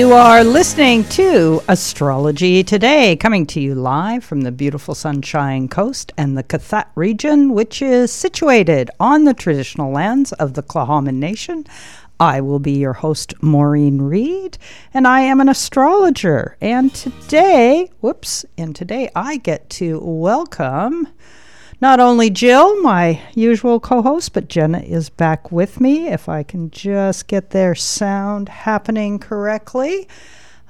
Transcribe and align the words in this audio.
You 0.00 0.14
are 0.14 0.42
listening 0.42 1.04
to 1.10 1.60
Astrology 1.68 2.64
Today, 2.64 3.16
coming 3.16 3.44
to 3.48 3.60
you 3.60 3.74
live 3.74 4.24
from 4.24 4.40
the 4.40 4.50
beautiful 4.50 4.94
Sunshine 4.94 5.68
Coast 5.68 6.10
and 6.16 6.38
the 6.38 6.42
Qathet 6.42 6.86
region, 6.94 7.52
which 7.52 7.82
is 7.82 8.10
situated 8.10 8.90
on 8.98 9.24
the 9.24 9.34
traditional 9.34 9.92
lands 9.92 10.32
of 10.32 10.54
the 10.54 10.62
Tla'amin 10.62 11.16
Nation. 11.16 11.66
I 12.18 12.40
will 12.40 12.60
be 12.60 12.78
your 12.78 12.94
host, 12.94 13.34
Maureen 13.42 14.00
Reed, 14.00 14.56
and 14.94 15.06
I 15.06 15.20
am 15.20 15.38
an 15.38 15.50
astrologer. 15.50 16.56
And 16.62 16.94
today, 16.94 17.90
whoops, 18.00 18.46
and 18.56 18.74
today 18.74 19.10
I 19.14 19.36
get 19.36 19.68
to 19.80 20.00
welcome 20.02 21.08
not 21.80 21.98
only 21.98 22.28
Jill, 22.28 22.80
my 22.82 23.20
usual 23.34 23.80
co 23.80 24.02
host, 24.02 24.32
but 24.32 24.48
Jenna 24.48 24.80
is 24.80 25.08
back 25.08 25.50
with 25.50 25.80
me. 25.80 26.08
If 26.08 26.28
I 26.28 26.42
can 26.42 26.70
just 26.70 27.26
get 27.26 27.50
their 27.50 27.74
sound 27.74 28.48
happening 28.48 29.18
correctly. 29.18 30.06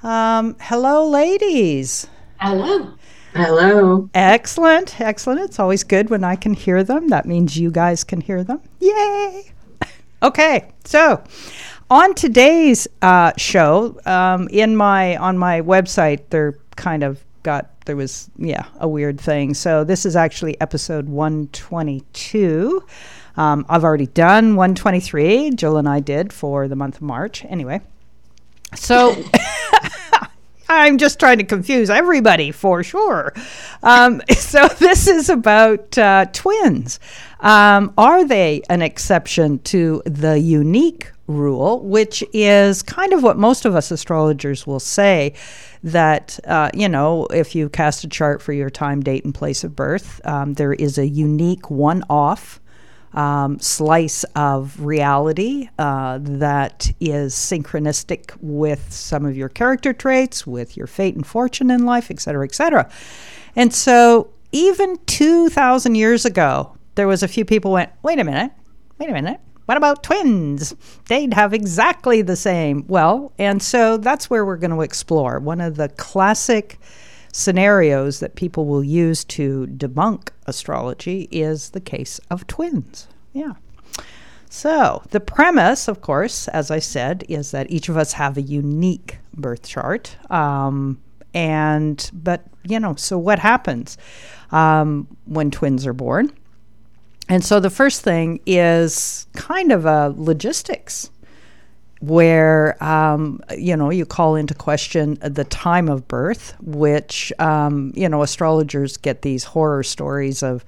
Um, 0.03 0.55
hello, 0.59 1.07
ladies. 1.07 2.07
Hello. 2.39 2.93
Hello. 3.33 4.09
Excellent. 4.13 4.99
Excellent. 4.99 5.41
It's 5.41 5.59
always 5.59 5.83
good 5.83 6.09
when 6.09 6.23
I 6.23 6.35
can 6.35 6.53
hear 6.53 6.83
them. 6.83 7.09
That 7.09 7.25
means 7.25 7.57
you 7.57 7.71
guys 7.71 8.03
can 8.03 8.21
hear 8.21 8.43
them. 8.43 8.61
Yay. 8.79 9.51
okay. 10.23 10.71
So, 10.85 11.23
on 11.89 12.13
today's 12.13 12.87
uh, 13.01 13.33
show, 13.37 13.99
um, 14.05 14.47
in 14.49 14.75
my 14.75 15.17
on 15.17 15.37
my 15.37 15.61
website, 15.61 16.29
they're 16.29 16.57
kind 16.75 17.03
of 17.03 17.23
got 17.43 17.85
there 17.85 17.95
was 17.95 18.29
yeah 18.37 18.65
a 18.79 18.87
weird 18.87 19.19
thing. 19.19 19.53
So 19.53 19.83
this 19.83 20.05
is 20.05 20.15
actually 20.15 20.59
episode 20.61 21.09
122. 21.09 22.83
Um, 23.37 23.65
I've 23.69 23.83
already 23.83 24.07
done 24.07 24.55
123. 24.55 25.51
Jill 25.51 25.77
and 25.77 25.87
I 25.87 25.99
did 25.99 26.33
for 26.33 26.67
the 26.67 26.75
month 26.75 26.97
of 26.97 27.01
March. 27.03 27.45
Anyway, 27.45 27.81
so. 28.75 29.15
I'm 30.73 30.97
just 30.97 31.19
trying 31.19 31.37
to 31.39 31.43
confuse 31.43 31.89
everybody 31.89 32.51
for 32.51 32.81
sure. 32.81 33.33
Um, 33.83 34.21
so, 34.37 34.69
this 34.79 35.05
is 35.05 35.29
about 35.29 35.97
uh, 35.97 36.27
twins. 36.31 36.97
Um, 37.41 37.93
are 37.97 38.23
they 38.23 38.61
an 38.69 38.81
exception 38.81 39.59
to 39.59 40.01
the 40.05 40.39
unique 40.39 41.11
rule, 41.31 41.79
which 41.81 42.23
is 42.33 42.81
kind 42.83 43.13
of 43.13 43.23
what 43.23 43.37
most 43.37 43.65
of 43.65 43.75
us 43.75 43.91
astrologers 43.91 44.67
will 44.67 44.79
say 44.79 45.33
that, 45.83 46.39
uh, 46.45 46.69
you 46.73 46.87
know, 46.87 47.25
if 47.27 47.55
you 47.55 47.69
cast 47.69 48.03
a 48.03 48.07
chart 48.07 48.41
for 48.41 48.53
your 48.53 48.69
time, 48.69 49.01
date, 49.01 49.25
and 49.25 49.33
place 49.33 49.63
of 49.63 49.75
birth, 49.75 50.21
um, 50.25 50.53
there 50.53 50.73
is 50.73 50.97
a 50.97 51.07
unique 51.07 51.69
one 51.69 52.03
off. 52.09 52.59
Um, 53.13 53.59
slice 53.59 54.23
of 54.37 54.79
reality 54.79 55.67
uh, 55.77 56.19
that 56.21 56.89
is 57.01 57.33
synchronistic 57.33 58.37
with 58.39 58.89
some 58.89 59.25
of 59.25 59.35
your 59.35 59.49
character 59.49 59.91
traits, 59.91 60.47
with 60.47 60.77
your 60.77 60.87
fate 60.87 61.15
and 61.15 61.27
fortune 61.27 61.71
in 61.71 61.85
life, 61.85 62.09
et 62.09 62.21
cetera, 62.21 62.45
et 62.45 62.55
cetera. 62.55 62.89
And 63.53 63.73
so, 63.73 64.29
even 64.53 64.97
2,000 65.07 65.95
years 65.95 66.23
ago, 66.23 66.77
there 66.95 67.07
was 67.07 67.21
a 67.21 67.27
few 67.27 67.45
people 67.45 67.71
went, 67.71 67.91
wait 68.01 68.19
a 68.19 68.23
minute, 68.23 68.51
wait 68.97 69.09
a 69.09 69.13
minute. 69.13 69.39
What 69.65 69.77
about 69.77 70.03
twins? 70.03 70.75
They'd 71.07 71.33
have 71.33 71.53
exactly 71.53 72.21
the 72.21 72.35
same. 72.35 72.85
Well, 72.87 73.31
and 73.37 73.61
so 73.61 73.97
that's 73.97 74.29
where 74.29 74.45
we're 74.45 74.57
going 74.57 74.71
to 74.71 74.81
explore. 74.81 75.39
One 75.39 75.61
of 75.61 75.75
the 75.77 75.89
classic 75.89 76.79
scenarios 77.31 78.19
that 78.19 78.35
people 78.35 78.65
will 78.65 78.83
use 78.83 79.23
to 79.23 79.67
debunk 79.67 80.29
astrology 80.45 81.29
is 81.31 81.69
the 81.69 81.79
case 81.79 82.19
of 82.29 82.47
twins. 82.47 83.07
Yeah. 83.33 83.53
So, 84.49 85.01
the 85.11 85.21
premise, 85.21 85.87
of 85.87 86.01
course, 86.01 86.49
as 86.49 86.71
I 86.71 86.79
said, 86.79 87.23
is 87.29 87.51
that 87.51 87.71
each 87.71 87.87
of 87.87 87.95
us 87.95 88.11
have 88.13 88.35
a 88.35 88.41
unique 88.41 89.19
birth 89.33 89.65
chart. 89.65 90.17
Um, 90.29 90.99
and, 91.33 92.11
but, 92.13 92.43
you 92.65 92.77
know, 92.77 92.95
so 92.95 93.17
what 93.17 93.39
happens 93.39 93.97
um, 94.51 95.07
when 95.23 95.51
twins 95.51 95.87
are 95.87 95.93
born? 95.93 96.33
And 97.31 97.45
so 97.45 97.61
the 97.61 97.69
first 97.69 98.01
thing 98.01 98.41
is 98.45 99.25
kind 99.31 99.71
of 99.71 99.85
a 99.85 100.13
logistics 100.17 101.09
where 102.01 102.83
um, 102.83 103.39
you 103.57 103.77
know 103.77 103.89
you 103.89 104.05
call 104.05 104.35
into 104.35 104.53
question 104.53 105.17
the 105.21 105.45
time 105.45 105.87
of 105.87 106.09
birth, 106.09 106.55
which 106.59 107.31
um, 107.39 107.93
you 107.95 108.09
know 108.09 108.21
astrologers 108.21 108.97
get 108.97 109.21
these 109.21 109.45
horror 109.45 109.81
stories 109.81 110.43
of 110.43 110.65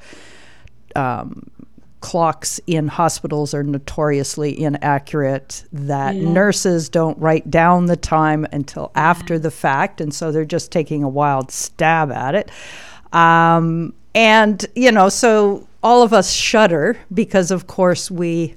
um, 0.95 1.51
clocks 1.99 2.61
in 2.65 2.87
hospitals 2.87 3.53
are 3.53 3.63
notoriously 3.63 4.57
inaccurate. 4.57 5.65
That 5.73 6.15
yeah. 6.15 6.29
nurses 6.29 6.87
don't 6.87 7.17
write 7.19 7.51
down 7.51 7.87
the 7.87 7.97
time 7.97 8.47
until 8.53 8.89
after 8.95 9.37
the 9.37 9.51
fact, 9.51 9.99
and 9.99 10.13
so 10.13 10.31
they're 10.31 10.45
just 10.45 10.71
taking 10.71 11.03
a 11.03 11.09
wild 11.09 11.51
stab 11.51 12.09
at 12.09 12.35
it. 12.35 12.49
Um, 13.11 13.93
and 14.15 14.65
you 14.75 14.93
know, 14.93 15.09
so 15.09 15.67
all 15.83 16.01
of 16.01 16.13
us 16.13 16.31
shudder 16.31 16.97
because, 17.13 17.51
of 17.51 17.67
course, 17.67 18.09
we 18.09 18.55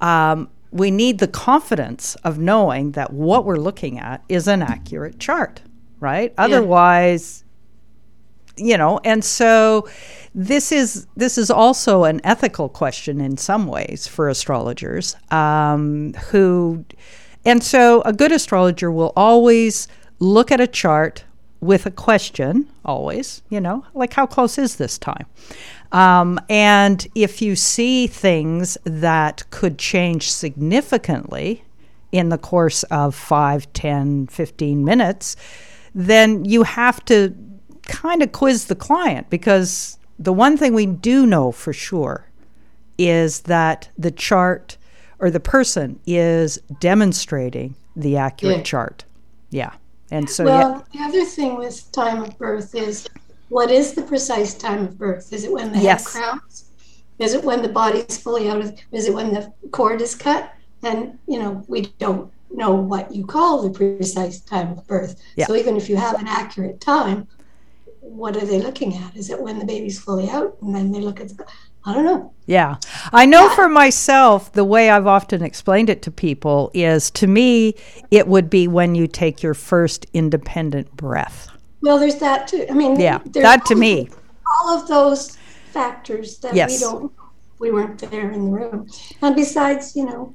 um, 0.00 0.48
we 0.70 0.90
need 0.90 1.18
the 1.18 1.28
confidence 1.28 2.14
of 2.16 2.38
knowing 2.38 2.92
that 2.92 3.12
what 3.12 3.44
we're 3.44 3.56
looking 3.56 3.98
at 3.98 4.22
is 4.28 4.48
an 4.48 4.62
accurate 4.62 5.18
chart, 5.18 5.62
right? 6.00 6.32
Yeah. 6.36 6.44
Otherwise, 6.44 7.44
you 8.56 8.76
know, 8.76 9.00
and 9.04 9.24
so 9.24 9.88
this 10.34 10.72
is 10.72 11.06
this 11.16 11.38
is 11.38 11.50
also 11.50 12.04
an 12.04 12.20
ethical 12.24 12.68
question 12.68 13.20
in 13.20 13.36
some 13.36 13.66
ways 13.66 14.06
for 14.06 14.28
astrologers 14.28 15.16
um, 15.30 16.12
who, 16.30 16.84
and 17.44 17.62
so 17.62 18.02
a 18.02 18.12
good 18.12 18.32
astrologer 18.32 18.90
will 18.90 19.12
always 19.16 19.88
look 20.18 20.50
at 20.50 20.60
a 20.60 20.66
chart 20.66 21.24
with 21.60 21.86
a 21.86 21.90
question, 21.90 22.68
always, 22.84 23.42
you 23.48 23.60
know, 23.60 23.84
like 23.94 24.12
how 24.12 24.26
close 24.26 24.58
is 24.58 24.76
this 24.76 24.98
time? 24.98 25.26
Um, 25.92 26.38
and 26.48 27.06
if 27.14 27.40
you 27.40 27.56
see 27.56 28.06
things 28.06 28.76
that 28.84 29.48
could 29.50 29.78
change 29.78 30.30
significantly 30.30 31.64
in 32.12 32.28
the 32.28 32.38
course 32.38 32.82
of 32.84 33.14
5, 33.14 33.72
10, 33.72 34.26
15 34.26 34.84
minutes, 34.84 35.36
then 35.94 36.44
you 36.44 36.62
have 36.62 37.04
to 37.06 37.34
kind 37.82 38.22
of 38.22 38.32
quiz 38.32 38.66
the 38.66 38.74
client 38.74 39.30
because 39.30 39.98
the 40.18 40.32
one 40.32 40.56
thing 40.56 40.74
we 40.74 40.86
do 40.86 41.26
know 41.26 41.52
for 41.52 41.72
sure 41.72 42.28
is 42.98 43.42
that 43.42 43.88
the 43.96 44.10
chart 44.10 44.76
or 45.20 45.30
the 45.30 45.40
person 45.40 45.98
is 46.06 46.58
demonstrating 46.80 47.74
the 47.96 48.16
accurate 48.16 48.58
yeah. 48.58 48.62
chart. 48.62 49.04
Yeah. 49.50 49.72
And 50.10 50.28
so, 50.28 50.44
well, 50.44 50.86
yeah. 50.92 51.08
the 51.08 51.18
other 51.18 51.24
thing 51.24 51.56
with 51.56 51.90
time 51.92 52.22
of 52.22 52.38
birth 52.38 52.74
is 52.74 53.08
what 53.48 53.70
is 53.70 53.94
the 53.94 54.02
precise 54.02 54.54
time 54.54 54.84
of 54.84 54.98
birth? 54.98 55.32
Is 55.32 55.44
it 55.44 55.52
when 55.52 55.72
the 55.72 55.78
yes. 55.78 56.12
head 56.12 56.22
crowns? 56.22 56.64
Is 57.18 57.34
it 57.34 57.42
when 57.42 57.62
the 57.62 57.68
body 57.68 58.00
is 58.00 58.18
fully 58.18 58.48
out 58.48 58.60
of? 58.60 58.78
Is 58.92 59.08
it 59.08 59.14
when 59.14 59.32
the 59.32 59.52
cord 59.72 60.00
is 60.00 60.14
cut? 60.14 60.52
And 60.82 61.18
you 61.26 61.38
know, 61.38 61.64
we 61.66 61.86
don't 61.98 62.32
know 62.50 62.74
what 62.74 63.14
you 63.14 63.26
call 63.26 63.62
the 63.62 63.70
precise 63.70 64.40
time 64.40 64.72
of 64.72 64.86
birth. 64.86 65.20
Yeah. 65.36 65.46
So 65.46 65.56
even 65.56 65.76
if 65.76 65.88
you 65.88 65.96
have 65.96 66.20
an 66.20 66.28
accurate 66.28 66.80
time, 66.80 67.26
what 68.00 68.36
are 68.36 68.46
they 68.46 68.60
looking 68.60 68.94
at? 68.94 69.16
Is 69.16 69.30
it 69.30 69.40
when 69.40 69.58
the 69.58 69.64
baby's 69.64 70.00
fully 70.00 70.30
out, 70.30 70.56
and 70.62 70.74
then 70.74 70.92
they 70.92 71.00
look 71.00 71.20
at 71.20 71.28
the? 71.28 71.44
I 71.84 71.94
don't 71.94 72.04
know. 72.04 72.32
Yeah. 72.46 72.76
I 73.12 73.24
know 73.24 73.46
yeah. 73.46 73.54
for 73.54 73.68
myself, 73.68 74.52
the 74.52 74.64
way 74.64 74.90
I've 74.90 75.06
often 75.06 75.42
explained 75.42 75.88
it 75.88 76.02
to 76.02 76.10
people 76.10 76.70
is 76.74 77.10
to 77.12 77.26
me, 77.26 77.74
it 78.10 78.28
would 78.28 78.50
be 78.50 78.68
when 78.68 78.94
you 78.94 79.06
take 79.06 79.42
your 79.42 79.54
first 79.54 80.04
independent 80.12 80.94
breath. 80.96 81.48
Well, 81.80 81.98
there's 81.98 82.16
that 82.16 82.48
too. 82.48 82.66
I 82.68 82.74
mean, 82.74 82.98
yeah, 82.98 83.18
that 83.24 83.64
to 83.66 83.74
me. 83.74 84.08
All 84.60 84.78
of 84.78 84.88
those 84.88 85.36
factors 85.72 86.38
that 86.38 86.54
yes. 86.54 86.72
we 86.72 86.78
don't, 86.78 87.12
we 87.58 87.70
weren't 87.70 87.98
there 88.10 88.30
in 88.30 88.46
the 88.46 88.50
room. 88.50 88.88
And 89.22 89.36
besides, 89.36 89.94
you 89.94 90.04
know, 90.04 90.34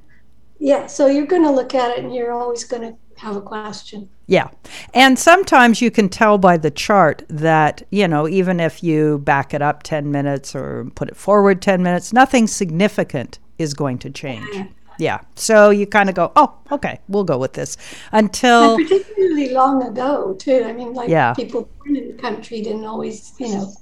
yeah, 0.58 0.86
so 0.86 1.06
you're 1.06 1.26
going 1.26 1.42
to 1.42 1.50
look 1.50 1.74
at 1.74 1.90
it 1.98 2.04
and 2.04 2.14
you're 2.14 2.32
always 2.32 2.64
going 2.64 2.82
to 2.82 2.96
have 3.20 3.36
a 3.36 3.40
question. 3.40 4.08
Yeah. 4.26 4.48
And 4.94 5.18
sometimes 5.18 5.82
you 5.82 5.90
can 5.90 6.08
tell 6.08 6.38
by 6.38 6.56
the 6.56 6.70
chart 6.70 7.24
that, 7.28 7.82
you 7.90 8.08
know, 8.08 8.26
even 8.28 8.60
if 8.60 8.82
you 8.82 9.18
back 9.18 9.52
it 9.52 9.62
up 9.62 9.82
10 9.82 10.10
minutes 10.10 10.54
or 10.54 10.90
put 10.94 11.08
it 11.08 11.16
forward 11.16 11.60
10 11.60 11.82
minutes, 11.82 12.12
nothing 12.12 12.46
significant 12.46 13.38
is 13.58 13.74
going 13.74 13.98
to 13.98 14.10
change. 14.10 14.68
Yeah. 14.98 15.20
So 15.34 15.70
you 15.70 15.86
kind 15.86 16.08
of 16.08 16.14
go, 16.14 16.32
oh, 16.36 16.54
okay, 16.72 17.00
we'll 17.08 17.24
go 17.24 17.38
with 17.38 17.54
this 17.54 17.76
until. 18.12 18.76
And 18.76 18.88
particularly 18.88 19.50
long 19.50 19.82
ago, 19.82 20.34
too. 20.34 20.64
I 20.64 20.72
mean, 20.72 20.94
like 20.94 21.08
yeah. 21.08 21.34
people 21.34 21.68
born 21.78 21.96
in 21.96 22.08
the 22.08 22.22
country 22.22 22.62
didn't 22.62 22.84
always, 22.84 23.32
you 23.38 23.48
know. 23.48 23.72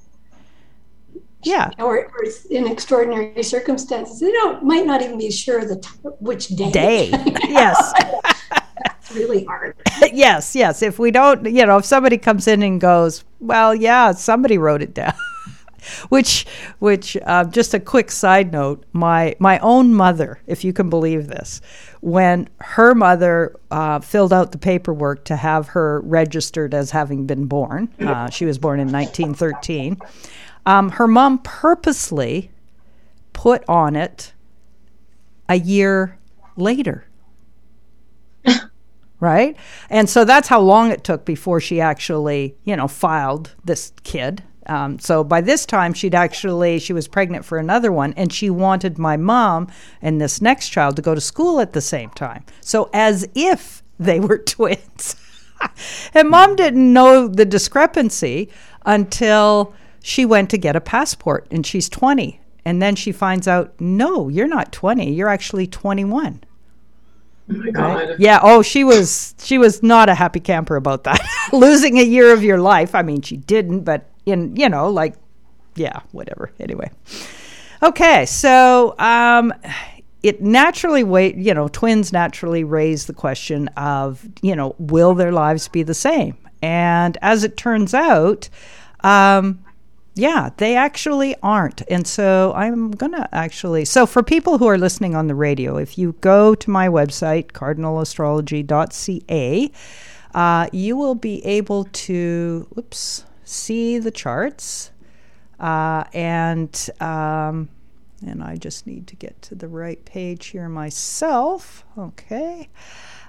Yeah. 1.45 1.71
Or, 1.79 2.07
or 2.07 2.25
in 2.51 2.69
extraordinary 2.69 3.43
circumstances, 3.43 4.21
they 4.21 4.31
don't 4.31 4.63
might 4.63 4.87
not 4.87 5.03
even 5.03 5.19
be 5.19 5.31
sure 5.31 5.65
the 5.65 5.77
t- 5.77 5.89
which 6.21 6.49
day. 6.49 6.71
Day. 6.71 7.11
yes. 7.49 7.93
That's 8.85 9.13
really 9.13 9.45
hard. 9.45 9.77
yes, 10.13 10.55
yes. 10.55 10.83
If 10.83 10.99
we 10.99 11.11
don't, 11.11 11.45
you 11.47 11.67
know, 11.67 11.79
if 11.79 11.85
somebody 11.85 12.17
comes 12.17 12.47
in 12.47 12.63
and 12.63 12.81
goes, 12.81 13.25
well, 13.41 13.75
yeah, 13.75 14.13
somebody 14.13 14.57
wrote 14.57 14.83
it 14.83 14.95
down. 14.95 15.15
Which, 16.09 16.47
which, 16.79 17.17
uh, 17.25 17.45
just 17.45 17.75
a 17.75 17.81
quick 17.81 18.11
side 18.11 18.53
note. 18.53 18.85
My 18.93 19.35
my 19.39 19.59
own 19.59 19.95
mother, 19.95 20.41
if 20.47 20.65
you 20.65 20.73
can 20.73 20.91
believe 20.91 21.29
this, 21.29 21.61
when 22.01 22.49
her 22.61 22.95
mother 22.95 23.57
uh, 23.71 24.01
filled 24.01 24.33
out 24.33 24.53
the 24.53 24.59
paperwork 24.59 25.25
to 25.27 25.37
have 25.37 25.69
her 25.69 26.01
registered 26.03 26.75
as 26.75 26.91
having 26.91 27.27
been 27.27 27.47
born, 27.47 27.89
uh, 28.01 28.31
she 28.31 28.45
was 28.45 28.59
born 28.59 28.81
in 28.81 28.91
1913. 28.91 29.99
Um, 30.67 30.91
her 30.91 31.09
mom 31.09 31.39
purposely 31.39 32.51
put 33.33 33.65
on 33.69 33.97
it 33.97 34.33
a 35.49 35.57
year 35.57 36.19
later. 36.57 37.07
right? 39.21 39.57
And 39.91 40.09
so 40.09 40.25
that's 40.25 40.49
how 40.49 40.61
long 40.61 40.91
it 40.91 41.05
took 41.05 41.25
before 41.25 41.61
she 41.61 41.81
actually, 41.81 42.57
you 42.65 42.77
know, 42.77 42.89
filed 42.89 43.55
this 43.65 43.93
kid. 44.03 44.43
Um, 44.67 44.99
so 44.99 45.25
by 45.25 45.41
this 45.41 45.67
time, 45.67 45.93
she'd 45.93 46.15
actually, 46.15 46.79
she 46.79 46.93
was 46.93 47.09
pregnant 47.09 47.45
for 47.45 47.59
another 47.59 47.91
one, 47.91 48.15
and 48.17 48.33
she 48.33 48.51
wanted 48.51 48.99
my 48.99 49.17
mom 49.17 49.69
and 50.01 50.21
this 50.21 50.41
next 50.41 50.69
child 50.69 50.97
to 50.97 51.03
go 51.03 51.15
to 51.15 51.21
school 51.21 51.61
at 51.61 51.73
the 51.73 51.81
same 51.81 52.11
time. 52.11 52.45
So 52.61 52.91
as 52.93 53.29
if 53.35 53.83
they 53.99 54.21
were 54.21 54.39
twins. 54.47 55.17
and 56.15 56.29
mom 56.29 56.57
didn't 56.57 56.93
know 56.93 57.29
the 57.29 57.45
discrepancy 57.45 58.49
until 58.85 59.75
she 60.03 60.25
went 60.25 60.51
to 60.51 60.59
get 60.59 60.77
a 60.77 60.81
passport, 60.81 61.47
and 61.51 61.67
she's 61.67 61.89
20. 61.89 62.41
And 62.65 62.81
then 62.81 62.95
she 62.95 63.11
finds 63.11 63.49
out, 63.49 63.73
no, 63.81 64.29
you're 64.29 64.47
not 64.47 64.73
20, 64.73 65.13
you're 65.13 65.29
actually 65.29 65.67
21. 65.67 66.45
Oh 67.51 67.55
my 67.55 67.71
God. 67.71 68.17
Yeah. 68.19 68.39
Oh, 68.43 68.63
she 68.63 68.85
was 68.85 69.35
she 69.39 69.59
was 69.59 69.83
not 69.83 70.09
a 70.09 70.15
happy 70.15 70.41
camper 70.41 70.77
about 70.77 71.05
that. 71.05 71.21
Losing 71.53 71.99
a 71.99 72.03
year 72.03 72.33
of 72.33 72.45
your 72.45 72.59
life. 72.59 72.95
I 72.95 73.03
mean, 73.03 73.21
she 73.21 73.37
didn't, 73.37 73.81
but 73.81 74.09
in 74.27 74.55
you 74.57 74.69
know, 74.69 74.91
like, 74.91 75.15
yeah, 75.75 76.01
whatever. 76.13 76.53
Anyway. 76.61 76.91
Okay, 77.83 78.27
so 78.27 78.95
um, 78.99 79.53
it 80.23 80.41
naturally 80.41 81.03
wait. 81.03 81.37
You 81.37 81.55
know, 81.55 81.69
twins 81.69 82.13
naturally 82.13 82.65
raise 82.65 83.07
the 83.07 83.15
question 83.15 83.69
of 83.77 84.27
you 84.41 84.55
know, 84.55 84.75
will 84.79 85.15
their 85.15 85.33
lives 85.33 85.69
be 85.69 85.83
the 85.83 85.95
same? 85.95 86.37
And 86.63 87.19
as 87.23 87.43
it 87.43 87.57
turns 87.57 87.93
out, 87.93 88.49
um, 89.01 89.65
yeah, 90.15 90.51
they 90.59 90.77
actually 90.77 91.35
aren't. 91.43 91.83
And 91.91 92.07
so 92.07 92.53
I'm 92.55 92.93
to 92.93 93.29
actually. 93.33 93.87
So, 93.87 94.07
for 94.07 94.23
people 94.23 94.59
who 94.59 94.67
are 94.67 94.79
listening 94.79 95.15
on 95.15 95.27
the 95.27 95.35
radio, 95.35 95.79
if 95.79 95.97
you 95.97 96.15
go 96.21 96.55
to 96.55 96.71
my 96.71 96.89
website, 96.89 97.53
cardinalastrology.ca, 97.53 99.73
uh, 100.35 100.67
you 100.73 100.97
will 100.97 101.15
be 101.15 101.45
able 101.45 101.85
to, 101.85 102.67
oops, 102.79 103.25
see 103.53 103.99
the 103.99 104.11
charts. 104.11 104.91
Uh, 105.61 106.05
and. 106.13 106.91
Um, 107.01 107.69
and 108.27 108.43
I 108.43 108.57
just 108.57 108.87
need 108.87 109.07
to 109.09 109.17
get 109.17 109.41
to 109.43 109.55
the 109.55 109.69
right 109.69 110.03
page 110.05 110.47
here 110.49 110.69
myself. 110.69 111.85
Okay. 111.99 112.69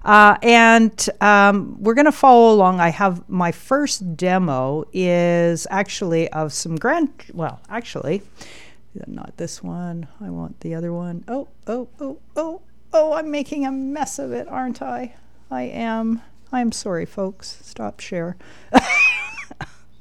Uh, 0.05 0.37
and 0.43 1.09
um, 1.21 1.81
we're 1.81 1.93
going 1.93 2.05
to 2.05 2.11
follow 2.11 2.53
along. 2.53 2.79
I 2.79 2.89
have 2.89 3.27
my 3.29 3.51
first 3.51 4.17
demo 4.17 4.85
is 4.91 5.65
actually 5.69 6.29
of 6.29 6.51
some 6.51 6.75
grand, 6.75 7.09
well, 7.33 7.61
actually, 7.69 8.21
not 9.07 9.37
this 9.37 9.63
one. 9.63 10.07
I 10.19 10.29
want 10.29 10.59
the 10.59 10.75
other 10.75 10.91
one. 10.93 11.23
Oh, 11.27 11.47
oh, 11.67 11.87
oh, 11.99 12.19
oh, 12.35 12.61
oh, 12.91 13.13
I'm 13.13 13.31
making 13.31 13.65
a 13.65 13.71
mess 13.71 14.19
of 14.19 14.31
it, 14.33 14.47
aren't 14.47 14.81
I? 14.81 15.15
I 15.49 15.63
am. 15.63 16.21
I 16.51 16.61
am 16.61 16.71
sorry, 16.71 17.05
folks. 17.05 17.59
Stop 17.63 17.99
share. 17.99 18.35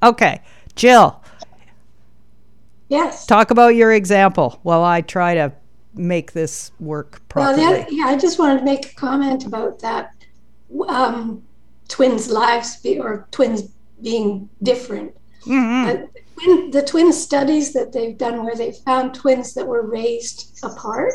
okay, 0.02 0.42
Jill. 0.76 1.22
Yes. 2.88 3.24
Talk 3.24 3.50
about 3.50 3.74
your 3.74 3.92
example 3.92 4.60
while 4.62 4.84
I 4.84 5.00
try 5.00 5.34
to 5.34 5.52
make 5.94 6.32
this 6.32 6.72
work 6.78 7.26
properly. 7.28 7.62
Well, 7.62 7.86
yeah, 7.90 8.04
I 8.06 8.18
just 8.18 8.38
wanted 8.38 8.58
to 8.58 8.64
make 8.64 8.92
a 8.92 8.94
comment 8.94 9.46
about 9.46 9.78
that. 9.80 10.14
Um, 10.88 11.42
twins' 11.88 12.30
lives 12.30 12.76
be, 12.80 12.98
or 12.98 13.28
twins 13.30 13.62
being 14.02 14.48
different. 14.62 15.16
Mm-hmm. 15.46 15.88
Uh, 15.88 16.06
twin, 16.36 16.70
the 16.70 16.82
twin 16.82 17.12
studies 17.12 17.72
that 17.72 17.92
they've 17.92 18.16
done 18.16 18.44
where 18.44 18.56
they 18.56 18.72
found 18.72 19.14
twins 19.14 19.54
that 19.54 19.66
were 19.66 19.86
raised 19.86 20.58
apart. 20.62 21.14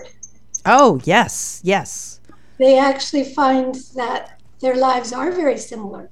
Oh, 0.65 0.99
yes, 1.03 1.61
yes. 1.63 2.19
They 2.57 2.77
actually 2.79 3.23
find 3.23 3.75
that 3.95 4.41
their 4.59 4.75
lives 4.75 5.13
are 5.13 5.31
very 5.31 5.57
similar 5.57 6.09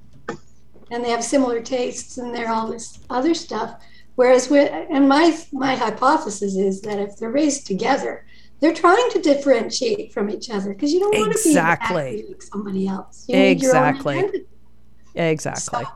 and 0.91 1.03
they 1.03 1.09
have 1.09 1.23
similar 1.23 1.61
tastes 1.61 2.17
and 2.17 2.33
they're 2.33 2.51
all 2.51 2.67
this 2.67 2.99
other 3.09 3.33
stuff. 3.33 3.81
Whereas, 4.15 4.49
with, 4.49 4.71
and 4.71 5.09
my 5.09 5.37
my 5.51 5.75
hypothesis 5.75 6.55
is 6.55 6.81
that 6.81 6.99
if 6.99 7.17
they're 7.17 7.31
raised 7.31 7.67
together, 7.67 8.25
they're 8.59 8.73
trying 8.73 9.09
to 9.11 9.21
differentiate 9.21 10.13
from 10.13 10.29
each 10.29 10.49
other 10.49 10.73
because 10.73 10.93
you 10.93 10.99
don't 10.99 11.17
want 11.17 11.33
to 11.33 11.43
be 11.43 11.49
exactly 11.49 12.25
like 12.29 12.41
somebody 12.41 12.87
else. 12.87 13.25
You 13.27 13.37
exactly. 13.37 14.45
Exactly. 15.15 15.83
So, 15.83 15.91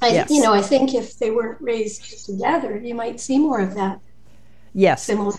I, 0.00 0.08
yes. 0.08 0.30
You 0.30 0.42
know, 0.42 0.52
I 0.52 0.62
think 0.62 0.94
if 0.94 1.18
they 1.18 1.30
weren't 1.30 1.60
raised 1.60 2.24
together, 2.24 2.76
you 2.76 2.94
might 2.94 3.20
see 3.20 3.38
more 3.38 3.60
of 3.60 3.74
that. 3.74 4.00
Yes. 4.74 5.04
Similar 5.04 5.36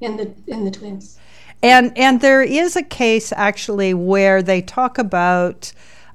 in 0.00 0.16
the 0.16 0.32
in 0.46 0.64
the 0.64 0.70
twins. 0.70 1.18
And 1.62 1.96
and 1.96 2.20
there 2.20 2.42
is 2.42 2.76
a 2.76 2.82
case 2.82 3.32
actually 3.32 3.94
where 3.94 4.42
they 4.42 4.62
talk 4.62 4.98
about 4.98 5.72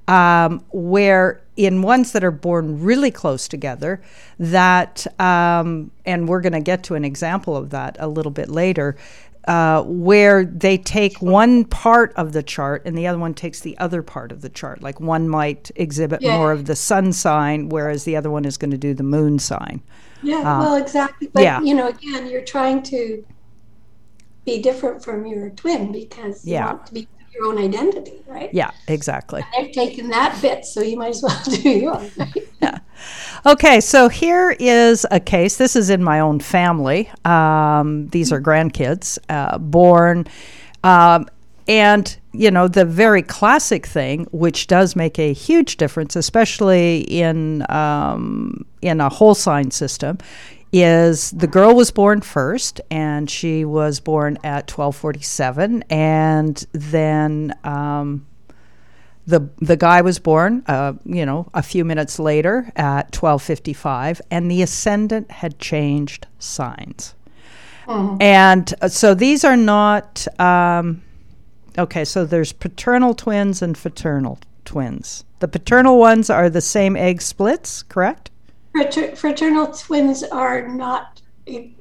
um, 0.07 0.63
where 0.71 1.41
in 1.59 1.81
ones 1.81 2.13
that 2.13 2.23
are 2.23 2.31
born 2.31 2.81
really 2.81 3.11
close 3.11 3.45
together, 3.49 4.01
that 4.39 5.05
um, 5.19 5.91
and 6.05 6.29
we're 6.29 6.39
going 6.39 6.53
to 6.53 6.61
get 6.61 6.83
to 6.83 6.95
an 6.95 7.03
example 7.03 7.57
of 7.57 7.69
that 7.71 7.97
a 7.99 8.07
little 8.07 8.31
bit 8.31 8.47
later 8.47 8.95
uh, 9.43 9.83
where 9.83 10.45
they 10.45 10.77
take 10.77 11.21
one 11.21 11.65
part 11.65 12.13
of 12.15 12.31
the 12.31 12.41
chart 12.41 12.81
and 12.85 12.97
the 12.97 13.05
other 13.05 13.19
one 13.19 13.33
takes 13.33 13.59
the 13.59 13.77
other 13.77 14.01
part 14.01 14.31
of 14.31 14.41
the 14.41 14.47
chart. 14.47 14.81
Like 14.81 15.01
one 15.01 15.27
might 15.27 15.69
exhibit 15.75 16.21
yeah. 16.21 16.37
more 16.37 16.53
of 16.53 16.63
the 16.63 16.77
sun 16.77 17.11
sign, 17.11 17.67
whereas 17.67 18.05
the 18.05 18.15
other 18.15 18.31
one 18.31 18.45
is 18.45 18.55
going 18.55 18.71
to 18.71 18.77
do 18.77 18.93
the 18.93 19.03
moon 19.03 19.37
sign. 19.37 19.81
Yeah, 20.23 20.37
uh, 20.37 20.59
well, 20.59 20.75
exactly. 20.75 21.27
But, 21.33 21.43
yeah. 21.43 21.59
you 21.59 21.73
know, 21.73 21.89
again, 21.89 22.27
you're 22.27 22.45
trying 22.45 22.83
to 22.83 23.25
be 24.45 24.61
different 24.61 25.03
from 25.03 25.25
your 25.25 25.49
twin 25.49 25.91
because 25.91 26.45
you 26.45 26.53
yeah. 26.53 26.67
want 26.67 26.85
to 26.85 26.93
be 26.93 27.07
your 27.39 27.47
own 27.47 27.57
identity, 27.57 28.21
right? 28.27 28.53
Yeah, 28.53 28.71
exactly. 28.87 29.43
And 29.55 29.67
they've 29.67 29.73
taken 29.73 30.09
that 30.09 30.39
bit, 30.41 30.65
so 30.65 30.81
you 30.81 30.97
might 30.97 31.09
as 31.09 31.23
well 31.23 31.41
do 31.45 31.69
yours. 31.69 32.17
Right? 32.17 32.49
yeah. 32.61 32.79
Okay, 33.45 33.79
so 33.79 34.09
here 34.09 34.55
is 34.59 35.05
a 35.11 35.19
case. 35.19 35.57
This 35.57 35.75
is 35.75 35.89
in 35.89 36.03
my 36.03 36.19
own 36.19 36.39
family. 36.39 37.09
Um, 37.23 38.07
these 38.09 38.31
are 38.31 38.41
grandkids 38.41 39.17
uh, 39.29 39.57
born. 39.57 40.27
Um, 40.83 41.27
and, 41.67 42.17
you 42.33 42.49
know, 42.49 42.67
the 42.67 42.83
very 42.83 43.21
classic 43.21 43.85
thing, 43.85 44.25
which 44.31 44.67
does 44.67 44.95
make 44.95 45.19
a 45.19 45.33
huge 45.33 45.77
difference, 45.77 46.15
especially 46.15 47.01
in, 47.01 47.63
um, 47.69 48.65
in 48.81 48.99
a 48.99 49.07
whole 49.07 49.35
sign 49.35 49.69
system, 49.71 50.17
is 50.71 51.31
the 51.31 51.47
girl 51.47 51.75
was 51.75 51.91
born 51.91 52.21
first 52.21 52.79
and 52.91 53.29
she 53.29 53.65
was 53.65 53.99
born 53.99 54.37
at 54.43 54.69
1247 54.69 55.83
and 55.89 56.65
then 56.73 57.53
um, 57.63 58.25
the 59.29 59.47
the 59.59 59.77
guy 59.77 60.01
was 60.01 60.19
born, 60.19 60.63
uh, 60.67 60.93
you 61.05 61.25
know, 61.25 61.47
a 61.53 61.61
few 61.61 61.85
minutes 61.85 62.19
later 62.19 62.71
at 62.75 63.11
12:55, 63.11 64.21
and 64.31 64.49
the 64.49 64.61
ascendant 64.61 65.31
had 65.31 65.59
changed 65.59 66.27
signs. 66.39 67.13
Mm-hmm. 67.87 68.21
And 68.21 68.73
uh, 68.81 68.87
so 68.87 69.13
these 69.13 69.43
are 69.43 69.57
not 69.57 70.27
um, 70.39 71.03
okay. 71.77 72.03
So 72.05 72.25
there's 72.25 72.51
paternal 72.51 73.13
twins 73.13 73.61
and 73.61 73.77
fraternal 73.77 74.39
twins. 74.65 75.23
The 75.39 75.47
paternal 75.47 75.97
ones 75.99 76.29
are 76.29 76.49
the 76.49 76.61
same 76.61 76.95
egg 76.97 77.21
splits, 77.21 77.83
correct? 77.83 78.31
Frater- 78.79 79.15
fraternal 79.15 79.67
twins 79.67 80.23
are 80.23 80.67
not 80.67 81.21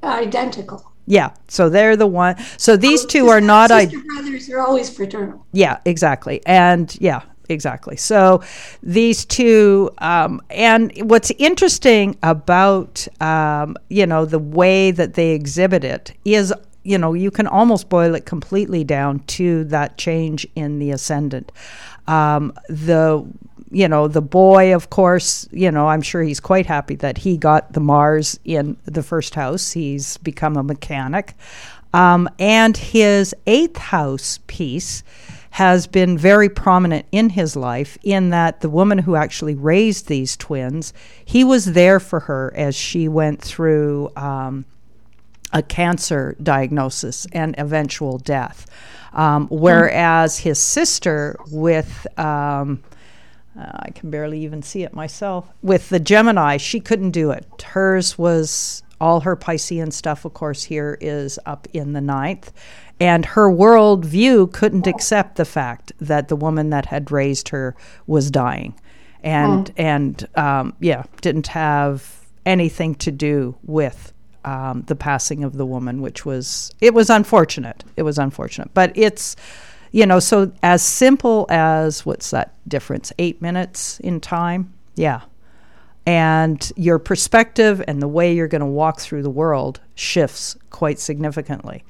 identical. 0.02 0.92
Yeah, 1.06 1.30
so 1.46 1.68
they're 1.68 1.96
the 1.96 2.06
one. 2.06 2.36
So 2.56 2.76
these 2.76 3.04
oh, 3.04 3.08
two 3.08 3.28
are 3.28 3.40
not. 3.40 3.70
Sister 3.70 3.98
I- 3.98 4.14
brothers 4.14 4.50
are 4.50 4.60
always 4.60 4.90
fraternal. 4.90 5.46
Yeah, 5.52 5.78
exactly, 5.84 6.42
and 6.44 6.94
yeah, 7.00 7.22
exactly. 7.48 7.96
So 7.96 8.42
these 8.82 9.24
two, 9.24 9.90
um, 9.98 10.42
and 10.50 10.92
what's 11.08 11.30
interesting 11.38 12.16
about 12.22 13.06
um, 13.20 13.76
you 13.88 14.06
know 14.06 14.24
the 14.24 14.40
way 14.40 14.90
that 14.90 15.14
they 15.14 15.30
exhibit 15.30 15.84
it 15.84 16.12
is 16.24 16.52
you 16.82 16.98
know 16.98 17.14
you 17.14 17.30
can 17.30 17.46
almost 17.46 17.88
boil 17.88 18.14
it 18.16 18.26
completely 18.26 18.82
down 18.82 19.20
to 19.20 19.64
that 19.64 19.98
change 19.98 20.46
in 20.56 20.78
the 20.80 20.90
ascendant. 20.90 21.52
Um, 22.08 22.52
the 22.68 23.24
you 23.70 23.88
know 23.88 24.08
the 24.08 24.22
boy 24.22 24.74
of 24.74 24.90
course 24.90 25.48
you 25.50 25.70
know 25.70 25.88
i'm 25.88 26.02
sure 26.02 26.22
he's 26.22 26.40
quite 26.40 26.66
happy 26.66 26.94
that 26.94 27.18
he 27.18 27.36
got 27.36 27.72
the 27.72 27.80
mars 27.80 28.38
in 28.44 28.76
the 28.84 29.02
first 29.02 29.34
house 29.34 29.72
he's 29.72 30.16
become 30.18 30.56
a 30.56 30.62
mechanic 30.62 31.34
um, 31.94 32.28
and 32.38 32.76
his 32.76 33.34
eighth 33.46 33.78
house 33.78 34.40
piece 34.46 35.02
has 35.50 35.86
been 35.86 36.18
very 36.18 36.48
prominent 36.48 37.06
in 37.10 37.30
his 37.30 37.56
life 37.56 37.96
in 38.02 38.30
that 38.30 38.60
the 38.60 38.68
woman 38.68 38.98
who 38.98 39.16
actually 39.16 39.54
raised 39.54 40.06
these 40.06 40.36
twins, 40.36 40.92
he 41.24 41.42
was 41.42 41.72
there 41.72 41.98
for 41.98 42.20
her 42.20 42.52
as 42.54 42.76
she 42.76 43.08
went 43.08 43.40
through 43.40 44.10
um, 44.14 44.64
a 45.52 45.62
cancer 45.62 46.36
diagnosis 46.42 47.26
and 47.32 47.54
eventual 47.58 48.18
death. 48.18 48.66
Um, 49.14 49.48
whereas 49.48 50.38
his 50.38 50.58
sister, 50.58 51.36
with 51.50 52.06
um, 52.18 52.82
uh, 53.58 53.70
I 53.80 53.90
can 53.90 54.10
barely 54.10 54.40
even 54.44 54.62
see 54.62 54.82
it 54.82 54.94
myself, 54.94 55.50
with 55.62 55.88
the 55.88 56.00
Gemini, 56.00 56.56
she 56.56 56.80
couldn't 56.80 57.10
do 57.10 57.30
it. 57.30 57.62
Hers 57.62 58.16
was 58.16 58.82
all 59.00 59.20
her 59.20 59.36
Piscean 59.36 59.92
stuff, 59.92 60.24
of 60.24 60.34
course, 60.34 60.64
here 60.64 60.98
is 61.00 61.38
up 61.46 61.68
in 61.72 61.92
the 61.92 62.00
ninth. 62.00 62.52
And 63.00 63.24
her 63.24 63.50
world 63.50 64.04
view 64.04 64.48
couldn't 64.48 64.88
accept 64.88 65.36
the 65.36 65.44
fact 65.44 65.92
that 66.00 66.28
the 66.28 66.36
woman 66.36 66.70
that 66.70 66.86
had 66.86 67.12
raised 67.12 67.50
her 67.50 67.76
was 68.08 68.30
dying. 68.30 68.74
And, 69.22 69.72
and 69.76 70.28
um, 70.34 70.74
yeah, 70.80 71.04
didn't 71.20 71.48
have 71.48 72.26
anything 72.44 72.96
to 72.96 73.12
do 73.12 73.56
with 73.62 74.12
um, 74.44 74.82
the 74.86 74.96
passing 74.96 75.44
of 75.44 75.56
the 75.56 75.66
woman, 75.66 76.00
which 76.00 76.24
was, 76.26 76.72
it 76.80 76.92
was 76.92 77.08
unfortunate. 77.08 77.84
It 77.96 78.02
was 78.02 78.18
unfortunate. 78.18 78.74
But 78.74 78.92
it's, 78.96 79.36
you 79.92 80.06
know, 80.06 80.18
so 80.18 80.52
as 80.62 80.82
simple 80.82 81.46
as 81.48 82.04
what's 82.04 82.30
that 82.30 82.54
difference? 82.68 83.12
Eight 83.18 83.40
minutes 83.40 84.00
in 84.00 84.20
time? 84.20 84.72
Yeah. 84.94 85.22
And 86.06 86.72
your 86.76 86.98
perspective 86.98 87.82
and 87.86 88.00
the 88.00 88.08
way 88.08 88.34
you're 88.34 88.48
going 88.48 88.60
to 88.60 88.66
walk 88.66 89.00
through 89.00 89.22
the 89.22 89.30
world 89.30 89.80
shifts 89.94 90.56
quite 90.70 90.98
significantly. 90.98 91.84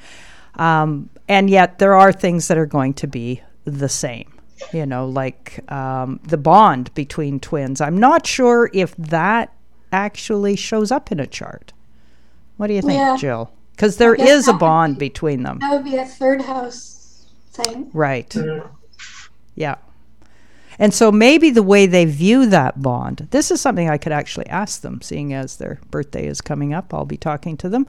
Um, 0.57 1.09
and 1.29 1.49
yet, 1.49 1.79
there 1.79 1.95
are 1.95 2.13
things 2.13 2.49
that 2.49 2.59
are 2.59 2.67
going 2.67 2.95
to 2.95 3.07
be 3.07 3.43
the 3.65 3.89
same, 3.89 4.33
you 4.73 4.87
know, 4.87 5.07
like 5.07 5.61
um, 5.71 6.19
the 6.25 6.37
bond 6.37 6.93
between 6.95 7.39
twins. 7.39 7.81
I'm 7.81 7.99
not 7.99 8.27
sure 8.27 8.71
if 8.73 8.97
that 8.97 9.55
actually 9.93 10.57
shows 10.57 10.91
up 10.91 11.13
in 11.13 11.21
a 11.21 11.27
chart. 11.27 11.73
What 12.57 12.67
do 12.67 12.75
you 12.75 12.83
think, 12.83 12.99
yeah. 12.99 13.17
Jill? 13.17 13.53
Because 13.71 13.99
there 13.99 14.17
is 14.17 14.49
a 14.49 14.53
bond 14.53 14.99
be, 14.99 15.09
between 15.09 15.45
them. 15.45 15.61
That 15.61 15.73
would 15.73 15.85
be 15.85 15.95
a 15.95 16.05
third 16.05 16.43
house 16.43 16.98
thing. 17.65 17.91
Right. 17.93 18.29
Mm-hmm. 18.31 18.67
Yeah. 19.55 19.77
And 20.79 20.95
so 20.95 21.11
maybe 21.11 21.51
the 21.51 21.63
way 21.63 21.87
they 21.87 22.05
view 22.05 22.47
that 22.47 22.81
bond, 22.81 23.27
this 23.31 23.51
is 23.51 23.61
something 23.61 23.91
I 23.91 23.99
could 23.99 24.13
actually 24.13 24.47
ask 24.47 24.81
them, 24.81 25.03
seeing 25.03 25.33
as 25.33 25.57
their 25.57 25.81
birthday 25.91 26.27
is 26.27 26.41
coming 26.41 26.73
up. 26.73 26.95
I'll 26.95 27.05
be 27.05 27.17
talking 27.17 27.57
to 27.59 27.69
them. 27.69 27.89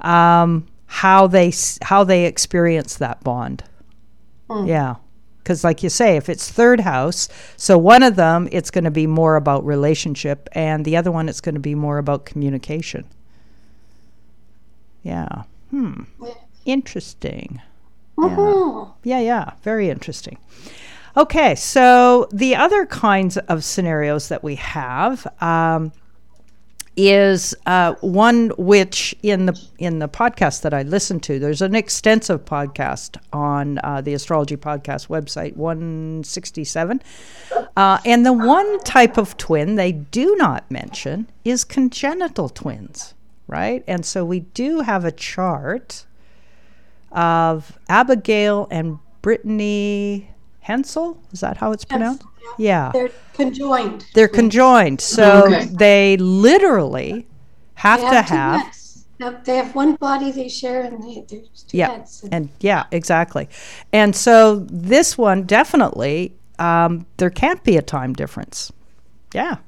Um, 0.00 0.66
how 0.86 1.26
they 1.26 1.52
how 1.82 2.04
they 2.04 2.24
experience 2.24 2.96
that 2.96 3.22
bond. 3.22 3.64
Mm. 4.48 4.68
Yeah. 4.68 4.94
Because, 5.38 5.62
like 5.62 5.82
you 5.82 5.90
say, 5.90 6.16
if 6.16 6.30
it's 6.30 6.50
third 6.50 6.80
house, 6.80 7.28
so 7.58 7.76
one 7.76 8.02
of 8.02 8.16
them, 8.16 8.48
it's 8.50 8.70
going 8.70 8.84
to 8.84 8.90
be 8.90 9.06
more 9.06 9.36
about 9.36 9.62
relationship, 9.66 10.48
and 10.52 10.86
the 10.86 10.96
other 10.96 11.12
one, 11.12 11.28
it's 11.28 11.42
going 11.42 11.54
to 11.54 11.60
be 11.60 11.74
more 11.74 11.98
about 11.98 12.24
communication. 12.24 13.04
Yeah. 15.02 15.42
Hmm. 15.70 16.04
Interesting. 16.64 17.60
Yeah. 19.04 19.18
yeah, 19.18 19.20
yeah. 19.20 19.50
Very 19.62 19.90
interesting. 19.90 20.38
Okay, 21.16 21.54
so 21.54 22.28
the 22.32 22.56
other 22.56 22.86
kinds 22.86 23.36
of 23.36 23.62
scenarios 23.62 24.28
that 24.28 24.42
we 24.42 24.56
have 24.56 25.26
um, 25.40 25.92
is 26.96 27.54
uh, 27.66 27.94
one 28.00 28.50
which 28.58 29.14
in 29.22 29.46
the 29.46 29.60
in 29.78 29.98
the 29.98 30.08
podcast 30.08 30.62
that 30.62 30.74
I 30.74 30.82
listened 30.82 31.22
to, 31.24 31.38
there's 31.38 31.62
an 31.62 31.74
extensive 31.74 32.44
podcast 32.44 33.16
on 33.32 33.78
uh, 33.82 34.00
the 34.00 34.14
astrology 34.14 34.56
podcast 34.56 35.08
website, 35.08 35.56
167, 35.56 37.02
uh, 37.76 37.98
and 38.04 38.26
the 38.26 38.32
one 38.32 38.80
type 38.80 39.16
of 39.16 39.36
twin 39.36 39.76
they 39.76 39.92
do 39.92 40.34
not 40.36 40.68
mention 40.70 41.28
is 41.44 41.64
congenital 41.64 42.48
twins, 42.48 43.14
right? 43.46 43.84
And 43.86 44.04
so 44.04 44.24
we 44.24 44.40
do 44.40 44.80
have 44.80 45.04
a 45.04 45.12
chart 45.12 46.06
of 47.14 47.78
Abigail 47.88 48.68
and 48.70 48.98
Brittany 49.22 50.30
Hensel. 50.60 51.22
Is 51.32 51.40
that 51.40 51.56
how 51.56 51.72
it's 51.72 51.84
pronounced? 51.84 52.24
yeah. 52.58 52.90
They're 52.92 53.10
conjoined. 53.34 54.06
They're 54.14 54.28
conjoined. 54.28 55.00
So 55.00 55.46
okay. 55.46 55.64
they 55.66 56.16
literally 56.18 57.26
have, 57.74 58.00
they 58.00 58.06
have 58.06 58.26
to 58.26 58.34
have. 58.34 59.44
They 59.44 59.56
have 59.56 59.74
one 59.74 59.94
body 59.94 60.30
they 60.32 60.48
share, 60.48 60.82
and 60.82 61.02
they, 61.02 61.24
there's 61.28 61.62
two 61.62 61.78
yeah. 61.78 61.92
heads. 61.92 62.24
And, 62.24 62.34
and 62.34 62.48
yeah, 62.60 62.84
exactly. 62.90 63.48
And 63.92 64.14
so 64.14 64.66
this 64.70 65.16
one 65.16 65.44
definitely, 65.44 66.34
um, 66.58 67.06
there 67.16 67.30
can't 67.30 67.62
be 67.64 67.76
a 67.76 67.82
time 67.82 68.12
difference. 68.12 68.72
Yeah. 69.32 69.58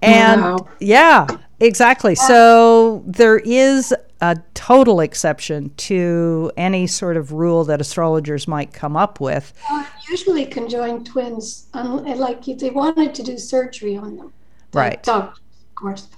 And 0.00 0.42
wow. 0.42 0.68
yeah, 0.78 1.26
exactly. 1.60 2.12
Yeah. 2.12 2.26
So 2.28 3.02
there 3.06 3.38
is 3.38 3.94
a 4.20 4.36
total 4.54 5.00
exception 5.00 5.70
to 5.76 6.50
any 6.56 6.86
sort 6.86 7.16
of 7.16 7.32
rule 7.32 7.64
that 7.64 7.80
astrologers 7.80 8.48
might 8.48 8.72
come 8.72 8.96
up 8.96 9.20
with. 9.20 9.52
Uh, 9.70 9.84
usually, 10.08 10.46
conjoined 10.46 11.06
twins, 11.06 11.66
like 11.74 12.48
if 12.48 12.58
they 12.58 12.70
wanted 12.70 13.14
to 13.14 13.22
do 13.22 13.38
surgery 13.38 13.96
on 13.96 14.16
them, 14.16 14.32
right? 14.72 15.02
Doctors, 15.02 15.44
of 15.68 15.74
course. 15.74 16.08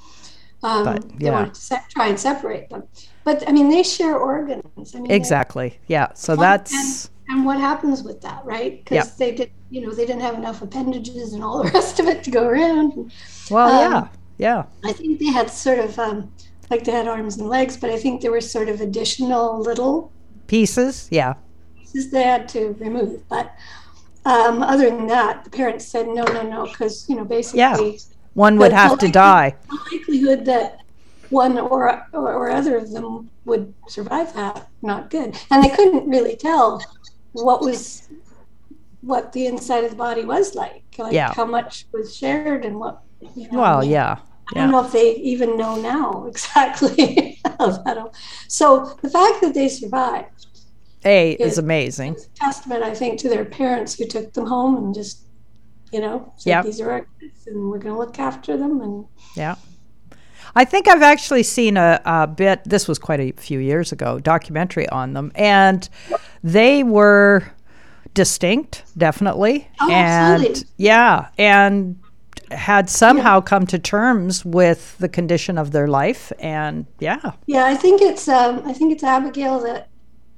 Um, 0.63 0.85
but, 0.85 1.05
yeah. 1.05 1.17
They 1.19 1.31
wanted 1.31 1.55
to 1.55 1.61
se- 1.61 1.85
try 1.91 2.09
and 2.09 2.19
separate 2.19 2.69
them, 2.71 2.85
but 3.25 3.49
I 3.49 3.53
mean, 3.53 3.69
they 3.69 3.83
share 3.83 4.17
organs. 4.17 4.95
I 4.95 5.01
mean, 5.01 5.11
exactly. 5.11 5.79
Yeah. 5.87 6.13
So 6.15 6.37
that's. 6.37 6.73
And, 7.29 7.39
and, 7.39 7.47
what 7.47 7.59
happens 7.59 8.03
with 8.03 8.21
that, 8.23 8.45
right? 8.45 8.85
Because 8.85 9.17
they 9.17 9.33
did, 9.33 9.51
you 9.71 9.83
know, 9.83 9.93
they 9.93 10.07
didn't 10.07 10.23
have 10.23 10.35
enough 10.35 10.63
appendages 10.63 11.33
and 11.33 11.45
all 11.45 11.63
the 11.63 11.71
rest 11.75 12.01
of 12.01 12.07
it 12.07 12.25
to 12.25 12.31
go 12.31 12.47
around. 12.47 13.13
Well, 13.51 13.69
um, 13.69 14.09
yeah, 14.39 14.65
yeah. 14.83 14.89
I 14.89 14.93
think 14.93 15.19
they 15.19 15.27
had 15.27 15.51
sort 15.51 15.81
of. 15.81 15.99
Um, 15.99 16.33
like 16.71 16.85
they 16.85 16.93
had 16.93 17.09
arms 17.09 17.37
and 17.39 17.49
legs, 17.49 17.77
but 17.77 17.91
I 17.91 17.99
think 17.99 18.21
there 18.21 18.31
were 18.31 18.41
sort 18.41 18.69
of 18.69 18.81
additional 18.81 19.61
little 19.61 20.13
pieces. 20.47 21.09
Yeah. 21.11 21.35
Pieces 21.79 22.11
they 22.11 22.23
had 22.23 22.49
to 22.51 22.75
remove. 22.79 23.27
But 23.29 23.55
um, 24.25 24.63
other 24.63 24.91
than 24.91 25.07
that, 25.07 25.45
the 25.45 25.51
parents 25.51 25.87
said 25.87 26.07
no, 26.07 26.25
no, 26.25 26.43
no, 26.43 26.67
because, 26.67 27.09
you 27.09 27.17
know, 27.17 27.25
basically. 27.25 27.61
Yeah. 27.61 27.99
One 28.35 28.59
would 28.59 28.73
have 28.73 28.99
to 28.99 29.09
die. 29.09 29.57
The 29.69 29.79
likelihood 29.93 30.45
that 30.45 30.79
one 31.31 31.59
or, 31.59 32.07
or, 32.13 32.33
or 32.33 32.51
other 32.51 32.77
of 32.77 32.91
them 32.93 33.31
would 33.45 33.75
survive 33.89 34.33
that, 34.35 34.69
not 34.83 35.11
good. 35.11 35.37
And 35.51 35.65
they 35.65 35.71
couldn't 35.71 36.09
really 36.09 36.37
tell 36.37 36.83
what 37.33 37.61
was 37.61 38.09
what 39.01 39.33
the 39.33 39.47
inside 39.47 39.85
of 39.85 39.91
the 39.91 39.97
body 39.97 40.25
was 40.25 40.55
like, 40.55 40.85
like 40.99 41.13
yeah. 41.13 41.33
how 41.33 41.45
much 41.45 41.87
was 41.93 42.17
shared 42.17 42.65
and 42.65 42.79
what. 42.79 43.03
You 43.35 43.51
know, 43.51 43.59
well, 43.59 43.83
yeah. 43.83 44.19
I 44.51 44.61
don't 44.61 44.71
know 44.71 44.85
if 44.85 44.93
they 44.93 45.15
even 45.17 45.57
know 45.57 45.77
now 45.81 46.27
exactly. 46.29 47.41
so 48.49 48.99
the 49.03 49.11
fact 49.11 49.41
that 49.43 49.53
they 49.55 49.69
survived 49.69 50.47
a 51.05 51.33
is, 51.33 51.53
is 51.53 51.59
amazing. 51.59 52.15
Is 52.15 52.29
testament, 52.35 52.83
I 52.83 52.95
think, 52.95 53.19
to 53.21 53.29
their 53.29 53.45
parents 53.45 53.95
who 53.95 54.07
took 54.07 54.33
them 54.33 54.47
home 54.47 54.77
and 54.77 54.95
just, 54.95 55.25
you 55.93 56.01
know, 56.01 56.33
said 56.37 56.51
yep. 56.51 56.65
these 56.65 56.81
are 56.81 56.91
our 56.91 57.07
kids 57.21 57.47
and 57.47 57.71
we're 57.71 57.79
going 57.79 57.95
to 57.95 57.99
look 57.99 58.19
after 58.19 58.57
them. 58.57 58.81
And 58.81 59.07
yeah. 59.35 59.57
I 60.55 60.65
think 60.65 60.89
I've 60.89 61.03
actually 61.03 61.43
seen 61.43 61.77
a, 61.77 62.01
a, 62.05 62.27
bit. 62.27 62.65
This 62.65 62.89
was 62.89 62.99
quite 62.99 63.21
a 63.21 63.33
few 63.33 63.59
years 63.59 63.93
ago. 63.93 64.19
Documentary 64.19 64.89
on 64.89 65.13
them, 65.13 65.31
and 65.35 65.89
they 66.43 66.83
were 66.83 67.53
distinct, 68.15 68.85
definitely. 68.97 69.69
Oh, 69.81 69.91
and 69.91 70.43
absolutely. 70.43 70.69
yeah, 70.79 71.29
and 71.39 71.99
had 72.51 72.89
somehow 72.89 73.37
yeah. 73.37 73.43
come 73.43 73.67
to 73.67 73.79
terms 73.79 74.45
with 74.45 74.97
the 74.99 75.09
condition 75.09 75.59
of 75.59 75.73
their 75.73 75.89
life 75.89 76.33
and 76.39 76.87
yeah. 76.99 77.33
Yeah 77.47 77.65
i 77.67 77.75
think 77.75 78.01
it's 78.01 78.29
um, 78.29 78.63
i 78.65 78.73
think 78.73 78.93
it's 78.93 79.05
abigail 79.05 79.61
that 79.61 79.89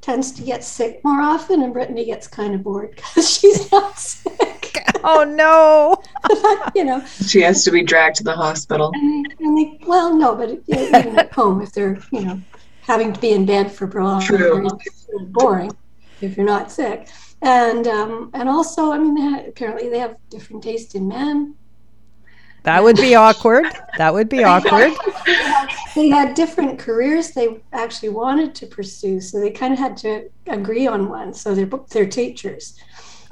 tends 0.00 0.32
to 0.32 0.42
get 0.42 0.64
sick 0.64 1.00
more 1.04 1.20
often 1.20 1.62
and 1.62 1.72
brittany 1.72 2.04
gets 2.04 2.26
kind 2.26 2.54
of 2.54 2.62
bored 2.62 2.90
because 2.96 3.30
she's 3.30 3.70
not 3.72 3.98
sick. 3.98 4.56
Oh 5.02 5.24
no. 5.24 5.96
You 6.74 6.84
know. 6.84 7.02
She 7.26 7.40
has 7.40 7.64
to 7.64 7.70
be 7.70 7.82
dragged 7.82 8.16
to 8.16 8.22
the 8.22 8.34
hospital. 8.34 8.90
And 8.94 9.24
they, 9.24 9.44
and 9.44 9.56
they 9.56 9.78
well 9.86 10.14
no 10.14 10.34
but 10.34 10.50
even 10.68 11.18
at 11.18 11.32
home 11.32 11.62
if 11.62 11.72
they're 11.72 11.98
you 12.12 12.22
know 12.22 12.40
having 12.82 13.12
to 13.12 13.20
be 13.20 13.30
in 13.30 13.46
bed 13.46 13.72
for 13.72 13.86
prolonged 13.86 14.26
periods 14.26 14.74
it's 14.84 15.06
boring 15.28 15.72
if 16.20 16.36
you're 16.36 16.46
not 16.46 16.70
sick. 16.70 17.08
And 17.40 17.86
um, 17.86 18.30
and 18.34 18.48
also 18.48 18.92
i 18.92 18.98
mean 18.98 19.14
they 19.14 19.22
have, 19.22 19.48
apparently 19.48 19.88
they 19.88 19.98
have 19.98 20.16
different 20.28 20.62
taste 20.62 20.94
in 20.94 21.08
men 21.08 21.54
that 22.62 22.82
would 22.82 22.96
be 22.96 23.14
awkward. 23.14 23.66
That 23.98 24.12
would 24.12 24.28
be 24.28 24.44
awkward. 24.44 24.92
they 25.94 26.08
had 26.08 26.34
different 26.34 26.78
careers 26.78 27.30
they 27.30 27.60
actually 27.72 28.10
wanted 28.10 28.54
to 28.56 28.66
pursue, 28.66 29.20
so 29.20 29.40
they 29.40 29.50
kind 29.50 29.72
of 29.72 29.78
had 29.78 29.96
to 29.98 30.28
agree 30.46 30.86
on 30.86 31.08
one. 31.08 31.32
So 31.34 31.54
they're 31.54 31.70
they're 31.90 32.06
teachers. 32.06 32.78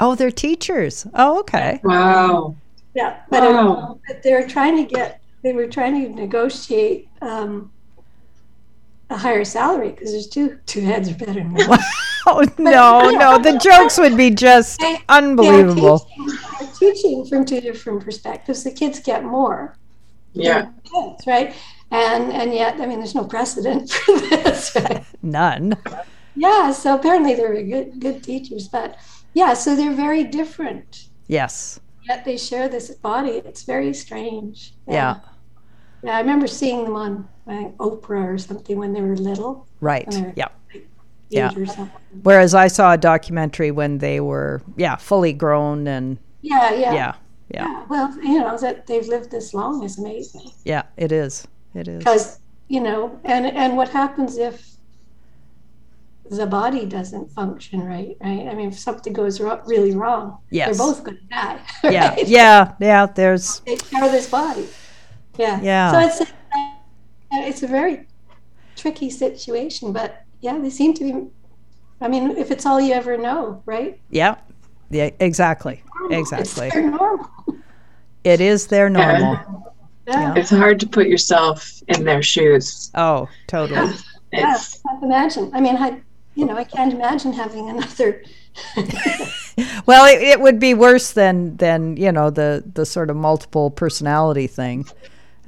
Oh, 0.01 0.15
they're 0.15 0.31
teachers. 0.31 1.07
Oh, 1.15 1.41
okay. 1.41 1.81
Wow. 1.83 2.57
Yeah, 2.95 3.21
but, 3.31 3.43
um, 3.43 3.67
wow. 3.67 4.01
but 4.07 4.23
they 4.23 4.33
were 4.33 4.47
trying 4.47 4.77
to 4.77 4.85
get 4.85 5.21
they 5.43 5.53
were 5.53 5.67
trying 5.67 6.03
to 6.03 6.21
negotiate 6.21 7.09
um, 7.23 7.71
a 9.11 9.17
higher 9.17 9.45
salary 9.45 9.91
because 9.91 10.13
there's 10.13 10.27
two 10.27 10.59
two 10.67 10.81
heads 10.81 11.11
are 11.11 11.15
better 11.15 11.35
than 11.35 11.55
one. 11.55 11.79
oh 12.27 12.45
no, 12.59 13.11
no, 13.11 13.39
the 13.39 13.59
jokes 13.59 13.99
would 13.99 14.17
be 14.17 14.31
just 14.31 14.81
they, 14.81 14.99
unbelievable. 15.09 16.09
They're 16.81 16.93
teaching, 16.93 17.25
teaching, 17.25 17.27
from 17.27 17.45
two 17.45 17.61
different 17.61 18.05
perspectives. 18.05 18.65
The 18.65 18.71
kids 18.71 19.01
get 19.01 19.25
more. 19.25 19.77
Yeah. 20.33 20.71
Kids, 20.85 21.27
right. 21.27 21.55
And 21.91 22.33
and 22.33 22.53
yet, 22.53 22.81
I 22.81 22.87
mean, 22.87 22.99
there's 22.99 23.15
no 23.15 23.25
precedent 23.25 23.91
for 24.07 24.19
this. 24.19 24.75
Right? 24.75 25.05
None. 25.23 25.77
Yeah. 26.35 26.73
So 26.73 26.95
apparently 26.95 27.35
they're 27.35 27.63
good 27.63 28.01
good 28.01 28.23
teachers, 28.23 28.69
but 28.69 28.97
yeah. 29.35 29.55
So 29.55 29.75
they're 29.75 29.95
very 29.95 30.25
different. 30.25 31.09
Yes. 31.27 31.81
Yet 32.09 32.25
they 32.25 32.39
share 32.39 32.69
this 32.69 32.91
body. 32.91 33.43
It's 33.45 33.65
very 33.65 33.93
strange. 33.93 34.75
yeah. 34.87 34.95
yeah. 34.95 35.21
Yeah, 36.03 36.17
I 36.17 36.21
remember 36.21 36.47
seeing 36.47 36.85
them 36.85 36.95
on 36.95 37.29
Oprah 37.49 38.35
or 38.35 38.39
something 38.39 38.79
when 38.79 38.93
they 38.93 39.01
were 39.01 39.17
little. 39.17 39.67
Right. 39.81 40.07
yeah. 40.37 40.49
Like 40.73 40.87
yeah. 41.31 41.51
Whereas 42.23 42.55
I 42.55 42.69
saw 42.69 42.93
a 42.93 42.97
documentary 42.97 43.71
when 43.71 43.99
they 43.99 44.21
were, 44.21 44.63
yeah, 44.77 44.97
fully 44.97 45.33
grown 45.33 45.87
and. 45.87 46.19
Yeah, 46.41 46.73
yeah. 46.73 46.93
Yeah. 46.95 47.15
Yeah. 47.51 47.67
yeah. 47.67 47.85
Well, 47.89 48.15
you 48.23 48.41
know, 48.41 48.59
that 48.59 48.87
they've 48.87 49.07
lived 49.07 49.31
this 49.31 49.55
long 49.55 49.83
is 49.83 49.99
amazing. 49.99 50.51
Yeah, 50.65 50.83
it 50.97 51.13
is. 51.13 51.47
It 51.75 51.89
is. 51.89 51.99
Because, 51.99 52.41
you 52.69 52.81
know, 52.81 53.19
and, 53.25 53.47
and 53.47 53.77
what 53.77 53.89
happens 53.89 54.37
if 54.37 54.79
the 56.31 56.47
body 56.47 56.85
doesn't 56.85 57.31
function 57.33 57.83
right, 57.85 58.17
right? 58.21 58.47
I 58.49 58.55
mean, 58.55 58.69
if 58.69 58.79
something 58.79 59.13
goes 59.13 59.41
ro- 59.41 59.63
really 59.65 59.95
wrong, 59.95 60.39
yes. 60.51 60.69
they're 60.69 60.87
both 60.87 61.05
going 61.05 61.19
to 61.19 61.25
die. 61.25 61.61
Right? 61.83 61.93
Yeah, 61.93 62.15
yeah, 62.27 62.73
yeah. 62.81 63.07
There's. 63.07 63.61
They 63.67 63.77
share 63.77 64.11
this 64.11 64.29
body. 64.29 64.69
Yeah. 65.39 65.61
Yeah. 65.63 65.93
So 65.93 65.99
it's 66.01 66.21
a, 66.21 66.35
it's 67.33 67.63
a 67.63 67.67
very 67.67 68.07
tricky 68.77 69.11
situation, 69.11 69.93
but 69.93 70.25
yeah, 70.41 70.59
they 70.59 70.71
seem 70.71 70.95
to 70.95 71.05
be. 71.05 71.27
I 72.01 72.09
mean, 72.09 72.37
if 72.37 72.51
it's 72.51 72.67
all 72.67 72.81
you 72.81 72.93
ever 72.93 73.17
know, 73.17 73.63
right? 73.65 73.99
Yeah. 74.11 74.37
Yeah. 74.91 75.11
Exactly. 75.21 75.83
Exactly. 76.11 76.67
It's 76.67 76.75
their 76.75 76.91
normal. 76.91 77.31
It 78.25 78.41
is 78.41 78.67
their 78.67 78.91
normal. 78.91 79.35
Yeah. 80.07 80.35
yeah. 80.35 80.35
It's 80.37 80.51
hard 80.51 80.81
to 80.81 80.87
put 80.87 81.07
yourself 81.07 81.83
in 81.89 82.05
their 82.05 82.23
shoes. 82.23 82.91
Oh, 82.95 83.29
totally. 83.47 83.95
Yeah, 84.33 84.57
I 84.57 84.89
can't 84.89 85.03
imagine. 85.03 85.51
I 85.55 85.61
mean, 85.61 85.77
I, 85.77 86.01
you 86.35 86.47
know, 86.47 86.57
I 86.57 86.65
can't 86.65 86.93
imagine 86.93 87.33
having 87.33 87.71
another. 87.71 88.23
well, 89.87 90.07
it, 90.07 90.23
it, 90.23 90.41
would 90.41 90.59
be 90.59 90.75
worse 90.75 91.13
than 91.13 91.57
than 91.57 91.97
you 91.97 92.11
know 92.11 92.31
the 92.31 92.65
the 92.75 92.85
sort 92.85 93.11
of 93.11 93.17
multiple 93.17 93.71
personality 93.71 94.47
thing. 94.47 94.87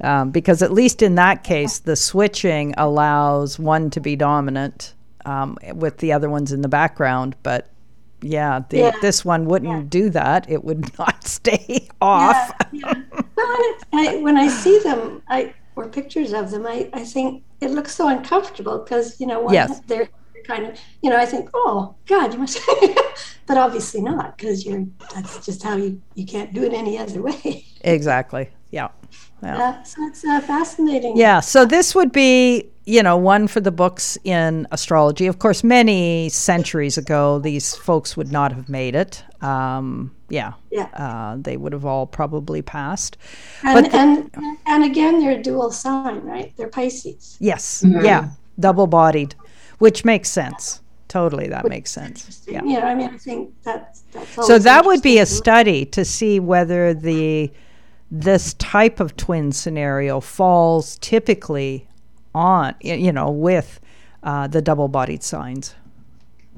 Um, 0.01 0.31
because 0.31 0.63
at 0.63 0.71
least 0.71 1.03
in 1.03 1.15
that 1.15 1.43
case, 1.43 1.79
the 1.79 1.95
switching 1.95 2.73
allows 2.77 3.59
one 3.59 3.91
to 3.91 3.99
be 3.99 4.15
dominant 4.15 4.95
um, 5.25 5.57
with 5.75 5.97
the 5.99 6.11
other 6.11 6.29
ones 6.29 6.51
in 6.51 6.61
the 6.61 6.67
background. 6.67 7.35
But 7.43 7.70
yeah, 8.21 8.61
the, 8.69 8.77
yeah. 8.77 8.91
this 9.01 9.25
one 9.25 9.45
wouldn't 9.45 9.71
yeah. 9.71 9.83
do 9.87 10.09
that. 10.11 10.49
It 10.49 10.63
would 10.63 10.97
not 10.99 11.23
stay 11.25 11.89
off. 12.01 12.51
Yeah, 12.71 12.93
I, 13.93 14.17
when 14.21 14.37
I 14.37 14.47
see 14.47 14.79
them, 14.79 15.21
I 15.27 15.53
or 15.75 15.87
pictures 15.87 16.33
of 16.33 16.51
them, 16.51 16.67
I, 16.67 16.89
I 16.93 17.03
think 17.03 17.43
it 17.61 17.71
looks 17.71 17.95
so 17.95 18.07
uncomfortable 18.07 18.79
because 18.79 19.19
you 19.19 19.27
know 19.27 19.51
yes. 19.51 19.81
they're 19.87 20.09
kind 20.45 20.65
of 20.65 20.79
you 21.01 21.09
know 21.09 21.17
I 21.17 21.25
think 21.25 21.49
oh 21.53 21.95
God 22.07 22.33
you 22.33 22.39
must, 22.39 22.59
but 23.47 23.57
obviously 23.57 24.01
not 24.01 24.37
because 24.37 24.65
you're 24.65 24.85
that's 25.13 25.45
just 25.45 25.63
how 25.63 25.75
you 25.75 26.01
you 26.15 26.25
can't 26.25 26.53
do 26.53 26.63
it 26.63 26.73
any 26.73 26.97
other 26.97 27.21
way. 27.21 27.65
Exactly. 27.81 28.49
Yeah. 28.69 28.89
Yeah. 29.43 29.57
Uh, 29.57 29.83
so 29.83 30.07
it's 30.07 30.23
uh, 30.23 30.41
fascinating. 30.41 31.17
Yeah. 31.17 31.39
So 31.39 31.65
this 31.65 31.95
would 31.95 32.11
be, 32.11 32.69
you 32.85 33.01
know, 33.01 33.17
one 33.17 33.47
for 33.47 33.59
the 33.59 33.71
books 33.71 34.17
in 34.23 34.67
astrology. 34.71 35.27
Of 35.27 35.39
course, 35.39 35.63
many 35.63 36.29
centuries 36.29 36.97
ago, 36.97 37.39
these 37.39 37.75
folks 37.75 38.15
would 38.15 38.31
not 38.31 38.51
have 38.53 38.69
made 38.69 38.95
it. 38.95 39.23
Um, 39.41 40.15
yeah. 40.29 40.53
Yeah. 40.69 40.89
Uh, 40.93 41.37
they 41.39 41.57
would 41.57 41.73
have 41.73 41.85
all 41.85 42.05
probably 42.05 42.61
passed. 42.61 43.17
And, 43.63 43.85
the, 43.85 43.95
and 43.95 44.31
and 44.65 44.83
again, 44.83 45.19
they're 45.19 45.39
a 45.39 45.41
dual 45.41 45.71
sign, 45.71 46.21
right? 46.21 46.53
They're 46.55 46.69
Pisces. 46.69 47.37
Yes. 47.39 47.83
Mm-hmm. 47.83 48.05
Yeah. 48.05 48.29
Double 48.59 48.87
bodied, 48.87 49.33
which 49.79 50.05
makes 50.05 50.29
sense. 50.29 50.81
Totally, 51.07 51.47
that 51.49 51.63
which 51.63 51.71
makes 51.71 51.91
sense. 51.91 52.43
Yeah. 52.47 52.61
Yeah. 52.63 52.85
I 52.85 52.95
mean, 52.95 53.09
I 53.13 53.17
think 53.17 53.53
that's 53.63 54.03
that's. 54.11 54.47
So 54.47 54.59
that 54.59 54.85
would 54.85 55.01
be 55.01 55.17
a 55.17 55.25
study 55.25 55.83
to 55.87 56.05
see 56.05 56.39
whether 56.39 56.93
the 56.93 57.51
this 58.11 58.53
type 58.55 58.99
of 58.99 59.15
twin 59.15 59.53
scenario 59.53 60.19
falls 60.19 60.97
typically 60.99 61.87
on, 62.35 62.75
you 62.81 63.11
know, 63.13 63.31
with 63.31 63.79
uh, 64.23 64.47
the 64.47 64.61
double 64.61 64.89
bodied 64.89 65.23
signs. 65.23 65.75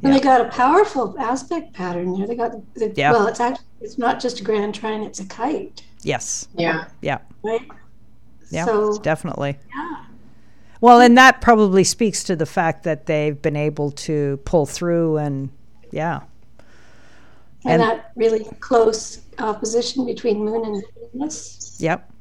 And 0.02 0.14
they 0.14 0.20
got 0.20 0.42
a 0.42 0.50
powerful 0.50 1.16
aspect 1.18 1.74
pattern 1.74 2.18
there. 2.18 2.28
They 2.28 2.36
got 2.36 2.52
the, 2.74 2.92
yeah. 2.96 3.14
well, 3.14 3.28
it's 3.28 3.40
actually 3.40 3.66
it's 3.80 3.98
not 3.98 4.20
just 4.20 4.42
a 4.42 4.44
grand 4.44 4.76
trine; 4.76 5.02
it's 5.02 5.22
a 5.22 5.26
kite. 5.26 5.82
Yes. 6.02 6.50
Yeah. 6.56 6.88
Yeah. 7.02 7.20
Right. 7.42 7.66
Yeah. 8.50 8.66
So, 8.66 8.98
definitely. 9.00 9.58
Yeah. 9.74 10.06
Well, 10.82 11.00
and 11.00 11.18
that 11.18 11.40
probably 11.40 11.86
speaks 11.86 12.26
to 12.26 12.36
the 12.36 12.46
fact 12.46 12.84
that 12.84 13.06
they've 13.06 13.42
been 13.42 13.56
able 13.56 13.92
to 13.92 14.42
pull 14.44 14.66
through, 14.66 15.18
and 15.18 15.50
yeah. 15.92 16.22
And, 17.64 17.82
and 17.82 17.82
that 17.82 18.12
really 18.18 18.44
close 18.60 19.23
opposition 19.40 20.06
between 20.06 20.44
Moon 20.44 20.66
and 20.66 20.84
Venus. 21.12 21.78
Yep. 21.80 22.12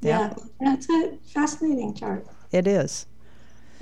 yep. 0.00 0.38
Yeah, 0.38 0.44
that's 0.60 0.88
a 0.90 1.18
fascinating 1.26 1.94
chart. 1.94 2.26
It 2.52 2.66
is. 2.66 3.06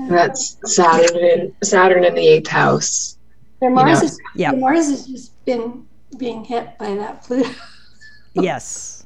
That's 0.09 0.59
Saturn 0.64 1.16
in 1.16 1.55
Saturn 1.62 2.05
in 2.05 2.14
the 2.14 2.27
eighth 2.27 2.49
house. 2.49 3.18
Their 3.61 3.70
Mars, 3.70 4.03
is, 4.03 4.20
yep. 4.35 4.59
Mars 4.59 4.90
has 4.90 5.07
just 5.07 5.44
been 5.46 5.87
being 6.18 6.44
hit 6.44 6.77
by 6.79 6.94
that 6.94 7.22
Pluto. 7.22 7.51
yes. 8.35 9.05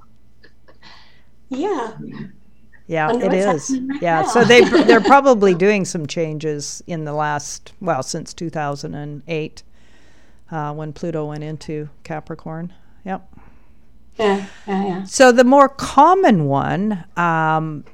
Yeah. 1.48 1.92
Yeah, 2.88 3.12
it 3.12 3.32
is. 3.32 3.70
Right 3.70 4.02
yeah, 4.02 4.22
now. 4.22 4.26
so 4.26 4.42
they 4.42 4.62
they're 4.84 5.00
probably 5.00 5.54
doing 5.54 5.84
some 5.84 6.06
changes 6.06 6.82
in 6.88 7.04
the 7.04 7.12
last 7.12 7.72
well 7.80 8.02
since 8.02 8.34
2008 8.34 9.62
uh, 10.50 10.74
when 10.74 10.92
Pluto 10.92 11.26
went 11.26 11.44
into 11.44 11.88
Capricorn. 12.02 12.72
Yep. 13.04 13.34
Yeah, 14.18 14.46
yeah, 14.66 14.86
yeah. 14.86 15.04
So 15.04 15.32
the 15.32 15.44
more 15.44 15.68
common 15.68 16.46
one 16.46 17.04
um, 17.16 17.84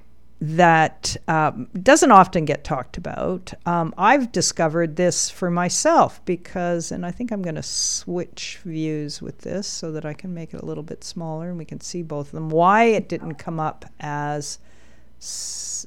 that 0.41 1.17
um, 1.29 1.69
doesn't 1.81 2.11
often 2.11 2.45
get 2.45 2.65
talked 2.65 2.97
about, 2.97 3.53
um, 3.65 3.95
I've 3.97 4.33
discovered 4.33 4.97
this 4.97 5.31
for 5.31 5.51
myself 5.51 6.25
because, 6.25 6.91
and 6.91 7.07
I 7.07 7.13
think 7.13 7.31
I'm 7.31 7.43
going 7.43 7.55
to 7.55 7.63
switch 7.63 8.59
views 8.65 9.23
with 9.23 9.39
this 9.39 9.67
so 9.67 9.93
that 9.93 10.05
I 10.05 10.15
can 10.15 10.35
make 10.35 10.53
it 10.53 10.61
a 10.61 10.67
little 10.67 10.83
bit 10.83 11.05
smaller 11.05 11.49
and 11.49 11.59
we 11.59 11.65
can 11.65 11.81
see 11.81 12.03
both 12.03 12.27
of 12.27 12.33
them. 12.33 12.49
Why 12.49 12.85
it 12.85 13.09
didn't 13.09 13.37
come 13.37 13.61
up 13.61 13.85
as 14.01 14.59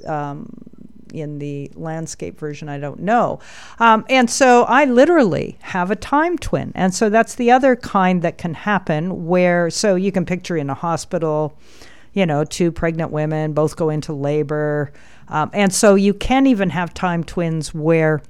um, 0.07 0.49
in 1.13 1.39
the 1.39 1.71
landscape 1.75 2.39
version, 2.39 2.69
I 2.69 2.79
don't 2.79 2.99
know. 2.99 3.39
Um, 3.79 4.05
and 4.09 4.29
so 4.29 4.63
I 4.63 4.85
literally 4.85 5.57
have 5.61 5.91
a 5.91 5.95
time 5.95 6.37
twin. 6.37 6.71
And 6.75 6.93
so 6.93 7.09
that's 7.09 7.35
the 7.35 7.51
other 7.51 7.75
kind 7.75 8.21
that 8.21 8.37
can 8.37 8.53
happen 8.53 9.27
where, 9.27 9.69
so 9.69 9.95
you 9.95 10.11
can 10.11 10.25
picture 10.25 10.57
in 10.57 10.69
a 10.69 10.73
hospital, 10.73 11.57
you 12.13 12.25
know, 12.25 12.43
two 12.43 12.71
pregnant 12.71 13.11
women 13.11 13.53
both 13.53 13.75
go 13.75 13.89
into 13.89 14.13
labor. 14.13 14.91
Um, 15.27 15.49
and 15.53 15.73
so 15.73 15.95
you 15.95 16.13
can 16.13 16.47
even 16.47 16.69
have 16.71 16.93
time 16.93 17.23
twins 17.23 17.73
where 17.73 18.21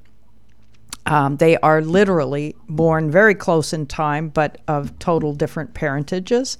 um, 1.06 1.38
they 1.38 1.58
are 1.58 1.82
literally 1.82 2.56
born 2.68 3.10
very 3.10 3.34
close 3.34 3.74
in 3.74 3.86
time, 3.88 4.30
but 4.30 4.60
of 4.68 4.98
total 5.00 5.34
different 5.34 5.74
parentages. 5.74 6.58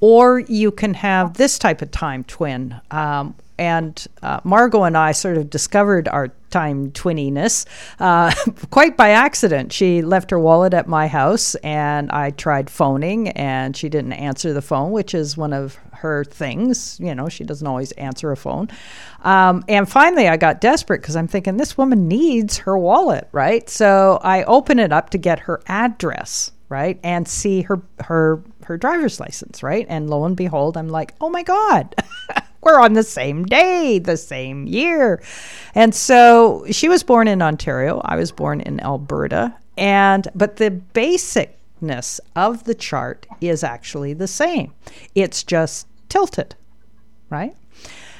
Or 0.00 0.40
you 0.40 0.70
can 0.72 0.94
have 0.94 1.34
this 1.34 1.58
type 1.58 1.82
of 1.82 1.90
time 1.90 2.24
twin, 2.24 2.80
um, 2.90 3.34
and 3.58 4.06
uh, 4.22 4.40
Margot 4.44 4.84
and 4.84 4.96
I 4.96 5.12
sort 5.12 5.36
of 5.36 5.50
discovered 5.50 6.08
our 6.08 6.32
time 6.50 6.90
twinniness 6.92 7.66
uh, 7.98 8.32
quite 8.70 8.96
by 8.96 9.10
accident. 9.10 9.72
She 9.72 10.02
left 10.02 10.30
her 10.30 10.38
wallet 10.38 10.74
at 10.74 10.88
my 10.88 11.06
house, 11.06 11.54
and 11.56 12.10
I 12.10 12.30
tried 12.30 12.70
phoning, 12.70 13.28
and 13.30 13.76
she 13.76 13.88
didn't 13.88 14.12
answer 14.14 14.52
the 14.52 14.62
phone, 14.62 14.92
which 14.92 15.14
is 15.14 15.36
one 15.36 15.52
of 15.52 15.76
her 15.92 16.24
things. 16.24 16.98
You 17.00 17.14
know, 17.14 17.28
she 17.28 17.44
doesn't 17.44 17.66
always 17.66 17.92
answer 17.92 18.32
a 18.32 18.36
phone. 18.36 18.68
Um, 19.22 19.64
and 19.68 19.88
finally, 19.88 20.28
I 20.28 20.36
got 20.36 20.60
desperate 20.60 21.00
because 21.00 21.16
I'm 21.16 21.28
thinking 21.28 21.56
this 21.56 21.76
woman 21.76 22.08
needs 22.08 22.58
her 22.58 22.76
wallet, 22.78 23.28
right? 23.32 23.68
So 23.68 24.20
I 24.22 24.44
open 24.44 24.78
it 24.78 24.92
up 24.92 25.10
to 25.10 25.18
get 25.18 25.40
her 25.40 25.60
address, 25.66 26.52
right, 26.68 26.98
and 27.02 27.26
see 27.26 27.62
her 27.62 27.80
her 28.00 28.42
her 28.64 28.76
driver's 28.76 29.20
license, 29.20 29.62
right? 29.62 29.86
And 29.88 30.10
lo 30.10 30.24
and 30.24 30.36
behold, 30.36 30.76
I'm 30.76 30.88
like, 30.88 31.14
oh 31.20 31.30
my 31.30 31.42
god. 31.42 31.94
we're 32.66 32.80
on 32.80 32.94
the 32.94 33.02
same 33.04 33.44
day, 33.44 34.00
the 34.00 34.16
same 34.16 34.66
year. 34.66 35.22
And 35.74 35.94
so 35.94 36.66
she 36.70 36.88
was 36.88 37.04
born 37.04 37.28
in 37.28 37.40
Ontario. 37.40 38.02
I 38.04 38.16
was 38.16 38.32
born 38.32 38.60
in 38.60 38.80
Alberta. 38.80 39.54
And 39.78 40.26
but 40.34 40.56
the 40.56 40.70
basicness 40.92 42.18
of 42.34 42.64
the 42.64 42.74
chart 42.74 43.26
is 43.40 43.62
actually 43.62 44.14
the 44.14 44.26
same. 44.26 44.72
It's 45.14 45.44
just 45.44 45.86
tilted, 46.08 46.56
right? 47.30 47.54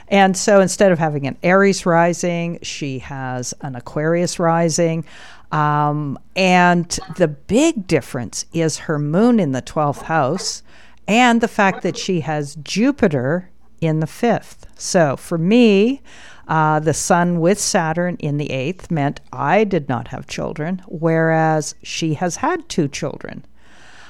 And 0.09 0.37
so 0.37 0.61
instead 0.61 0.92
of 0.92 1.00
having 1.00 1.26
an 1.26 1.37
Aries 1.42 1.85
rising, 1.85 2.61
she 2.62 3.00
has 3.00 3.52
an 3.62 3.74
Aquarius 3.74 4.38
rising. 4.38 5.04
Um, 5.50 6.18
and 6.37 6.88
the 7.16 7.28
big 7.28 7.88
difference 7.88 8.46
is 8.52 8.78
her 8.78 8.98
moon 8.98 9.40
in 9.40 9.50
the 9.50 9.62
12th 9.62 10.02
house 10.02 10.62
and 11.09 11.40
the 11.40 11.48
fact 11.48 11.82
that 11.82 11.96
she 11.96 12.20
has 12.20 12.56
Jupiter 12.56 13.50
in 13.80 14.00
the 14.00 14.06
fifth. 14.06 14.66
So 14.78 15.16
for 15.16 15.38
me, 15.38 16.02
uh, 16.48 16.80
the 16.80 16.94
sun 16.94 17.40
with 17.40 17.58
Saturn 17.58 18.16
in 18.16 18.36
the 18.36 18.50
eighth 18.50 18.90
meant 18.90 19.20
I 19.32 19.64
did 19.64 19.88
not 19.88 20.08
have 20.08 20.26
children, 20.26 20.82
whereas 20.86 21.74
she 21.82 22.14
has 22.14 22.36
had 22.36 22.68
two 22.68 22.88
children. 22.88 23.44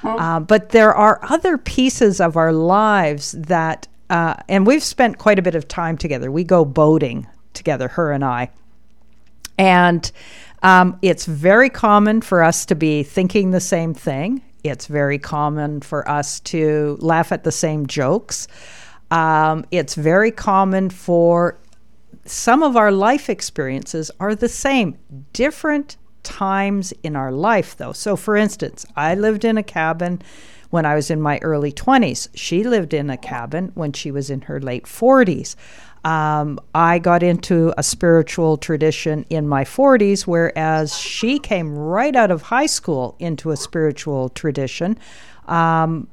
Uh, 0.03 0.39
but 0.39 0.69
there 0.69 0.93
are 0.93 1.19
other 1.23 1.57
pieces 1.57 2.21
of 2.21 2.37
our 2.37 2.53
lives 2.53 3.31
that, 3.33 3.87
uh, 4.09 4.35
and 4.47 4.65
we've 4.65 4.83
spent 4.83 5.17
quite 5.17 5.39
a 5.39 5.41
bit 5.41 5.55
of 5.55 5.67
time 5.67 5.97
together. 5.97 6.31
We 6.31 6.43
go 6.43 6.63
boating 6.63 7.27
together, 7.53 7.87
her 7.89 8.11
and 8.11 8.23
I. 8.23 8.51
And 9.57 10.09
um, 10.63 10.97
it's 11.01 11.25
very 11.25 11.69
common 11.69 12.21
for 12.21 12.43
us 12.43 12.65
to 12.67 12.75
be 12.75 13.03
thinking 13.03 13.51
the 13.51 13.59
same 13.59 13.93
thing. 13.93 14.43
It's 14.63 14.85
very 14.85 15.19
common 15.19 15.81
for 15.81 16.07
us 16.07 16.39
to 16.41 16.97
laugh 16.99 17.31
at 17.31 17.43
the 17.43 17.51
same 17.51 17.87
jokes. 17.87 18.47
Um, 19.11 19.65
it's 19.71 19.95
very 19.95 20.31
common 20.31 20.89
for 20.89 21.57
some 22.25 22.61
of 22.61 22.75
our 22.75 22.91
life 22.91 23.29
experiences 23.29 24.11
are 24.19 24.35
the 24.35 24.49
same, 24.49 24.97
different 25.33 25.97
times 26.23 26.93
in 27.03 27.15
our 27.15 27.31
life, 27.31 27.77
though. 27.77 27.93
So, 27.93 28.15
for 28.15 28.35
instance, 28.35 28.85
I 28.95 29.15
lived 29.15 29.45
in 29.45 29.57
a 29.57 29.63
cabin 29.63 30.21
when 30.69 30.85
I 30.85 30.95
was 30.95 31.09
in 31.09 31.21
my 31.21 31.39
early 31.41 31.71
20s. 31.71 32.27
She 32.35 32.63
lived 32.63 32.93
in 32.93 33.09
a 33.09 33.17
cabin 33.17 33.71
when 33.75 33.93
she 33.93 34.11
was 34.11 34.29
in 34.29 34.41
her 34.41 34.59
late 34.59 34.83
40s. 34.83 35.55
Um, 36.03 36.59
I 36.75 36.99
got 36.99 37.23
into 37.23 37.73
a 37.77 37.83
spiritual 37.83 38.57
tradition 38.57 39.25
in 39.29 39.47
my 39.47 39.63
40s, 39.63 40.21
whereas 40.21 40.97
she 40.97 41.39
came 41.39 41.77
right 41.77 42.15
out 42.15 42.31
of 42.31 42.43
high 42.43 42.65
school 42.65 43.15
into 43.19 43.51
a 43.51 43.57
spiritual 43.57 44.29
tradition, 44.29 44.97
um, 45.47 46.07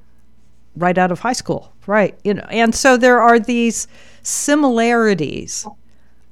right 0.76 0.96
out 0.96 1.12
of 1.12 1.20
high 1.20 1.32
school, 1.32 1.73
right? 1.86 2.18
You 2.24 2.34
know, 2.34 2.46
and 2.50 2.74
so 2.74 2.96
there 2.96 3.20
are 3.20 3.38
these 3.38 3.86
similarities 4.22 5.66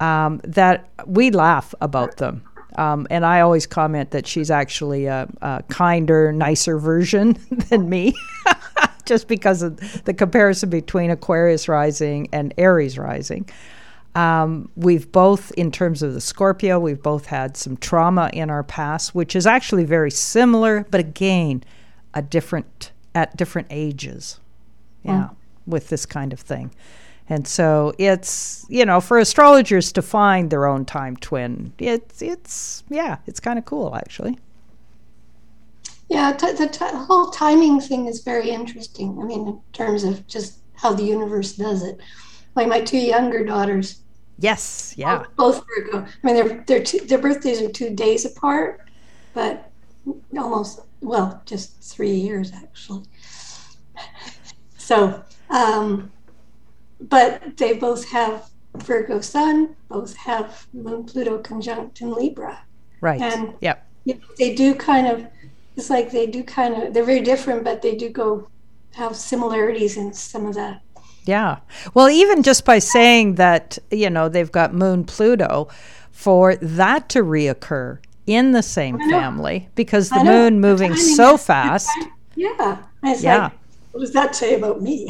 um, 0.00 0.40
that 0.44 0.88
we 1.06 1.30
laugh 1.30 1.74
about 1.80 2.16
them. 2.16 2.42
Um, 2.76 3.06
and 3.10 3.24
I 3.24 3.40
always 3.40 3.66
comment 3.66 4.12
that 4.12 4.26
she's 4.26 4.50
actually 4.50 5.06
a, 5.06 5.28
a 5.42 5.62
kinder, 5.68 6.32
nicer 6.32 6.78
version 6.78 7.36
than 7.50 7.88
me, 7.88 8.14
just 9.04 9.28
because 9.28 9.62
of 9.62 10.04
the 10.04 10.14
comparison 10.14 10.70
between 10.70 11.10
Aquarius 11.10 11.68
rising 11.68 12.28
and 12.32 12.54
Aries 12.56 12.98
rising. 12.98 13.48
Um, 14.14 14.70
we've 14.76 15.10
both, 15.10 15.52
in 15.52 15.70
terms 15.70 16.02
of 16.02 16.14
the 16.14 16.20
Scorpio, 16.20 16.78
we've 16.78 17.02
both 17.02 17.26
had 17.26 17.56
some 17.56 17.76
trauma 17.76 18.30
in 18.32 18.50
our 18.50 18.62
past, 18.62 19.14
which 19.14 19.34
is 19.34 19.46
actually 19.46 19.84
very 19.84 20.10
similar, 20.10 20.86
but 20.90 21.00
again, 21.00 21.64
a 22.14 22.22
different 22.22 22.92
at 23.14 23.36
different 23.36 23.68
ages. 23.70 24.38
Yeah, 25.02 25.28
mm. 25.30 25.36
With 25.66 25.88
this 25.88 26.06
kind 26.06 26.32
of 26.32 26.40
thing. 26.40 26.74
And 27.28 27.46
so 27.46 27.94
it's, 27.98 28.66
you 28.68 28.84
know, 28.84 29.00
for 29.00 29.18
astrologers 29.18 29.92
to 29.92 30.02
find 30.02 30.50
their 30.50 30.66
own 30.66 30.84
time 30.84 31.16
twin, 31.16 31.72
it's, 31.78 32.20
it's 32.20 32.84
yeah, 32.88 33.18
it's 33.26 33.40
kind 33.40 33.58
of 33.58 33.64
cool 33.64 33.94
actually. 33.94 34.38
Yeah, 36.08 36.32
t- 36.32 36.52
the 36.52 36.68
t- 36.68 36.84
whole 36.84 37.30
timing 37.30 37.80
thing 37.80 38.06
is 38.06 38.22
very 38.22 38.50
interesting. 38.50 39.18
I 39.18 39.24
mean, 39.24 39.48
in 39.48 39.60
terms 39.72 40.04
of 40.04 40.26
just 40.26 40.58
how 40.74 40.92
the 40.92 41.04
universe 41.04 41.52
does 41.52 41.82
it. 41.84 42.00
Like 42.54 42.68
my 42.68 42.80
two 42.80 42.98
younger 42.98 43.44
daughters. 43.44 44.00
Yes, 44.38 44.94
yeah. 44.96 45.22
Both 45.36 45.64
Virgo. 45.66 46.00
I 46.00 46.26
mean, 46.26 46.34
their 46.34 46.64
their 46.66 46.82
two, 46.82 46.98
their 47.06 47.18
birthdays 47.18 47.62
are 47.62 47.70
two 47.70 47.90
days 47.94 48.24
apart, 48.24 48.80
but 49.32 49.70
almost 50.36 50.80
well, 51.00 51.40
just 51.46 51.80
three 51.82 52.14
years 52.14 52.52
actually. 52.52 53.04
So, 54.76 55.22
um, 55.52 56.10
but 57.00 57.56
they 57.56 57.74
both 57.74 58.08
have 58.08 58.50
Virgo 58.76 59.20
Sun, 59.20 59.76
both 59.88 60.16
have 60.16 60.66
Moon 60.72 61.04
Pluto 61.04 61.38
conjunct 61.38 62.00
in 62.00 62.12
Libra. 62.12 62.64
Right. 63.00 63.20
And 63.20 63.54
yep. 63.60 63.86
You 64.04 64.14
know, 64.14 64.20
they 64.38 64.54
do 64.54 64.74
kind 64.74 65.06
of, 65.06 65.26
it's 65.76 65.90
like 65.90 66.10
they 66.10 66.26
do 66.26 66.42
kind 66.42 66.74
of, 66.74 66.94
they're 66.94 67.04
very 67.04 67.20
different, 67.20 67.62
but 67.62 67.82
they 67.82 67.94
do 67.94 68.08
go 68.08 68.48
have 68.94 69.14
similarities 69.14 69.96
in 69.96 70.12
some 70.12 70.46
of 70.46 70.54
that. 70.54 70.82
Yeah. 71.24 71.58
Well, 71.94 72.10
even 72.10 72.42
just 72.42 72.64
by 72.64 72.80
saying 72.80 73.36
that, 73.36 73.78
you 73.90 74.10
know, 74.10 74.28
they've 74.28 74.50
got 74.50 74.74
Moon 74.74 75.04
Pluto, 75.04 75.68
for 76.10 76.56
that 76.56 77.08
to 77.08 77.22
reoccur 77.22 77.98
in 78.26 78.52
the 78.52 78.62
same 78.62 78.98
family 79.10 79.68
because 79.74 80.08
the 80.08 80.22
moon 80.22 80.60
moving 80.60 80.94
so 80.94 81.36
fast. 81.36 81.90
Yeah. 82.36 82.78
yeah. 83.02 83.42
Like, 83.44 83.52
what 83.92 84.00
does 84.00 84.12
that 84.12 84.34
say 84.34 84.54
about 84.54 84.82
me? 84.82 85.08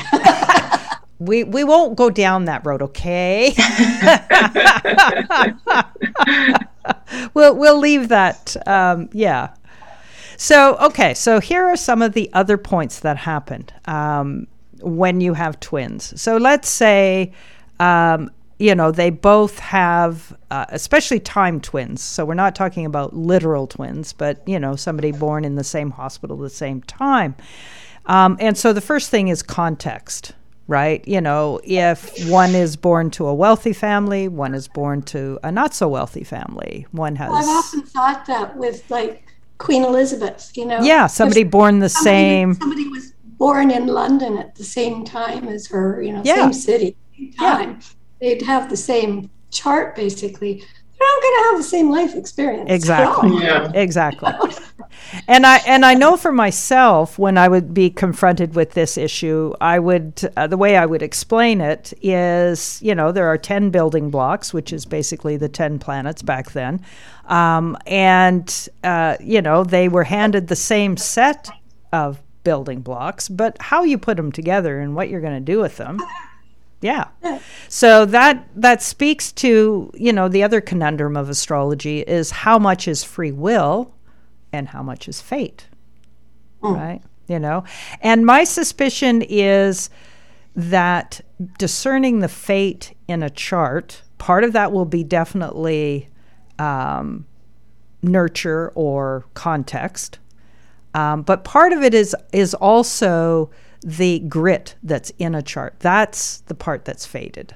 we 1.19 1.45
we 1.45 1.65
won't 1.65 1.97
go 1.97 2.11
down 2.11 2.47
that 2.47 2.65
road, 2.67 2.83
okay? 2.83 3.55
we'll 7.35 7.57
we'll 7.57 7.79
leave 7.79 8.09
that. 8.09 8.57
Um, 8.67 9.09
yeah. 9.13 9.55
So 10.37 10.77
okay, 10.79 11.15
so 11.15 11.41
here 11.41 11.65
are 11.65 11.77
some 11.77 12.03
of 12.03 12.13
the 12.13 12.31
other 12.33 12.59
points 12.59 13.01
that 13.01 13.17
happened 13.17 13.73
um, 13.85 14.49
when 14.81 15.21
you 15.21 15.35
have 15.35 15.61
twins. 15.61 16.21
So 16.21 16.37
let's 16.37 16.69
say. 16.69 17.33
Um, 17.81 18.31
you 18.59 18.77
know, 18.77 18.93
they 18.93 19.11
both 19.11 19.59
have, 19.59 20.37
uh, 20.53 20.67
especially 20.69 21.19
time 21.19 21.61
twins. 21.61 22.01
So 22.01 22.25
we're 22.25 22.35
not 22.35 22.55
talking 22.55 22.87
about 22.87 23.13
literal 23.13 23.67
twins, 23.67 24.13
but, 24.13 24.41
you 24.47 24.61
know, 24.61 24.77
somebody 24.77 25.11
born 25.11 25.45
in 25.45 25.57
the 25.57 25.65
same 25.65 25.91
hospital 25.91 26.37
at 26.37 26.49
the 26.49 26.55
same 26.55 26.81
time. 26.83 27.35
Um, 28.07 28.37
and 28.41 28.57
so 28.57 28.73
the 28.73 28.81
first 28.81 29.11
thing 29.11 29.29
is 29.29 29.43
context 29.43 30.33
right? 30.69 31.07
You 31.07 31.21
know, 31.21 31.61
if 31.65 32.29
one 32.31 32.55
is 32.55 32.77
born 32.77 33.11
to 33.13 33.27
a 33.27 33.35
wealthy 33.35 33.73
family, 33.73 34.29
one 34.29 34.55
is 34.55 34.69
born 34.69 35.03
to 35.03 35.39
a 35.43 35.53
not 35.53 35.75
so 35.75 35.89
wealthy 35.89 36.25
family. 36.25 36.87
One 36.93 37.17
has. 37.17 37.31
Well, 37.31 37.39
I've 37.39 37.49
often 37.49 37.83
thought 37.83 38.27
that 38.27 38.57
with 38.57 38.91
like 38.91 39.27
Queen 39.59 39.85
Elizabeth, 39.85 40.53
you 40.57 40.65
know. 40.67 40.81
Yeah, 40.81 41.07
somebody 41.09 41.45
born 41.45 41.81
the 41.81 41.89
somebody, 41.89 42.17
same. 42.17 42.55
Somebody 42.55 42.89
was 42.89 43.13
born 43.23 43.71
in 43.71 43.87
London 43.87 44.39
at 44.39 44.55
the 44.55 44.65
same 44.65 45.05
time 45.05 45.49
as 45.49 45.67
her, 45.67 46.01
you 46.03 46.13
know, 46.13 46.23
yeah. 46.25 46.37
same 46.37 46.53
city, 46.53 46.97
same 47.17 47.33
time. 47.35 47.71
Yeah. 47.71 47.87
They'd 48.21 48.43
have 48.43 48.71
the 48.71 48.77
same 48.77 49.31
chart 49.51 49.95
basically 49.95 50.65
they're 51.03 51.09
not 51.09 51.23
going 51.23 51.35
to 51.35 51.51
have 51.51 51.57
the 51.59 51.69
same 51.69 51.91
life 51.91 52.15
experience. 52.15 52.71
Exactly. 52.71 53.43
Yeah. 53.43 53.73
Exactly. 53.75 54.33
and 55.29 55.47
I 55.47 55.59
and 55.67 55.85
I 55.85 55.95
know 55.95 56.17
for 56.17 56.33
myself 56.33 57.19
when 57.19 57.39
I 57.39 57.49
would 57.49 57.73
be 57.75 57.91
confronted 57.91 58.55
with 58.55 58.73
this 58.73 58.97
issue, 58.97 59.53
I 59.61 59.79
would 59.79 60.33
uh, 60.37 60.47
the 60.47 60.57
way 60.57 60.77
I 60.77 60.87
would 60.87 61.03
explain 61.03 61.61
it 61.61 61.93
is, 62.03 62.81
you 62.83 62.95
know, 62.95 63.13
there 63.13 63.27
are 63.27 63.39
10 63.39 63.71
building 63.71 64.11
blocks, 64.11 64.53
which 64.53 64.73
is 64.73 64.85
basically 64.85 65.37
the 65.37 65.49
10 65.49 65.79
planets 65.79 66.23
back 66.23 66.53
then. 66.53 66.85
Um, 67.27 67.77
and 67.87 68.69
uh, 68.85 69.17
you 69.21 69.43
know, 69.43 69.65
they 69.65 69.89
were 69.89 70.05
handed 70.05 70.49
the 70.49 70.57
same 70.57 70.97
set 70.97 71.51
of 71.93 72.23
building 72.45 72.81
blocks, 72.81 73.29
but 73.29 73.57
how 73.61 73.85
you 73.85 73.99
put 73.99 74.17
them 74.17 74.33
together 74.33 74.81
and 74.81 74.95
what 74.95 75.09
you're 75.09 75.21
going 75.21 75.35
to 75.35 75.53
do 75.53 75.61
with 75.61 75.77
them 75.77 75.99
yeah. 76.83 77.07
So 77.69 78.05
that 78.07 78.45
that 78.57 78.83
speaks 78.83 79.33
to, 79.33 79.91
you 79.95 80.13
know, 80.13 80.29
the 80.29 80.43
other 80.43 80.61
conundrum 80.61 81.17
of 81.17 81.31
astrology 81.31 82.01
is 82.01 82.31
how 82.33 82.59
much 82.59 82.89
is 82.89 83.05
free 83.05 83.33
will 83.33 83.95
and 84.53 84.69
how 84.69 84.83
much 84.83 85.09
is 85.09 85.21
fate. 85.21 85.67
Mm. 86.63 86.77
Right? 86.77 87.03
You 87.29 87.39
know. 87.39 87.65
And 88.01 88.27
my 88.27 88.45
suspicion 88.45 89.23
is 89.23 89.91
that 90.55 91.21
discerning 91.59 92.21
the 92.21 92.29
fate 92.29 92.95
in 93.09 93.23
a 93.23 93.31
chart, 93.31 94.03
part 94.19 94.45
of 94.45 94.53
that 94.53 94.73
will 94.73 94.85
be 94.85 95.03
definitely 95.03 96.09
um, 96.59 97.27
nurture 98.03 98.71
or 98.75 99.25
context. 99.35 100.19
Um, 100.95 101.23
but 101.23 101.45
part 101.45 101.73
of 101.73 101.83
it 101.83 101.95
is 101.95 102.15
is 102.33 102.55
also 102.55 103.51
the 103.81 104.21
grit 104.21 104.77
that's 104.83 105.11
in 105.19 105.35
a 105.35 105.43
chart. 105.43 105.77
That's 105.81 106.41
the 106.41 106.55
part 106.55 106.85
that's 106.85 107.07
fated, 107.07 107.55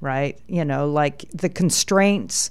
right? 0.00 0.38
You 0.48 0.64
know, 0.64 0.88
like 0.88 1.26
the 1.32 1.48
constraints 1.48 2.50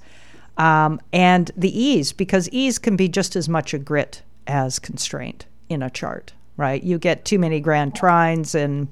um, 0.59 0.99
and 1.13 1.51
the 1.55 1.81
ease, 1.81 2.11
because 2.11 2.49
ease 2.49 2.77
can 2.77 2.97
be 2.97 3.07
just 3.07 3.35
as 3.37 3.47
much 3.47 3.73
a 3.73 3.79
grit 3.79 4.21
as 4.45 4.77
constraint 4.77 5.45
in 5.69 5.81
a 5.81 5.89
chart, 5.89 6.33
right? 6.57 6.83
You 6.83 6.99
get 6.99 7.23
too 7.23 7.39
many 7.39 7.61
grand 7.61 7.93
trines, 7.93 8.53
and 8.53 8.89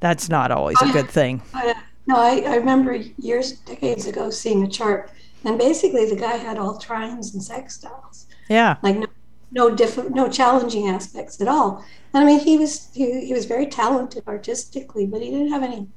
that's 0.00 0.28
not 0.28 0.50
always 0.50 0.80
a 0.82 0.92
good 0.92 1.08
thing. 1.08 1.40
no, 2.06 2.16
I, 2.16 2.42
I 2.46 2.56
remember 2.56 2.94
years, 2.94 3.52
decades 3.52 4.06
ago, 4.06 4.28
seeing 4.28 4.62
a 4.62 4.68
chart, 4.68 5.10
and 5.44 5.58
basically 5.58 6.04
the 6.04 6.16
guy 6.16 6.36
had 6.36 6.58
all 6.58 6.78
trines 6.78 7.32
and 7.32 7.42
sextiles. 7.42 8.26
Yeah. 8.50 8.76
Like 8.82 8.96
no, 8.96 9.06
no 9.52 9.74
different, 9.74 10.10
no 10.10 10.28
challenging 10.28 10.88
aspects 10.88 11.40
at 11.40 11.48
all. 11.48 11.82
And 12.12 12.22
I 12.22 12.26
mean, 12.26 12.40
he 12.40 12.58
was 12.58 12.90
he, 12.92 13.24
he 13.24 13.32
was 13.32 13.46
very 13.46 13.66
talented 13.66 14.24
artistically, 14.26 15.06
but 15.06 15.22
he 15.22 15.30
didn't 15.30 15.52
have 15.52 15.62
any 15.62 15.88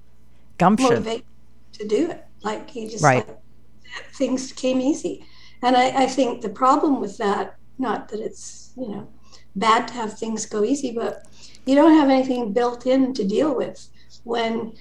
gumption. 0.57 1.03
to 1.73 1.87
do 1.87 2.11
it. 2.11 2.23
Like 2.43 2.69
he 2.69 2.87
just 2.87 3.03
right. 3.03 3.27
like, 3.27 3.37
things 4.13 4.51
came 4.51 4.81
easy. 4.81 5.25
And 5.61 5.77
I, 5.77 6.03
I 6.03 6.07
think 6.07 6.41
the 6.41 6.49
problem 6.49 6.99
with 6.99 7.17
that, 7.17 7.55
not 7.77 8.09
that 8.09 8.19
it's, 8.19 8.73
you 8.77 8.89
know, 8.89 9.07
bad 9.55 9.87
to 9.89 9.93
have 9.93 10.17
things 10.17 10.45
go 10.45 10.63
easy, 10.63 10.91
but 10.91 11.25
you 11.65 11.75
don't 11.75 11.97
have 11.97 12.09
anything 12.09 12.53
built 12.53 12.85
in 12.85 13.13
to 13.13 13.23
deal 13.23 13.55
with 13.55 13.87
when 14.23 14.73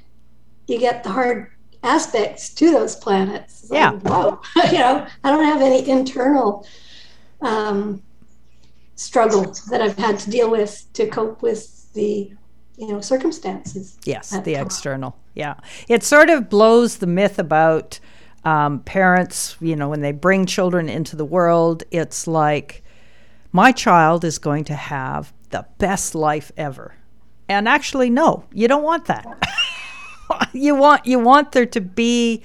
you 0.67 0.79
get 0.79 1.05
the 1.05 1.11
hard 1.11 1.53
aspects 1.83 2.53
to 2.55 2.71
those 2.71 2.97
planets. 2.97 3.63
It's 3.63 3.73
yeah. 3.73 3.91
Like, 3.91 4.03
whoa. 4.03 4.41
you 4.71 4.79
know, 4.79 5.07
I 5.25 5.31
don't 5.31 5.45
have 5.45 5.63
any 5.63 5.89
internal 5.89 6.67
um, 7.41 8.03
struggle 8.97 9.55
that 9.71 9.81
I've 9.81 9.99
had 9.99 10.19
to 10.21 10.31
deal 10.31 10.51
with 10.51 10.87
to 10.95 11.07
cope 11.07 11.43
with 11.43 11.93
the 11.93 12.33
you 12.77 12.89
know 12.89 13.01
circumstances. 13.01 13.99
Yes, 14.05 14.31
the 14.31 14.55
external. 14.55 15.17
Yeah, 15.35 15.55
it 15.89 16.03
sort 16.03 16.31
of 16.31 16.49
blows 16.49 16.99
the 16.99 17.07
myth 17.07 17.39
about 17.39 18.01
um, 18.45 18.81
parents. 18.81 19.57
You 19.61 19.77
know, 19.77 19.89
when 19.89 20.01
they 20.01 20.13
bring 20.13 20.47
children 20.47 20.89
into 20.89 21.17
the 21.17 21.25
world, 21.25 21.83
it's 21.91 22.27
like 22.27 22.83
my 23.53 23.73
child 23.73 24.25
is 24.25 24.39
going 24.39 24.65
to 24.65 24.75
have 24.75 25.33
the 25.51 25.67
best 25.79 26.15
life 26.15 26.51
ever. 26.57 26.95
And 27.49 27.69
actually, 27.69 28.11
no, 28.11 28.45
you 28.53 28.69
don't 28.69 28.83
want 28.83 29.07
that. 29.07 29.27
you 30.53 30.75
want 30.75 31.07
you 31.07 31.19
want 31.19 31.53
there 31.53 31.67
to 31.67 31.81
be 31.81 32.43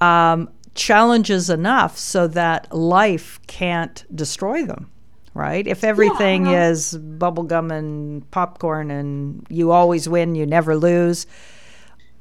um, 0.00 0.48
challenges 0.74 1.50
enough 1.50 1.98
so 1.98 2.26
that 2.28 2.72
life 2.72 3.40
can't 3.46 4.04
destroy 4.14 4.64
them 4.64 4.90
right? 5.34 5.66
If 5.66 5.84
everything 5.84 6.46
yeah. 6.46 6.70
is 6.70 6.98
bubblegum 6.98 7.72
and 7.72 8.28
popcorn 8.30 8.90
and 8.90 9.46
you 9.48 9.70
always 9.70 10.08
win, 10.08 10.34
you 10.34 10.46
never 10.46 10.76
lose. 10.76 11.26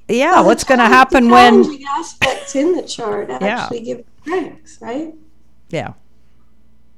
Yeah, 0.09 0.33
well, 0.33 0.45
what's 0.45 0.63
going 0.63 0.79
to 0.79 0.85
happen 0.85 1.29
when 1.29 1.63
aspects 1.87 2.55
in 2.55 2.73
the 2.73 2.81
chart 2.83 3.29
actually 3.29 3.79
yeah. 3.79 3.95
give 3.95 4.05
strengths, 4.21 4.81
right? 4.81 5.13
Yeah. 5.69 5.93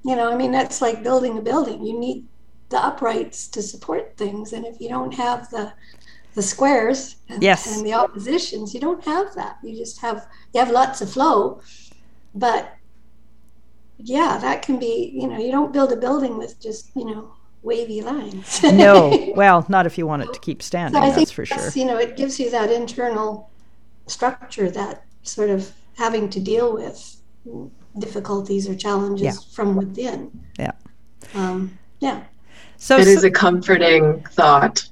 You 0.04 0.16
know, 0.16 0.32
I 0.32 0.36
mean 0.36 0.52
that's 0.52 0.82
like 0.82 1.04
building 1.04 1.38
a 1.38 1.42
building. 1.42 1.86
You 1.86 2.00
need 2.00 2.26
the 2.70 2.84
uprights 2.84 3.48
to 3.50 3.62
support 3.62 4.18
things, 4.18 4.54
and 4.54 4.66
if 4.66 4.80
you 4.80 4.90
don't 4.90 5.14
have 5.14 5.50
the 5.52 5.74
the 6.34 6.42
squares 6.42 7.18
and, 7.28 7.44
yes. 7.44 7.76
and 7.76 7.86
the 7.86 7.94
oppositions, 7.94 8.74
you 8.74 8.80
don't 8.80 9.04
have 9.04 9.36
that. 9.36 9.58
You 9.62 9.78
just 9.78 10.00
have 10.00 10.26
you 10.54 10.60
have 10.62 10.72
lots 10.72 11.02
of 11.02 11.12
flow, 11.12 11.62
but 12.34 12.78
yeah, 14.04 14.38
that 14.42 14.62
can 14.62 14.80
be, 14.80 15.12
you 15.14 15.28
know, 15.28 15.38
you 15.38 15.52
don't 15.52 15.74
build 15.74 15.92
a 15.92 15.96
building 15.96 16.38
with 16.38 16.60
just, 16.60 16.90
you 16.96 17.06
know, 17.06 17.34
wavy 17.64 18.02
lines. 18.02 18.62
no, 18.64 19.32
well, 19.36 19.66
not 19.70 19.86
if 19.86 19.98
you 19.98 20.08
want 20.08 20.24
it 20.24 20.34
to 20.34 20.40
keep 20.40 20.62
standing, 20.62 21.02
so 21.02 21.12
that's 21.12 21.32
for 21.32 21.46
that's, 21.46 21.74
sure. 21.74 21.82
You 21.82 21.88
know, 21.88 21.98
it 21.98 22.18
gives 22.18 22.40
you 22.40 22.50
that 22.52 22.72
internal 22.72 23.50
structure 24.08 24.70
that 24.72 25.06
sort 25.24 25.50
of 25.50 25.72
having 25.96 26.30
to 26.30 26.40
deal 26.40 26.74
with 26.74 27.18
difficulties 28.00 28.68
or 28.68 28.76
challenges 28.76 29.24
yeah. 29.24 29.54
from 29.54 29.76
within. 29.76 30.32
Yeah. 30.58 30.72
Um, 31.34 31.78
yeah. 32.00 32.24
So 32.78 32.98
it 32.98 33.06
so, 33.06 33.10
is 33.12 33.24
a 33.24 33.32
comforting 33.32 34.22
thought. 34.32 34.88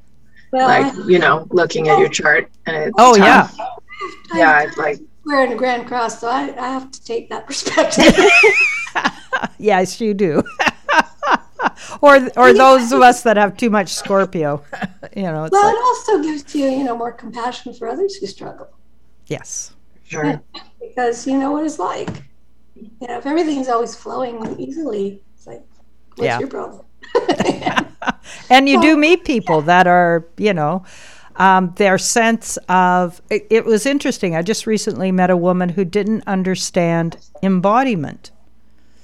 Well, 0.51 0.67
like, 0.67 0.93
I, 0.93 1.07
you 1.07 1.19
know, 1.19 1.47
looking 1.51 1.89
at 1.89 1.99
your 1.99 2.09
chart 2.09 2.49
and 2.65 2.75
it's 2.75 2.95
Oh 2.97 3.15
tough. 3.15 3.55
yeah. 3.57 3.69
yeah, 4.33 4.61
it's 4.63 4.77
like 4.77 4.99
wearing 5.25 5.53
a 5.53 5.55
grand 5.55 5.87
cross, 5.87 6.19
so 6.19 6.27
I, 6.27 6.53
I 6.59 6.69
have 6.69 6.91
to 6.91 7.03
take 7.03 7.29
that 7.29 7.45
perspective. 7.47 8.15
yes, 9.57 9.99
you 10.01 10.13
do. 10.13 10.43
or 12.01 12.29
or 12.37 12.53
those 12.53 12.91
of 12.91 13.01
us 13.01 13.23
that 13.23 13.37
have 13.37 13.57
too 13.57 13.69
much 13.69 13.89
Scorpio, 13.89 14.63
you 15.15 15.23
know. 15.23 15.47
well, 15.51 15.65
like, 15.65 15.75
it 15.75 15.81
also 15.83 16.21
gives 16.21 16.55
you, 16.55 16.65
you 16.65 16.83
know, 16.83 16.97
more 16.97 17.11
compassion 17.11 17.73
for 17.73 17.87
others 17.87 18.15
who 18.15 18.27
struggle. 18.27 18.69
Yes. 19.27 19.73
Sure. 20.05 20.41
Because 20.81 21.27
you 21.27 21.37
know 21.37 21.51
what 21.51 21.65
it's 21.65 21.79
like. 21.79 22.09
You 22.75 23.07
know, 23.07 23.17
if 23.17 23.25
everything's 23.25 23.67
always 23.67 23.95
flowing 23.95 24.59
easily, 24.59 25.21
it's 25.35 25.45
like, 25.45 25.63
what's 26.15 26.23
yeah. 26.23 26.39
your 26.39 26.47
problem? 26.47 26.85
and 28.49 28.67
you 28.69 28.81
do 28.81 28.97
meet 28.97 29.25
people 29.25 29.61
that 29.61 29.85
are, 29.85 30.25
you 30.37 30.53
know, 30.53 30.83
um, 31.35 31.73
their 31.77 31.97
sense 31.97 32.57
of 32.67 33.21
it, 33.29 33.47
it, 33.49 33.65
was 33.65 33.85
interesting. 33.85 34.35
I 34.35 34.41
just 34.41 34.67
recently 34.67 35.11
met 35.11 35.29
a 35.29 35.37
woman 35.37 35.69
who 35.69 35.85
didn't 35.85 36.23
understand 36.27 37.17
embodiment. 37.41 38.31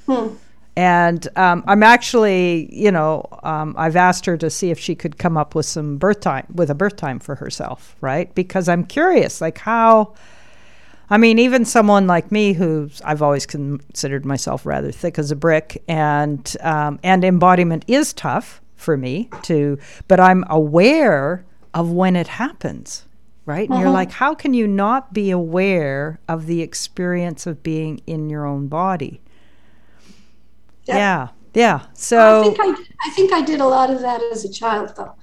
Hmm. 0.06 0.36
And 0.78 1.26
um, 1.38 1.64
I'm 1.68 1.84
actually, 1.84 2.70
you 2.72 2.92
know, 2.92 3.26
um, 3.44 3.76
I've 3.78 3.96
asked 3.96 4.26
her 4.26 4.36
to 4.38 4.50
see 4.50 4.72
if 4.72 4.80
she 4.80 4.94
could 4.94 5.18
come 5.18 5.38
up 5.38 5.56
with 5.56 5.66
some 5.66 5.98
birth 5.98 6.20
time, 6.20 6.46
with 6.54 6.70
a 6.70 6.76
birth 6.76 6.98
time 6.98 7.20
for 7.20 7.36
herself, 7.36 7.96
right? 8.02 8.34
Because 8.36 8.68
I'm 8.68 8.84
curious, 8.84 9.40
like 9.40 9.58
how, 9.58 10.14
I 11.10 11.18
mean, 11.18 11.40
even 11.40 11.64
someone 11.64 12.08
like 12.08 12.30
me, 12.30 12.54
who 12.54 12.90
I've 13.06 13.22
always 13.22 13.46
considered 13.46 14.26
myself 14.26 14.66
rather 14.66 14.92
thick 14.92 15.18
as 15.18 15.32
a 15.32 15.36
brick, 15.36 15.82
and 15.88 16.56
um, 16.62 17.00
and 17.04 17.24
embodiment 17.24 17.86
is 17.88 18.12
tough 18.12 18.62
for 18.76 18.98
me 18.98 19.30
to, 19.44 19.78
but 20.08 20.20
I'm 20.20 20.44
aware 20.50 21.46
of 21.74 21.92
when 21.92 22.16
it 22.16 22.28
happens, 22.28 23.06
right? 23.46 23.70
And 23.70 23.80
you're 23.80 23.88
uh-huh. 23.88 23.94
like, 23.94 24.12
how 24.12 24.36
can 24.36 24.54
you 24.54 24.68
not 24.68 25.14
be 25.14 25.32
aware 25.32 26.20
of 26.28 26.48
the 26.48 26.62
experience 26.62 27.48
of 27.48 27.64
being 27.64 28.02
in 28.08 28.30
your 28.30 28.46
own 28.46 28.68
body? 28.68 29.22
Yeah. 30.86 30.98
Yeah. 30.98 31.28
yeah. 31.54 31.86
So 31.94 32.42
I 32.42 32.44
think 32.44 32.58
I, 32.60 32.84
I 33.06 33.10
think 33.12 33.34
I 33.34 33.42
did 33.42 33.60
a 33.60 33.68
lot 33.68 33.90
of 33.90 34.02
that 34.02 34.22
as 34.32 34.46
a 34.46 34.52
child, 34.52 34.94
though. 34.96 35.16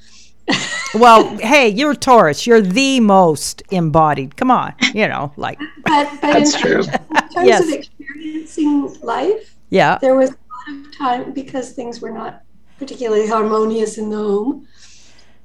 well, 0.94 1.36
hey, 1.38 1.68
you're 1.68 1.94
Taurus. 1.94 2.46
You're 2.46 2.60
the 2.60 3.00
most 3.00 3.62
embodied. 3.70 4.36
Come 4.36 4.50
on, 4.50 4.74
you 4.94 5.06
know, 5.06 5.32
like. 5.36 5.58
But, 5.84 6.10
but 6.20 6.32
That's 6.32 6.54
in, 6.54 6.60
true. 6.60 6.80
In 6.80 7.28
terms 7.28 7.46
yes. 7.46 7.62
of 7.62 7.72
experiencing 7.72 9.00
life, 9.02 9.56
yeah, 9.70 9.98
there 10.00 10.14
was 10.14 10.30
a 10.30 10.32
lot 10.32 10.86
of 10.86 10.98
time 10.98 11.32
because 11.32 11.72
things 11.72 12.00
were 12.00 12.10
not 12.10 12.42
particularly 12.78 13.28
harmonious 13.28 13.98
in 13.98 14.10
the 14.10 14.16
home. 14.16 14.66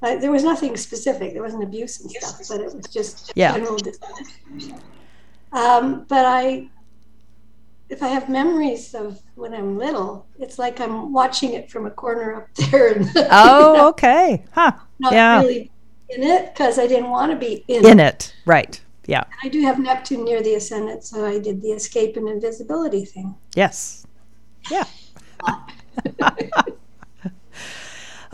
Uh, 0.02 0.16
there 0.16 0.30
was 0.30 0.44
nothing 0.44 0.76
specific. 0.76 1.32
There 1.32 1.42
wasn't 1.42 1.62
abuse 1.62 2.00
and 2.00 2.10
stuff, 2.10 2.40
but 2.48 2.60
it 2.60 2.74
was 2.74 2.86
just 2.86 3.32
yeah. 3.34 3.52
general 3.52 3.78
Um, 5.52 6.04
but 6.08 6.24
I 6.24 6.68
if 7.88 8.02
I 8.02 8.08
have 8.08 8.28
memories 8.28 8.94
of 8.94 9.20
when 9.34 9.54
I'm 9.54 9.78
little, 9.78 10.26
it's 10.38 10.58
like 10.58 10.80
I'm 10.80 11.12
watching 11.12 11.54
it 11.54 11.70
from 11.70 11.86
a 11.86 11.90
corner 11.90 12.34
up 12.34 12.54
there. 12.54 13.00
oh, 13.30 13.88
okay. 13.88 14.44
Huh. 14.52 14.72
Not 14.98 15.12
yeah. 15.12 15.40
really 15.40 15.70
in 16.10 16.22
it 16.22 16.52
because 16.52 16.78
I 16.78 16.86
didn't 16.86 17.10
want 17.10 17.32
to 17.32 17.38
be 17.38 17.64
in, 17.68 17.86
in 17.86 18.00
it. 18.00 18.14
it. 18.14 18.34
Right. 18.44 18.80
Yeah. 19.06 19.24
I 19.42 19.48
do 19.48 19.62
have 19.62 19.78
Neptune 19.78 20.24
near 20.24 20.42
the 20.42 20.54
ascendant, 20.54 21.02
so 21.04 21.24
I 21.24 21.38
did 21.38 21.62
the 21.62 21.70
escape 21.70 22.16
and 22.16 22.28
invisibility 22.28 23.06
thing. 23.06 23.34
Yes. 23.54 24.06
Yeah. 24.70 24.84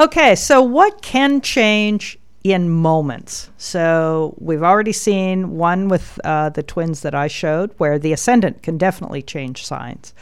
okay, 0.01 0.35
so 0.35 0.63
what 0.63 1.01
can 1.01 1.41
change 1.41 2.19
in 2.45 2.69
moments. 2.69 3.51
So 3.57 4.35
we've 4.39 4.63
already 4.63 4.93
seen 4.93 5.57
one 5.57 5.89
with 5.89 6.21
uh, 6.25 6.51
the 6.51 6.63
twins 6.63 7.01
that 7.01 7.15
I 7.15 7.27
showed, 7.27 7.73
where 7.79 7.99
the 7.99 8.13
ascendant 8.13 8.63
can 8.63 8.77
definitely 8.77 9.23
change 9.23 9.65
signs. 9.65 10.13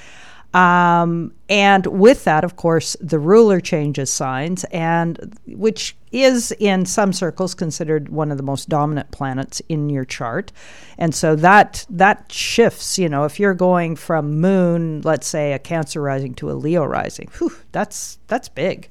Um, 0.54 1.32
and 1.48 1.86
with 1.86 2.24
that, 2.24 2.44
of 2.44 2.56
course, 2.56 2.94
the 3.00 3.18
ruler 3.18 3.58
changes 3.58 4.12
signs, 4.12 4.64
and 4.64 5.34
which 5.46 5.96
is 6.12 6.52
in 6.60 6.84
some 6.84 7.12
circles 7.12 7.54
considered 7.54 8.10
one 8.10 8.30
of 8.30 8.36
the 8.36 8.42
most 8.42 8.68
dominant 8.68 9.10
planets 9.10 9.60
in 9.68 9.88
your 9.88 10.04
chart. 10.04 10.52
And 10.98 11.14
so 11.14 11.34
that 11.36 11.86
that 11.88 12.30
shifts. 12.30 12.98
You 12.98 13.08
know, 13.08 13.24
if 13.24 13.40
you're 13.40 13.54
going 13.54 13.96
from 13.96 14.40
Moon, 14.40 15.00
let's 15.02 15.26
say 15.26 15.54
a 15.54 15.58
Cancer 15.58 16.02
rising 16.02 16.34
to 16.34 16.50
a 16.50 16.52
Leo 16.52 16.84
rising, 16.84 17.30
whew, 17.38 17.56
that's 17.72 18.18
that's 18.28 18.50
big 18.50 18.90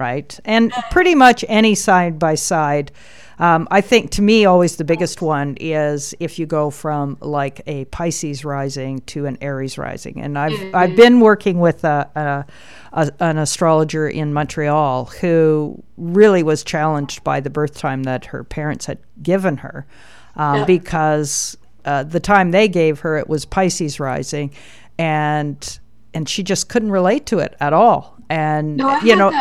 right? 0.00 0.40
And 0.44 0.72
pretty 0.90 1.14
much 1.14 1.44
any 1.48 1.74
side 1.74 2.18
by 2.18 2.34
side. 2.34 2.90
Um, 3.38 3.68
I 3.70 3.80
think 3.80 4.10
to 4.12 4.22
me, 4.22 4.44
always 4.44 4.76
the 4.76 4.84
biggest 4.84 5.22
one 5.22 5.56
is 5.60 6.14
if 6.20 6.38
you 6.38 6.46
go 6.46 6.68
from 6.70 7.16
like 7.20 7.62
a 7.66 7.86
Pisces 7.86 8.44
rising 8.44 9.00
to 9.02 9.26
an 9.26 9.38
Aries 9.40 9.78
rising. 9.78 10.20
And 10.20 10.38
I've, 10.38 10.52
mm-hmm. 10.52 10.76
I've 10.76 10.96
been 10.96 11.20
working 11.20 11.58
with 11.58 11.84
a, 11.84 12.10
a, 12.14 13.00
a, 13.00 13.12
an 13.20 13.38
astrologer 13.38 14.08
in 14.08 14.34
Montreal 14.34 15.06
who 15.06 15.82
really 15.96 16.42
was 16.42 16.62
challenged 16.64 17.24
by 17.24 17.40
the 17.40 17.50
birth 17.50 17.78
time 17.78 18.02
that 18.02 18.26
her 18.26 18.44
parents 18.44 18.86
had 18.86 18.98
given 19.22 19.58
her 19.58 19.86
um, 20.36 20.56
yeah. 20.56 20.64
because 20.66 21.56
uh, 21.86 22.02
the 22.02 22.20
time 22.20 22.50
they 22.50 22.68
gave 22.68 23.00
her, 23.00 23.16
it 23.16 23.28
was 23.28 23.44
Pisces 23.46 23.98
rising. 23.98 24.50
And 24.98 25.78
and 26.12 26.28
she 26.28 26.42
just 26.42 26.68
couldn't 26.68 26.90
relate 26.90 27.26
to 27.26 27.38
it 27.38 27.56
at 27.60 27.72
all. 27.72 28.16
And 28.28 28.76
no, 28.76 28.98
you 29.00 29.16
know, 29.16 29.32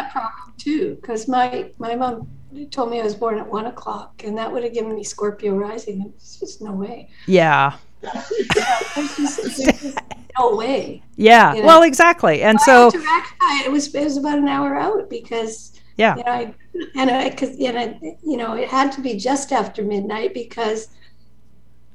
too, 0.59 0.95
because 0.95 1.27
my 1.27 1.71
my 1.77 1.95
mom 1.95 2.29
told 2.71 2.91
me 2.91 2.99
I 2.99 3.03
was 3.03 3.15
born 3.15 3.37
at 3.37 3.47
one 3.47 3.65
o'clock, 3.65 4.23
and 4.23 4.37
that 4.37 4.51
would 4.51 4.63
have 4.63 4.73
given 4.73 4.95
me 4.95 5.03
Scorpio 5.03 5.55
rising. 5.55 6.13
It's 6.15 6.39
just 6.39 6.61
no 6.61 6.71
way. 6.71 7.09
Yeah. 7.27 7.77
there's 8.01 9.17
just, 9.17 9.37
there's 9.37 9.81
just 9.81 9.99
no 10.37 10.55
way. 10.55 11.03
Yeah. 11.15 11.53
You 11.53 11.61
know? 11.61 11.67
Well, 11.67 11.83
exactly, 11.83 12.43
and 12.43 12.59
so 12.61 12.91
to 12.91 12.97
rectify 12.97 13.65
it, 13.65 13.71
was 13.71 13.93
it 13.93 14.03
was 14.03 14.17
about 14.17 14.37
an 14.37 14.47
hour 14.47 14.75
out 14.75 15.09
because 15.09 15.79
yeah, 15.97 16.15
you 16.15 16.23
know, 16.23 16.31
I, 16.31 16.53
and 16.95 17.31
because 17.31 17.57
you 17.57 17.73
know, 17.73 17.99
you 18.23 18.37
know, 18.37 18.53
it 18.53 18.69
had 18.69 18.91
to 18.93 19.01
be 19.01 19.15
just 19.15 19.51
after 19.51 19.83
midnight 19.83 20.33
because 20.33 20.89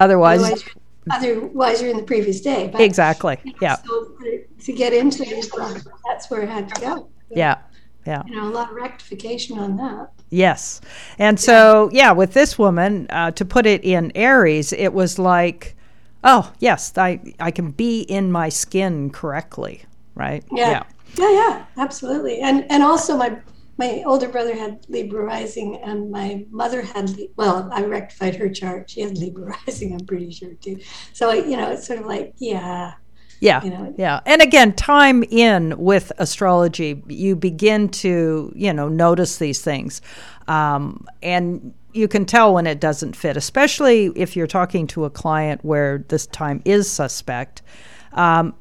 Otherwise, 0.00 0.40
otherwise, 0.40 0.64
otherwise 1.10 1.82
you're 1.82 1.90
in 1.90 1.96
the 1.96 2.02
previous 2.02 2.40
day. 2.40 2.68
But, 2.70 2.80
exactly. 2.80 3.38
Yeah. 3.60 3.76
So 3.76 4.08
to 4.60 4.72
get 4.72 4.92
into 4.92 5.22
it, 5.22 5.46
that's 6.06 6.30
where 6.30 6.42
it 6.42 6.48
had 6.48 6.74
to 6.74 6.80
go. 6.80 7.08
Yeah. 7.30 7.36
Yeah. 7.36 7.58
You 8.26 8.36
know, 8.36 8.48
a 8.48 8.50
lot 8.50 8.70
of 8.70 8.76
rectification 8.76 9.58
on 9.58 9.76
that. 9.76 10.10
Yes. 10.30 10.80
And 11.18 11.38
so, 11.38 11.90
yeah, 11.92 12.12
with 12.12 12.34
this 12.34 12.58
woman, 12.58 13.06
uh, 13.10 13.30
to 13.32 13.44
put 13.44 13.66
it 13.66 13.84
in 13.84 14.12
Aries, 14.14 14.72
it 14.72 14.92
was 14.92 15.18
like, 15.18 15.76
oh, 16.24 16.52
yes, 16.58 16.92
I, 16.96 17.20
I 17.38 17.50
can 17.50 17.70
be 17.70 18.00
in 18.02 18.32
my 18.32 18.48
skin 18.48 19.10
correctly, 19.10 19.84
right? 20.14 20.44
Yeah. 20.50 20.84
Yeah, 21.16 21.30
yeah, 21.30 21.30
yeah 21.30 21.66
absolutely. 21.76 22.40
And 22.40 22.66
and 22.70 22.82
also 22.82 23.16
my 23.16 23.38
my 23.76 24.02
older 24.06 24.28
brother 24.28 24.54
had 24.54 24.86
Libra 24.88 25.24
rising, 25.24 25.76
and 25.76 26.10
my 26.10 26.46
mother 26.50 26.82
had 26.82 27.16
well, 27.36 27.68
I 27.72 27.84
rectified 27.84 28.36
her 28.36 28.48
chart. 28.48 28.90
She 28.90 29.00
had 29.00 29.18
Libra 29.18 29.56
rising, 29.66 29.92
I'm 29.92 30.06
pretty 30.06 30.30
sure 30.30 30.54
too. 30.54 30.78
So 31.12 31.32
you 31.32 31.56
know, 31.56 31.70
it's 31.70 31.86
sort 31.86 32.00
of 32.00 32.06
like, 32.06 32.34
yeah, 32.38 32.94
yeah, 33.40 33.62
you 33.64 33.70
know. 33.70 33.94
yeah. 33.98 34.20
And 34.26 34.42
again, 34.42 34.72
time 34.74 35.22
in 35.24 35.78
with 35.78 36.12
astrology, 36.18 37.02
you 37.08 37.36
begin 37.36 37.88
to 37.90 38.52
you 38.54 38.72
know 38.72 38.88
notice 38.88 39.38
these 39.38 39.62
things, 39.62 40.00
um, 40.48 41.06
and 41.22 41.74
you 41.92 42.08
can 42.08 42.26
tell 42.26 42.52
when 42.52 42.66
it 42.66 42.80
doesn't 42.80 43.14
fit, 43.14 43.36
especially 43.36 44.06
if 44.16 44.36
you're 44.36 44.48
talking 44.48 44.86
to 44.88 45.04
a 45.04 45.10
client 45.10 45.64
where 45.64 46.04
this 46.08 46.26
time 46.26 46.60
is 46.64 46.90
suspect. 46.90 47.62
Um, 48.12 48.54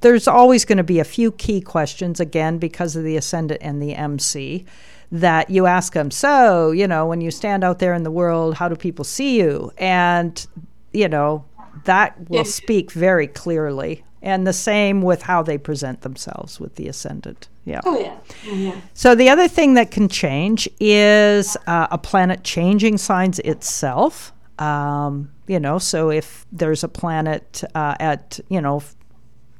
there's 0.00 0.28
always 0.28 0.64
going 0.64 0.78
to 0.78 0.84
be 0.84 1.00
a 1.00 1.04
few 1.04 1.32
key 1.32 1.60
questions, 1.60 2.20
again, 2.20 2.58
because 2.58 2.94
of 2.94 3.04
the 3.04 3.16
ascendant 3.16 3.60
and 3.62 3.82
the 3.82 3.94
MC, 3.94 4.64
that 5.10 5.50
you 5.50 5.66
ask 5.66 5.94
them. 5.94 6.10
So, 6.10 6.70
you 6.70 6.86
know, 6.86 7.06
when 7.06 7.20
you 7.20 7.30
stand 7.30 7.64
out 7.64 7.78
there 7.78 7.94
in 7.94 8.02
the 8.02 8.10
world, 8.10 8.54
how 8.54 8.68
do 8.68 8.76
people 8.76 9.04
see 9.04 9.38
you? 9.38 9.72
And, 9.78 10.46
you 10.92 11.08
know, 11.08 11.44
that 11.84 12.28
will 12.28 12.44
speak 12.44 12.90
very 12.92 13.26
clearly. 13.26 14.04
And 14.20 14.46
the 14.46 14.52
same 14.52 15.02
with 15.02 15.22
how 15.22 15.42
they 15.42 15.58
present 15.58 16.00
themselves 16.00 16.58
with 16.58 16.74
the 16.74 16.88
ascendant. 16.88 17.48
Yeah. 17.64 17.80
Oh, 17.84 17.98
yeah. 18.00 18.18
Yeah. 18.44 18.80
So, 18.92 19.14
the 19.14 19.28
other 19.28 19.46
thing 19.46 19.74
that 19.74 19.92
can 19.92 20.08
change 20.08 20.68
is 20.80 21.56
uh, 21.68 21.86
a 21.90 21.98
planet 21.98 22.42
changing 22.42 22.98
signs 22.98 23.38
itself. 23.40 24.32
Um, 24.58 25.30
you 25.46 25.60
know, 25.60 25.78
so 25.78 26.10
if 26.10 26.46
there's 26.50 26.82
a 26.82 26.88
planet 26.88 27.62
uh, 27.76 27.94
at, 28.00 28.40
you 28.48 28.60
know, 28.60 28.82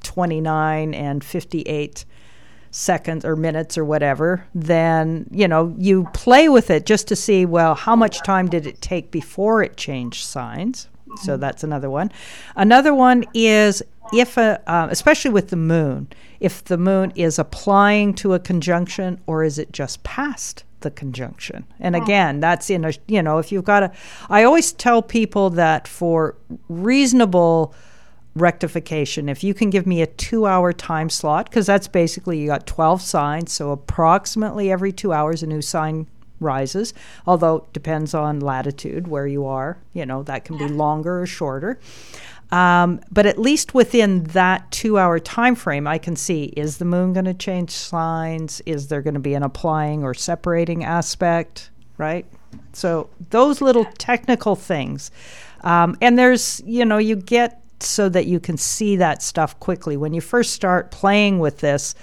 29 0.03 0.95
and 0.95 1.23
58 1.23 2.05
seconds 2.71 3.25
or 3.25 3.37
minutes 3.37 3.79
or 3.79 3.85
whatever, 3.85 4.47
then, 4.55 5.27
you 5.31 5.49
know, 5.49 5.75
you 5.79 6.09
play 6.15 6.49
with 6.49 6.71
it 6.71 6.85
just 6.85 7.09
to 7.09 7.17
see, 7.17 7.47
well, 7.47 7.75
how 7.75 7.97
much 7.97 8.23
time 8.23 8.49
did 8.49 8.67
it 8.67 8.81
take 8.81 9.11
before 9.11 9.63
it 9.63 9.77
changed 9.77 10.25
signs? 10.25 10.89
So 11.17 11.37
that's 11.37 11.65
another 11.65 11.91
one. 11.91 12.13
Another 12.57 12.95
one 12.95 13.25
is 13.35 13.83
if, 14.13 14.37
a, 14.37 14.63
uh, 14.67 14.89
especially 14.91 15.31
with 15.31 15.49
the 15.49 15.57
moon, 15.57 16.09
if 16.41 16.65
the 16.65 16.79
moon 16.79 17.13
is 17.15 17.39
applying 17.39 18.15
to 18.15 18.35
a 18.35 18.39
conjunction 18.39 19.21
or 19.27 19.45
is 19.45 19.59
it 19.59 19.73
just 19.73 20.03
past 20.03 20.65
the 20.81 20.91
conjunction? 20.91 21.65
And 21.81 21.97
again, 21.97 22.41
that's 22.41 22.71
in 22.71 22.85
a, 22.85 22.93
you 23.07 23.23
know, 23.23 23.39
if 23.39 23.53
you've 23.53 23.65
got 23.65 23.83
a, 23.83 23.93
I 24.31 24.45
always 24.45 24.73
tell 24.73 25.03
people 25.03 25.51
that 25.51 25.89
for 25.89 26.37
reasonable 26.69 27.75
rectification. 28.35 29.29
If 29.29 29.43
you 29.43 29.53
can 29.53 29.71
give 29.71 29.87
me 29.87 30.01
a 30.01 30.07
two 30.07 30.47
hour 30.47 30.73
time 30.73 31.11
slot, 31.11 31.51
because 31.51 31.67
that's 31.67 31.89
basically 31.89 32.39
you 32.39 32.47
got 32.47 32.67
12 32.67 33.03
signs, 33.03 33.53
so 33.53 33.71
approximately 33.71 34.71
every 34.71 34.93
two 34.93 35.13
hours 35.13 35.43
a 35.43 35.47
new 35.47 35.63
sign 35.63 36.07
rises, 36.41 36.95
although 37.27 37.57
it 37.57 37.73
depends 37.73 38.15
on 38.15 38.41
latitude 38.41 39.09
where 39.09 39.27
you 39.27 39.47
are. 39.47 39.79
You 39.93 40.07
know, 40.07 40.23
that 40.25 40.45
can 40.45 40.59
be 40.59 40.69
longer 40.69 41.23
or 41.23 41.27
shorter. 41.27 41.79
Um, 42.51 43.01
but 43.11 43.27
at 43.27 43.39
least 43.39 43.75
within 43.75 44.25
that 44.25 44.71
two 44.71 44.99
hour 44.99 45.19
time 45.19 45.55
frame, 45.55 45.87
I 45.87 45.99
can 45.99 46.17
see 46.17 46.45
is 46.57 46.79
the 46.79 46.85
moon 46.85 47.13
going 47.13 47.27
to 47.27 47.35
change 47.35 47.71
signs? 47.71 48.63
Is 48.65 48.89
there 48.89 49.03
going 49.03 49.15
to 49.15 49.21
be 49.21 49.35
an 49.35 49.43
applying 49.43 50.03
or 50.03 50.15
separating 50.15 50.85
aspect? 50.85 51.71
Right? 51.99 52.25
So, 52.73 53.11
those 53.31 53.61
little 53.61 53.85
technical 53.99 54.57
things. 54.57 55.11
Um, 55.63 55.97
and 56.01 56.19
there's, 56.19 56.63
you 56.65 56.85
know, 56.85 56.99
you 56.99 57.17
get 57.17 57.61
so 57.81 58.09
that 58.09 58.27
you 58.27 58.41
can 58.41 58.57
see 58.57 58.97
that 58.97 59.23
stuff 59.23 59.59
quickly. 59.61 59.97
When 59.97 60.15
you 60.15 60.21
first 60.21 60.53
start 60.53 60.91
playing 60.91 61.39
with 61.39 61.59
this, 61.59 61.95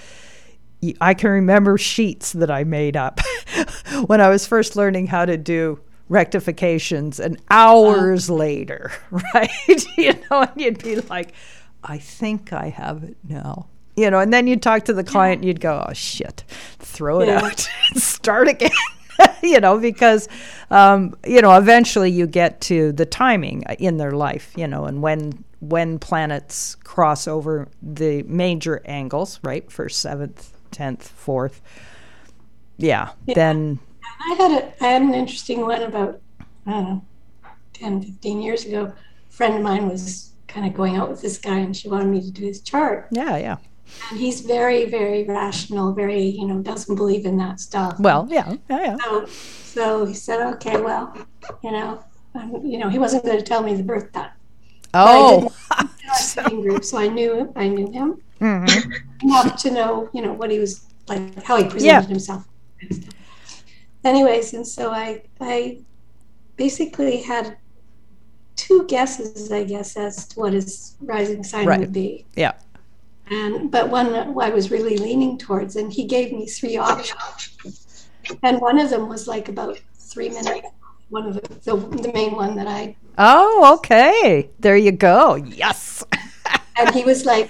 I 1.01 1.13
can 1.13 1.29
remember 1.29 1.77
sheets 1.77 2.33
that 2.33 2.51
I 2.51 2.63
made 2.63 2.95
up 2.97 3.19
when 4.05 4.21
I 4.21 4.29
was 4.29 4.45
first 4.45 4.75
learning 4.75 5.07
how 5.07 5.25
to 5.25 5.37
do 5.37 5.79
rectifications 6.09 7.19
and 7.19 7.41
hours 7.49 8.29
later, 8.29 8.91
right? 9.33 9.49
you 9.97 10.13
know, 10.29 10.41
and 10.41 10.51
you'd 10.55 10.83
be 10.83 10.97
like, 10.97 11.33
I 11.83 11.97
think 11.97 12.53
I 12.53 12.69
have 12.69 13.03
it 13.03 13.17
now. 13.27 13.67
You 13.95 14.11
know, 14.11 14.19
and 14.19 14.33
then 14.33 14.45
you'd 14.45 14.61
talk 14.61 14.83
to 14.85 14.93
the 14.93 15.05
client 15.05 15.39
and 15.39 15.45
you'd 15.45 15.61
go, 15.61 15.85
oh 15.87 15.93
shit, 15.93 16.43
throw 16.79 17.21
it 17.21 17.27
yeah. 17.27 17.45
out, 17.45 17.69
start 17.93 18.49
again. 18.49 18.71
you 19.41 19.61
know, 19.61 19.77
because, 19.79 20.27
um, 20.69 21.15
you 21.25 21.41
know, 21.41 21.57
eventually 21.57 22.11
you 22.11 22.27
get 22.27 22.59
to 22.59 22.91
the 22.91 23.05
timing 23.05 23.63
in 23.79 23.95
their 23.95 24.11
life, 24.11 24.51
you 24.57 24.67
know, 24.67 24.83
and 24.83 25.01
when 25.01 25.45
when 25.61 25.97
planets 25.97 26.75
cross 26.75 27.27
over 27.27 27.67
the 27.81 28.23
major 28.23 28.81
angles, 28.85 29.39
right? 29.43 29.71
First, 29.71 29.99
seventh, 29.99 30.54
tenth, 30.75 31.07
fourth. 31.07 31.61
Yeah, 32.77 33.11
yeah. 33.25 33.33
Then 33.33 33.79
I 34.03 34.35
had 34.37 34.51
a 34.51 34.83
I 34.83 34.87
had 34.87 35.01
an 35.01 35.13
interesting 35.13 35.61
one 35.61 35.81
about 35.81 36.19
I 36.67 36.71
don't 36.71 36.83
know, 36.83 37.01
10, 37.73 38.01
15 38.01 38.41
years 38.41 38.65
ago. 38.65 38.85
A 38.85 39.33
friend 39.33 39.55
of 39.55 39.61
mine 39.61 39.87
was 39.87 40.33
kind 40.47 40.67
of 40.67 40.73
going 40.73 40.97
out 40.97 41.09
with 41.09 41.21
this 41.21 41.37
guy 41.37 41.59
and 41.59 41.75
she 41.75 41.87
wanted 41.87 42.07
me 42.07 42.21
to 42.21 42.31
do 42.31 42.43
his 42.45 42.61
chart. 42.61 43.07
Yeah, 43.11 43.37
yeah. 43.37 43.57
And 44.09 44.19
he's 44.19 44.41
very, 44.41 44.85
very 44.85 45.23
rational, 45.23 45.93
very, 45.93 46.23
you 46.23 46.47
know, 46.47 46.59
doesn't 46.59 46.95
believe 46.95 47.25
in 47.25 47.37
that 47.37 47.59
stuff. 47.59 47.99
Well, 47.99 48.27
yeah, 48.29 48.55
yeah, 48.69 48.81
yeah. 48.81 48.97
So, 48.97 49.25
so 49.25 50.05
he 50.05 50.13
said, 50.13 50.41
okay, 50.55 50.81
well, 50.81 51.15
you 51.63 51.71
know, 51.71 52.03
um, 52.33 52.65
you 52.65 52.79
know, 52.79 52.89
he 52.89 52.99
wasn't 52.99 53.23
going 53.23 53.37
to 53.37 53.43
tell 53.43 53.61
me 53.61 53.75
the 53.75 53.83
birth 53.83 54.11
time. 54.11 54.31
Oh, 54.93 55.53
so. 56.17 56.49
group, 56.61 56.83
so 56.83 56.97
I 56.97 57.07
knew. 57.07 57.53
I 57.55 57.67
knew 57.67 57.91
him 57.91 58.21
mm-hmm. 58.39 58.91
enough 59.21 59.61
to 59.63 59.71
know, 59.71 60.09
you 60.13 60.21
know, 60.21 60.33
what 60.33 60.51
he 60.51 60.59
was 60.59 60.85
like, 61.07 61.43
how 61.43 61.57
he 61.57 61.63
presented 61.63 61.85
yeah. 61.85 62.01
himself. 62.01 62.47
Anyways, 64.03 64.53
and 64.53 64.67
so 64.67 64.91
I, 64.91 65.23
I 65.39 65.79
basically 66.55 67.21
had 67.21 67.57
two 68.55 68.85
guesses, 68.87 69.51
I 69.51 69.63
guess, 69.63 69.97
as 69.97 70.27
to 70.29 70.39
what 70.39 70.53
his 70.53 70.95
rising 71.01 71.43
sign 71.43 71.65
right. 71.65 71.79
would 71.79 71.93
be. 71.93 72.25
Yeah. 72.35 72.53
And 73.31 73.71
but 73.71 73.89
one 73.89 74.13
I 74.13 74.49
was 74.49 74.69
really 74.69 74.97
leaning 74.97 75.39
towards, 75.39 75.75
and 75.75 75.91
he 75.91 76.05
gave 76.05 76.31
me 76.31 76.45
three 76.45 76.77
options, 76.77 78.07
and 78.43 78.61
one 78.61 78.77
of 78.77 78.91
them 78.91 79.09
was 79.09 79.27
like 79.27 79.49
about 79.49 79.79
three 79.95 80.29
minutes. 80.29 80.67
One 81.09 81.27
of 81.27 81.33
the, 81.33 81.41
the, 81.41 81.75
the 82.03 82.13
main 82.13 82.35
one 82.35 82.55
that 82.55 82.67
I 82.67 82.95
Oh, 83.17 83.75
okay. 83.77 84.49
There 84.59 84.75
you 84.75 84.91
go. 84.91 85.35
Yes. 85.35 86.03
and 86.77 86.93
he 86.93 87.03
was 87.03 87.25
like, 87.25 87.49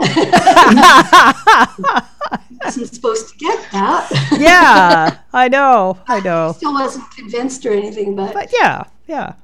wasn't 2.64 2.94
supposed 2.94 3.30
to 3.30 3.38
get 3.38 3.70
that. 3.72 4.08
yeah, 4.38 5.18
I 5.32 5.48
know. 5.48 5.98
I 6.08 6.20
know. 6.20 6.52
Still 6.56 6.72
wasn't 6.72 7.10
convinced 7.10 7.66
or 7.66 7.72
anything, 7.72 8.16
but, 8.16 8.34
but 8.34 8.50
yeah, 8.52 8.84
yeah, 9.06 9.34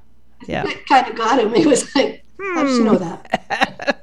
yeah. 0.47 0.67
It 0.67 0.87
kind 0.87 1.09
of 1.09 1.17
got 1.17 1.39
him. 1.39 1.55
He 1.55 1.67
was 1.67 1.95
like, 1.95 2.25
hmm. 2.41 2.55
"How 2.55 2.65
did 2.65 2.77
you 2.77 2.85
know 2.85 2.97
that?" 2.97 4.03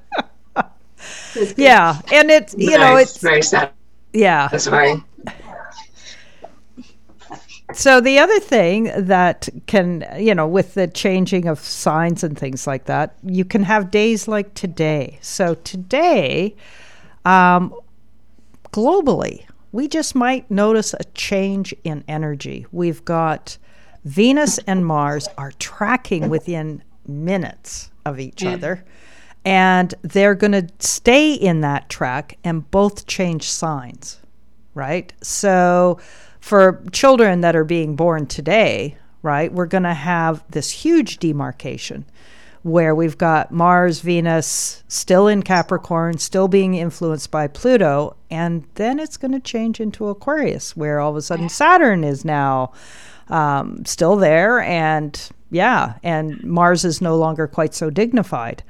yeah, 1.57 1.99
and 2.11 2.29
it's 2.29 2.53
you 2.57 2.71
nice. 2.71 2.79
know 2.79 2.95
it's 2.97 3.17
very 3.17 3.41
sad. 3.41 3.71
Yeah, 4.13 4.47
that's 4.49 4.67
right. 4.67 4.99
So 7.75 7.99
the 7.99 8.19
other 8.19 8.39
thing 8.39 8.91
that 8.95 9.49
can, 9.65 10.05
you 10.17 10.35
know, 10.35 10.47
with 10.47 10.75
the 10.75 10.87
changing 10.87 11.47
of 11.47 11.59
signs 11.59 12.23
and 12.23 12.37
things 12.37 12.67
like 12.67 12.85
that, 12.85 13.15
you 13.23 13.45
can 13.45 13.63
have 13.63 13.91
days 13.91 14.27
like 14.27 14.53
today. 14.53 15.17
So 15.21 15.55
today, 15.55 16.55
um, 17.25 17.73
globally, 18.71 19.45
we 19.71 19.87
just 19.87 20.13
might 20.13 20.49
notice 20.51 20.93
a 20.93 21.03
change 21.15 21.73
in 21.83 22.03
energy. 22.07 22.65
We've 22.71 23.03
got 23.03 23.57
Venus 24.05 24.59
and 24.59 24.85
Mars 24.85 25.27
are 25.37 25.51
tracking 25.53 26.29
within 26.29 26.83
minutes 27.07 27.89
of 28.05 28.19
each 28.19 28.37
mm. 28.37 28.53
other, 28.53 28.85
and 29.45 29.93
they're 30.03 30.35
going 30.35 30.51
to 30.51 30.67
stay 30.79 31.33
in 31.33 31.61
that 31.61 31.89
track 31.89 32.37
and 32.43 32.69
both 32.69 33.07
change 33.07 33.49
signs, 33.49 34.19
right? 34.73 35.11
So 35.21 35.99
for 36.43 36.83
children 36.91 37.39
that 37.39 37.55
are 37.55 37.63
being 37.63 37.95
born 37.95 38.25
today, 38.25 38.97
right, 39.21 39.53
we're 39.53 39.65
going 39.65 39.83
to 39.83 39.93
have 39.93 40.43
this 40.49 40.69
huge 40.69 41.17
demarcation 41.17 42.03
where 42.63 42.93
we've 42.93 43.17
got 43.17 43.53
Mars, 43.53 44.01
Venus 44.01 44.83
still 44.89 45.29
in 45.29 45.41
Capricorn, 45.41 46.17
still 46.17 46.49
being 46.49 46.75
influenced 46.75 47.31
by 47.31 47.47
Pluto, 47.47 48.17
and 48.29 48.67
then 48.75 48.99
it's 48.99 49.15
going 49.15 49.31
to 49.31 49.39
change 49.39 49.79
into 49.79 50.09
Aquarius, 50.09 50.75
where 50.75 50.99
all 50.99 51.11
of 51.11 51.15
a 51.15 51.21
sudden 51.21 51.47
Saturn 51.47 52.03
is 52.03 52.25
now 52.25 52.73
um, 53.29 53.85
still 53.85 54.17
there 54.17 54.59
and 54.59 55.29
yeah, 55.49 55.93
and 56.03 56.43
Mars 56.43 56.83
is 56.83 56.99
no 56.99 57.15
longer 57.15 57.47
quite 57.47 57.73
so 57.73 57.89
dignified. 57.89 58.63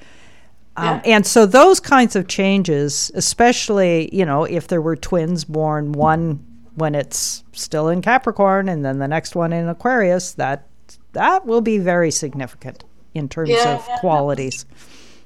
Um, 0.78 0.86
yeah. 0.86 1.16
And 1.16 1.26
so 1.26 1.48
those 1.48 1.80
kinds 1.80 2.16
of 2.16 2.28
changes, 2.28 3.12
especially 3.16 4.14
you 4.14 4.26
know 4.26 4.44
if 4.44 4.68
there 4.68 4.82
were 4.82 4.96
twins 4.96 5.44
born 5.44 5.94
one 5.94 6.53
when 6.76 6.96
it's 6.96 7.44
still 7.52 7.90
in 7.90 8.02
Capricorn 8.02 8.70
and 8.70 8.84
then 8.84 9.00
the 9.00 9.08
next 9.08 9.36
one 9.36 9.54
in 9.54 9.68
Aquarius, 9.68 10.34
that 10.34 10.68
that 11.14 11.46
will 11.46 11.62
be 11.62 11.78
very 11.78 12.12
significant 12.12 12.84
in 13.14 13.30
terms 13.30 13.50
yeah, 13.50 13.76
of 13.76 13.86
yeah, 13.88 14.00
qualities. 14.00 14.66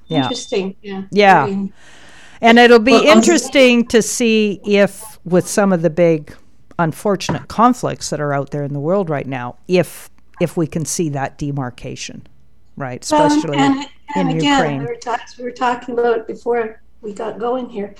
Yeah. 0.07 0.23
Interesting. 0.23 0.75
Yeah. 0.81 1.03
Yeah. 1.11 1.65
And 2.41 2.59
it'll 2.59 2.79
be 2.79 2.91
well, 2.91 3.17
interesting 3.17 3.85
to 3.87 4.01
see 4.01 4.59
if, 4.63 5.19
with 5.25 5.47
some 5.47 5.73
of 5.73 5.81
the 5.81 5.89
big 5.89 6.35
unfortunate 6.77 7.47
conflicts 7.47 8.09
that 8.09 8.19
are 8.19 8.33
out 8.33 8.51
there 8.51 8.63
in 8.63 8.73
the 8.73 8.79
world 8.79 9.09
right 9.09 9.27
now, 9.27 9.57
if 9.67 10.09
if 10.39 10.55
we 10.55 10.67
can 10.67 10.85
see 10.85 11.09
that 11.09 11.39
demarcation, 11.39 12.27
right? 12.75 13.03
Especially 13.03 13.57
um, 13.57 13.79
and, 13.79 13.89
and 14.15 14.29
in 14.29 14.37
again, 14.37 14.59
Ukraine. 14.59 14.79
We 14.81 14.85
were, 14.85 14.95
talk- 14.95 15.21
we 15.39 15.43
were 15.43 15.51
talking 15.51 15.97
about 15.97 16.27
before 16.27 16.79
we 17.01 17.11
got 17.13 17.39
going 17.39 17.69
here 17.69 17.95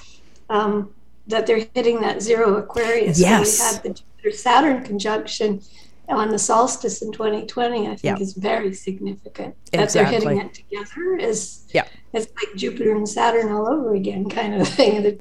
um, 0.50 0.94
that 1.28 1.46
they're 1.48 1.68
hitting 1.74 2.02
that 2.02 2.22
zero 2.22 2.56
Aquarius. 2.56 3.20
Yes. 3.20 3.60
we 3.60 3.66
had 3.66 3.84
the 3.84 4.02
Jupiter 4.02 4.32
Saturn 4.32 4.84
conjunction 4.84 5.62
on 6.10 6.30
the 6.30 6.40
solstice 6.40 7.02
in 7.02 7.12
2020, 7.12 7.82
I 7.82 7.96
think 7.96 8.04
yeah. 8.04 8.18
is 8.18 8.34
very 8.34 8.74
significant. 8.74 9.56
That 9.72 9.84
exactly. 9.84 10.20
they're 10.20 10.36
hitting 10.36 10.46
it 10.46 10.54
together 10.54 11.18
is 11.18 11.66
yeah. 11.74 11.86
it's 12.14 12.28
like 12.28 12.56
Jupiter 12.56 12.96
and 12.96 13.08
Saturn 13.08 13.52
all 13.52 13.68
over 13.68 13.94
again, 13.94 14.30
kind 14.30 14.56
of 14.56 14.68
thing. 14.68 15.04
The 15.04 15.20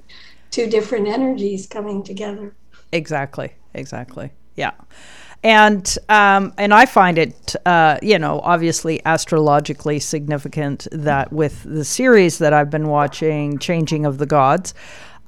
two 0.51 0.69
different 0.69 1.09
energies 1.09 1.67
coming 1.67 2.03
together. 2.03 2.55
Exactly. 2.93 3.53
Exactly. 3.75 4.31
Yeah. 4.55 4.73
And 5.43 5.99
um, 6.09 6.55
and 6.57 6.73
I 6.73 6.87
find 6.87 7.19
it, 7.19 7.55
uh, 7.67 7.99
you 8.03 8.19
know, 8.19 8.41
obviously 8.43 9.01
astrologically 9.05 10.01
significant 10.01 10.89
that 10.91 11.33
with 11.33 11.63
the 11.63 11.85
series 11.85 12.39
that 12.39 12.53
I've 12.53 12.71
been 12.71 12.89
watching, 12.89 13.59
Changing 13.59 14.07
of 14.07 14.19
the 14.19 14.27
Gods, 14.27 14.73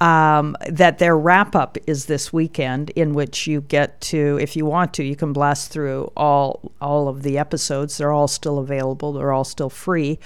um, 0.01 0.57
that 0.69 0.99
their 0.99 1.17
wrap 1.17 1.57
up 1.57 1.77
is 1.87 2.07
this 2.07 2.33
weekend, 2.33 2.91
in 2.91 3.15
which 3.15 3.47
you 3.47 3.61
get 3.63 4.01
to, 4.03 4.39
if 4.41 4.55
you 4.57 4.65
want 4.65 4.95
to, 4.95 5.05
you 5.05 5.17
can 5.17 5.33
blast 5.33 5.71
through 5.71 6.13
all 6.17 6.73
all 6.81 7.09
of 7.09 7.23
the 7.23 7.39
episodes. 7.39 7.99
They're 7.99 8.13
all 8.13 8.29
still 8.29 8.59
available. 8.59 9.13
They're 9.13 9.33
all 9.33 9.45
still 9.45 9.71
free, 9.71 10.19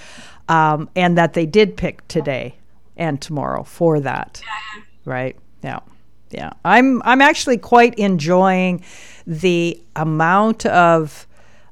um, 0.47 0.89
and 0.95 1.17
that 1.17 1.33
they 1.33 1.45
did 1.45 1.75
pick 1.75 2.07
today 2.07 2.55
and 2.95 3.21
tomorrow 3.21 3.63
for 3.63 3.99
that. 3.99 4.41
Right? 5.05 5.35
Yeah, 5.63 5.79
yeah. 6.29 6.51
I'm 6.63 7.01
I'm 7.03 7.21
actually 7.21 7.57
quite 7.57 7.95
enjoying 7.95 8.83
the 9.25 9.81
amount 9.95 10.65
of 10.67 11.27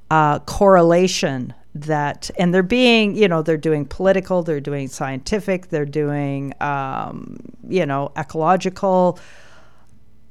uh, 0.09 0.39
correlation 0.39 1.53
that 1.73 2.29
and 2.37 2.53
they're 2.53 2.63
being 2.63 3.15
you 3.15 3.27
know 3.27 3.41
they're 3.41 3.55
doing 3.55 3.85
political 3.85 4.43
they're 4.43 4.59
doing 4.59 4.87
scientific 4.87 5.69
they're 5.69 5.85
doing 5.85 6.53
um, 6.59 7.37
you 7.67 7.85
know 7.85 8.11
ecological 8.17 9.17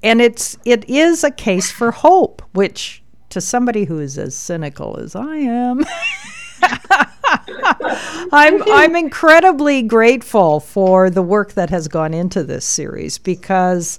and 0.03 0.20
it's 0.20 0.59
it 0.64 0.88
is 0.88 1.24
a 1.24 1.30
case 1.30 1.70
for 1.70 1.91
hope 1.91 2.43
which 2.53 3.03
to 3.30 3.41
somebody 3.41 3.84
who 3.84 3.99
is 3.99 4.18
as 4.18 4.34
cynical 4.34 4.99
as 4.99 5.16
i 5.16 5.36
am 5.36 5.82
I'm 8.32 8.62
I'm 8.66 8.97
incredibly 8.97 9.82
grateful 9.82 10.61
for 10.61 11.11
the 11.11 11.22
work 11.22 11.53
that 11.53 11.70
has 11.70 11.88
gone 11.88 12.14
into 12.14 12.43
this 12.43 12.64
series 12.64 13.18
because 13.18 13.99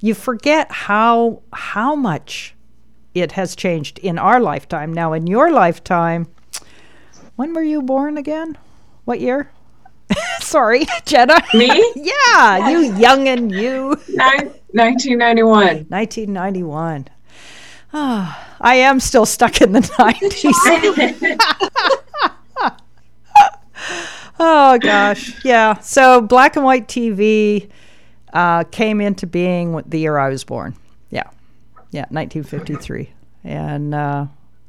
you 0.00 0.14
forget 0.14 0.70
how 0.70 1.42
how 1.52 1.94
much 1.94 2.54
it 3.14 3.32
has 3.32 3.54
changed 3.54 3.98
in 3.98 4.18
our 4.18 4.40
lifetime. 4.40 4.92
Now 4.92 5.12
in 5.12 5.26
your 5.26 5.50
lifetime, 5.50 6.26
when 7.36 7.54
were 7.54 7.62
you 7.62 7.82
born 7.82 8.16
again? 8.18 8.58
What 9.04 9.20
year? 9.20 9.50
Sorry, 10.40 10.86
Jenna. 11.04 11.36
Me? 11.54 11.66
yeah, 11.96 12.70
you 12.70 12.94
young 12.96 13.28
and 13.28 13.50
you. 13.52 13.88
1991. 14.72 15.86
1991. 15.88 17.08
Oh, 17.94 18.46
I 18.60 18.76
am 18.76 19.00
still 19.00 19.26
stuck 19.26 19.60
in 19.60 19.72
the 19.72 19.80
90s. 19.80 20.54
oh, 24.40 24.78
gosh. 24.78 25.44
Yeah. 25.44 25.78
So, 25.80 26.22
black 26.22 26.56
and 26.56 26.64
white 26.64 26.88
TV 26.88 27.68
uh, 28.32 28.64
came 28.64 29.02
into 29.02 29.26
being 29.26 29.82
the 29.86 29.98
year 29.98 30.16
I 30.16 30.30
was 30.30 30.42
born. 30.42 30.74
Yeah. 31.10 31.28
Yeah, 31.90 32.06
1953. 32.08 33.10
And, 33.44 33.94
uh, 33.94 34.26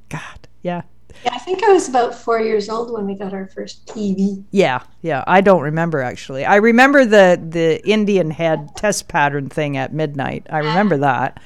God, 0.09 0.47
yeah, 0.63 0.81
yeah, 1.23 1.31
I 1.33 1.39
think 1.39 1.63
I 1.63 1.71
was 1.71 1.87
about 1.87 2.15
four 2.15 2.41
years 2.41 2.69
old 2.69 2.91
when 2.91 3.05
we 3.05 3.15
got 3.15 3.33
our 3.33 3.47
first 3.47 3.85
TV. 3.87 4.43
Yeah, 4.51 4.83
yeah. 5.01 5.23
I 5.27 5.41
don't 5.41 5.61
remember 5.61 6.01
actually. 6.01 6.45
I 6.45 6.57
remember 6.57 7.05
the 7.05 7.41
the 7.41 7.85
Indian 7.87 8.31
head 8.31 8.75
test 8.75 9.07
pattern 9.07 9.49
thing 9.49 9.77
at 9.77 9.93
midnight. 9.93 10.47
I 10.49 10.59
remember 10.59 10.97
that. 10.97 11.41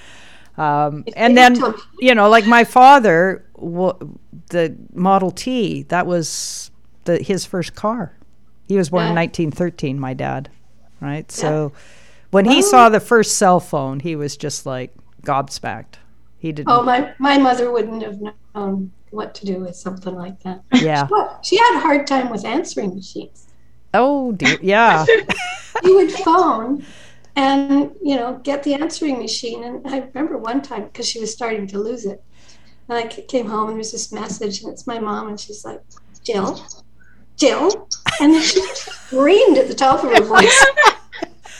Um, 0.58 1.06
and 1.16 1.38
then, 1.38 1.56
you 2.00 2.16
know, 2.16 2.30
like 2.30 2.48
my 2.48 2.64
father, 2.64 3.46
the 3.56 4.76
Model 4.94 5.30
T, 5.30 5.84
that 5.84 6.08
was 6.08 6.72
the 7.04 7.22
his 7.22 7.46
first 7.46 7.76
car. 7.76 8.18
He 8.68 8.76
was 8.76 8.90
born 8.90 9.04
yeah. 9.04 9.10
in 9.10 9.16
1913. 9.16 10.00
My 10.00 10.14
dad, 10.14 10.50
right? 11.00 11.32
So 11.32 11.72
yeah. 11.74 11.82
when 12.32 12.46
he 12.46 12.62
saw 12.62 12.90
the 12.90 13.00
first 13.00 13.38
cell 13.38 13.60
phone, 13.60 14.00
he 14.00 14.16
was 14.16 14.36
just 14.36 14.66
like 14.66 14.94
gobsmacked. 15.24 15.96
He 16.40 16.52
didn't. 16.52 16.70
Oh, 16.70 16.84
my 16.84 17.14
my 17.20 17.38
mother 17.38 17.72
wouldn't 17.72 18.04
have 18.04 18.20
known 18.54 18.92
what 19.10 19.34
to 19.36 19.46
do 19.46 19.60
with 19.62 19.76
something 19.76 20.16
like 20.16 20.42
that. 20.44 20.64
Yeah. 20.74 21.08
she 21.44 21.58
had 21.58 21.78
a 21.78 21.80
hard 21.80 22.08
time 22.08 22.30
with 22.30 22.46
answering 22.46 22.96
machines. 22.96 23.48
Oh 23.94 24.34
dear, 24.34 24.58
yeah. 24.62 25.06
you 25.84 25.96
would 25.96 26.12
phone 26.12 26.86
and 27.36 27.92
you 28.04 28.16
know 28.16 28.40
get 28.44 28.64
the 28.64 28.74
answering 28.74 29.20
machine, 29.20 29.64
and 29.64 29.88
I 29.88 30.00
remember 30.00 30.38
one 30.38 30.62
time 30.62 30.86
because 30.86 31.08
she 31.08 31.20
was 31.20 31.32
starting 31.32 31.68
to 31.68 31.80
lose 31.80 32.06
it. 32.06 32.22
And 32.90 32.98
I 32.98 33.08
came 33.08 33.48
home 33.48 33.70
and 33.70 33.78
there's 33.78 33.92
this 33.92 34.12
message, 34.12 34.62
and 34.62 34.72
it's 34.72 34.88
my 34.88 35.00
mom, 35.00 35.28
and 35.28 35.40
she's 35.40 35.66
like, 35.66 35.82
"Jill, 36.24 36.64
Jill," 37.36 37.88
and 38.20 38.34
then 38.34 38.42
she 38.42 38.62
screamed 38.74 39.58
at 39.58 39.68
the 39.68 39.76
top 39.76 40.04
of 40.04 40.12
her 40.12 40.24
voice. 40.24 40.66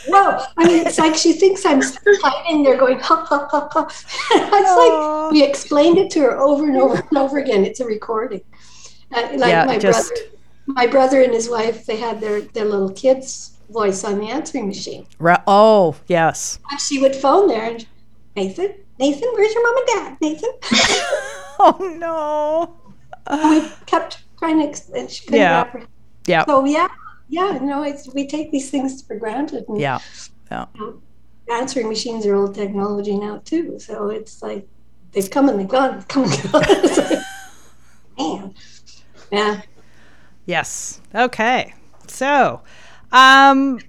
no, 0.08 0.44
I 0.56 0.66
mean, 0.66 0.86
it's 0.86 0.98
like 0.98 1.14
she 1.14 1.32
thinks 1.32 1.64
I'm 1.64 1.80
hiding 1.82 2.62
there 2.62 2.76
going, 2.76 3.00
ha, 3.00 3.24
ha, 3.24 3.48
ha, 3.50 3.68
ha. 3.72 3.86
it's 4.30 4.70
Aww. 4.70 5.24
like 5.24 5.32
we 5.32 5.42
explained 5.42 5.98
it 5.98 6.10
to 6.12 6.20
her 6.20 6.38
over 6.38 6.66
and 6.66 6.76
over 6.76 6.96
and 6.96 7.18
over 7.18 7.38
again. 7.38 7.64
It's 7.64 7.80
a 7.80 7.86
recording. 7.86 8.42
Uh, 9.12 9.28
like 9.34 9.50
yeah, 9.50 9.64
my 9.64 9.78
just... 9.78 10.08
brother, 10.08 10.30
my 10.66 10.86
brother 10.86 11.22
and 11.22 11.32
his 11.32 11.48
wife, 11.48 11.86
they 11.86 11.96
had 11.96 12.20
their, 12.20 12.42
their 12.42 12.64
little 12.64 12.90
kid's 12.90 13.58
voice 13.70 14.04
on 14.04 14.18
the 14.18 14.28
answering 14.28 14.68
machine. 14.68 15.06
Right. 15.18 15.40
Oh, 15.46 15.96
yes. 16.06 16.58
And 16.70 16.80
she 16.80 17.00
would 17.00 17.16
phone 17.16 17.48
there 17.48 17.70
and, 17.70 17.86
Nathan, 18.36 18.74
Nathan, 18.98 19.28
where's 19.34 19.52
your 19.52 19.62
mom 19.62 19.76
and 19.76 19.86
dad? 19.86 20.18
Nathan? 20.20 20.50
oh, 21.58 21.96
no. 21.98 22.92
And 23.26 23.62
we 23.62 23.70
kept 23.86 24.22
trying 24.38 24.72
to, 24.72 24.82
and 24.94 25.10
she 25.10 25.24
couldn't 25.24 25.40
yeah. 25.40 25.84
Yeah. 26.26 26.44
So, 26.44 26.64
yeah, 26.64 26.88
yeah, 27.28 27.58
no, 27.62 27.82
it's 27.82 28.12
we 28.14 28.26
take 28.26 28.50
these 28.50 28.70
things 28.70 29.02
for 29.02 29.16
granted. 29.16 29.64
And, 29.68 29.80
yeah, 29.80 29.98
yeah. 30.50 30.66
You 30.74 30.80
know, 30.80 31.02
answering 31.54 31.88
machines 31.88 32.26
are 32.26 32.34
old 32.34 32.54
technology 32.54 33.16
now 33.18 33.42
too, 33.44 33.78
so 33.78 34.08
it's 34.08 34.42
like 34.42 34.66
they've 35.12 35.30
come 35.30 35.48
and 35.48 35.60
they've 35.60 35.68
gone, 35.68 36.02
come 36.04 36.24
and 36.24 36.52
gone. 36.52 37.22
man, 38.18 38.54
yeah. 39.30 39.62
Yes. 40.46 41.00
Okay. 41.14 41.74
So, 42.06 42.62
um, 43.12 43.80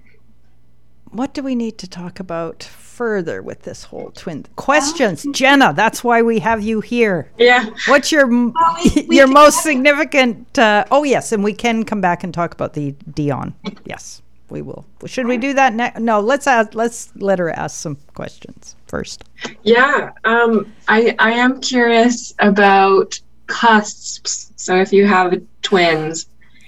what 1.10 1.32
do 1.32 1.42
we 1.42 1.54
need 1.54 1.78
to 1.78 1.88
talk 1.88 2.20
about 2.20 2.64
further 3.00 3.40
with 3.40 3.62
this 3.62 3.84
whole 3.84 4.10
twin 4.10 4.44
questions. 4.56 5.24
Um, 5.24 5.32
jenna 5.32 5.72
that's 5.72 6.04
why 6.04 6.20
we 6.20 6.38
have 6.40 6.62
you 6.62 6.82
here. 6.82 7.30
Yeah. 7.38 7.70
What's 7.88 8.12
your 8.12 8.26
well, 8.26 8.52
we, 8.84 9.06
we 9.08 9.16
your 9.16 9.26
most 9.26 9.62
significant 9.62 10.58
uh, 10.58 10.84
oh 10.90 11.02
yes 11.02 11.32
and 11.32 11.42
we 11.42 11.54
can 11.54 11.84
come 11.84 12.02
back 12.02 12.22
and 12.24 12.34
talk 12.34 12.52
about 12.52 12.74
the 12.74 12.92
Dionne. 13.10 13.54
Yes 13.86 14.20
we 14.50 14.60
will. 14.60 14.84
Should 15.06 15.28
we 15.28 15.38
do 15.38 15.54
that 15.54 15.72
next 15.72 15.98
no 15.98 16.20
let's 16.20 16.46
ask 16.46 16.74
let's 16.74 17.10
let 17.16 17.38
her 17.38 17.48
ask 17.48 17.74
some 17.74 17.96
questions 18.12 18.76
first. 18.86 19.24
Yeah 19.62 20.12
um 20.24 20.70
i 20.88 21.16
i 21.18 21.32
am 21.32 21.58
curious 21.62 22.34
about 22.38 23.18
cusps. 23.46 24.52
So 24.56 24.76
if 24.76 24.92
you 24.92 25.06
have 25.06 25.40
twins 25.62 26.26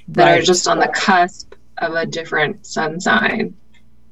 that 0.09 0.25
right. 0.25 0.39
are 0.39 0.43
just 0.43 0.67
on 0.67 0.79
the 0.79 0.89
cusp 0.89 1.53
of 1.77 1.93
a 1.93 2.07
different 2.07 2.65
sun 2.65 3.03
sign 3.03 3.55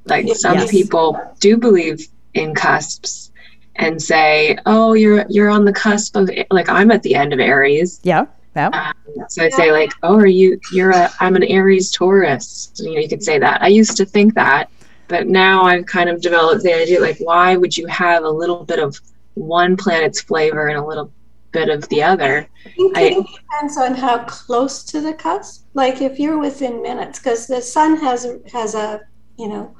like 0.06 0.28
some 0.34 0.58
yes. 0.58 0.70
people 0.70 1.18
do 1.40 1.56
believe 1.56 2.06
in 2.34 2.54
cusps 2.54 3.32
and 3.76 4.00
say, 4.00 4.58
"Oh, 4.66 4.94
you're 4.94 5.26
you're 5.28 5.50
on 5.50 5.64
the 5.64 5.72
cusp 5.72 6.16
of 6.16 6.30
like 6.50 6.68
I'm 6.68 6.90
at 6.90 7.02
the 7.02 7.14
end 7.14 7.32
of 7.32 7.40
Aries." 7.40 8.00
Yeah. 8.02 8.26
Yeah. 8.56 8.68
Um, 8.68 9.26
so 9.28 9.44
I 9.44 9.48
say 9.50 9.70
like, 9.70 9.92
"Oh, 10.02 10.16
are 10.16 10.26
you? 10.26 10.60
You're 10.72 10.90
a. 10.90 11.10
I'm 11.20 11.36
an 11.36 11.44
Aries 11.44 11.90
Taurus." 11.90 12.72
You 12.76 12.94
know, 12.94 13.00
you 13.00 13.08
could 13.08 13.22
say 13.22 13.38
that. 13.38 13.62
I 13.62 13.68
used 13.68 13.96
to 13.98 14.04
think 14.04 14.34
that, 14.34 14.70
but 15.08 15.28
now 15.28 15.62
I've 15.62 15.86
kind 15.86 16.08
of 16.08 16.20
developed 16.20 16.62
the 16.64 16.74
idea 16.74 17.00
like, 17.00 17.18
why 17.18 17.56
would 17.56 17.76
you 17.76 17.86
have 17.86 18.24
a 18.24 18.30
little 18.30 18.64
bit 18.64 18.80
of 18.80 18.98
one 19.34 19.76
planet's 19.76 20.20
flavor 20.20 20.68
and 20.68 20.78
a 20.78 20.84
little 20.84 21.12
bit 21.52 21.68
of 21.68 21.88
the 21.88 22.02
other. 22.02 22.48
I 22.64 22.70
think 22.70 22.96
I, 22.96 23.02
it 23.02 23.26
depends 23.26 23.76
on 23.76 23.94
how 23.94 24.18
close 24.24 24.84
to 24.84 25.00
the 25.00 25.14
cusp. 25.14 25.66
Like 25.74 26.00
if 26.00 26.18
you're 26.18 26.38
within 26.38 26.82
minutes, 26.82 27.18
because 27.18 27.46
the 27.46 27.60
sun 27.60 27.96
has 27.96 28.26
has 28.52 28.74
a 28.74 29.00
you 29.38 29.48
know 29.48 29.74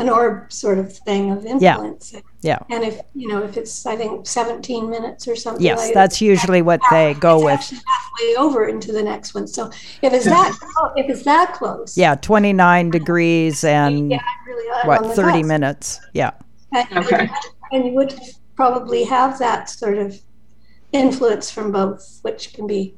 an 0.00 0.08
orb 0.08 0.50
sort 0.50 0.78
of 0.78 0.96
thing 0.96 1.30
of 1.30 1.44
influence. 1.44 2.12
Yeah. 2.12 2.20
Yeah. 2.40 2.58
And 2.70 2.84
if 2.84 3.00
you 3.14 3.28
know 3.28 3.42
if 3.42 3.58
it's 3.58 3.84
I 3.84 3.96
think 3.96 4.26
17 4.26 4.88
minutes 4.88 5.28
or 5.28 5.36
something. 5.36 5.62
Yes, 5.62 5.78
like 5.78 5.94
that's 5.94 6.22
usually 6.22 6.62
what 6.62 6.80
they 6.90 7.14
go 7.14 7.44
with. 7.44 7.60
Halfway 7.60 8.36
over 8.36 8.66
into 8.66 8.92
the 8.92 9.02
next 9.02 9.34
one. 9.34 9.46
So 9.46 9.70
if 10.00 10.12
it's 10.14 10.24
that 10.24 10.56
if 10.96 11.10
it's 11.10 11.22
that 11.24 11.52
close. 11.52 11.98
Yeah, 11.98 12.14
29 12.14 12.90
degrees 12.90 13.62
and 13.62 14.10
yeah, 14.10 14.22
really 14.46 14.86
what 14.86 15.14
30 15.14 15.42
minutes. 15.42 16.00
Yeah. 16.14 16.30
And, 16.72 17.04
okay. 17.04 17.28
And 17.72 17.84
you 17.84 17.92
would 17.92 18.18
probably 18.56 19.04
have 19.04 19.38
that 19.38 19.68
sort 19.68 19.98
of 19.98 20.18
influence 20.92 21.50
from 21.50 21.72
both, 21.72 22.20
which 22.22 22.54
can 22.54 22.66
be 22.66 22.94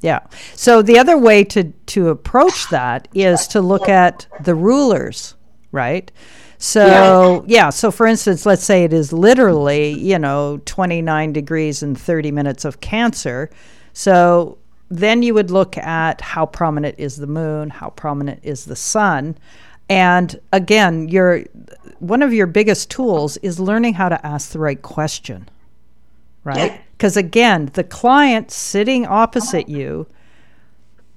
yeah. 0.00 0.20
So 0.54 0.82
the 0.82 0.98
other 0.98 1.18
way 1.18 1.44
to 1.44 1.64
to 1.64 2.08
approach 2.08 2.68
that 2.70 3.08
is 3.14 3.48
to 3.48 3.60
look 3.60 3.88
at 3.88 4.26
the 4.40 4.54
rulers, 4.54 5.34
right? 5.72 6.10
So, 6.58 7.44
yeah. 7.46 7.64
yeah. 7.64 7.70
so 7.70 7.90
for 7.90 8.06
instance, 8.06 8.44
let's 8.44 8.64
say 8.64 8.84
it 8.84 8.92
is 8.92 9.12
literally, 9.12 9.92
you 9.92 10.18
know, 10.18 10.60
29 10.66 11.32
degrees 11.32 11.84
and 11.84 11.98
30 11.98 12.32
minutes 12.32 12.64
of 12.64 12.80
Cancer. 12.80 13.48
So 13.92 14.58
then 14.90 15.22
you 15.22 15.34
would 15.34 15.50
look 15.50 15.78
at 15.78 16.20
how 16.20 16.46
prominent 16.46 16.96
is 16.98 17.16
the 17.16 17.26
moon, 17.26 17.70
how 17.70 17.90
prominent 17.90 18.40
is 18.42 18.64
the 18.64 18.76
sun. 18.76 19.36
And 19.88 20.38
again, 20.52 21.08
your 21.08 21.44
one 21.98 22.22
of 22.22 22.32
your 22.32 22.46
biggest 22.46 22.90
tools 22.90 23.36
is 23.38 23.58
learning 23.58 23.94
how 23.94 24.08
to 24.08 24.26
ask 24.26 24.50
the 24.50 24.58
right 24.58 24.80
question. 24.80 25.48
Right? 26.44 26.80
Because 26.92 27.16
yeah. 27.16 27.20
again, 27.20 27.70
the 27.74 27.84
client 27.84 28.50
sitting 28.50 29.06
opposite 29.06 29.68
you, 29.68 30.06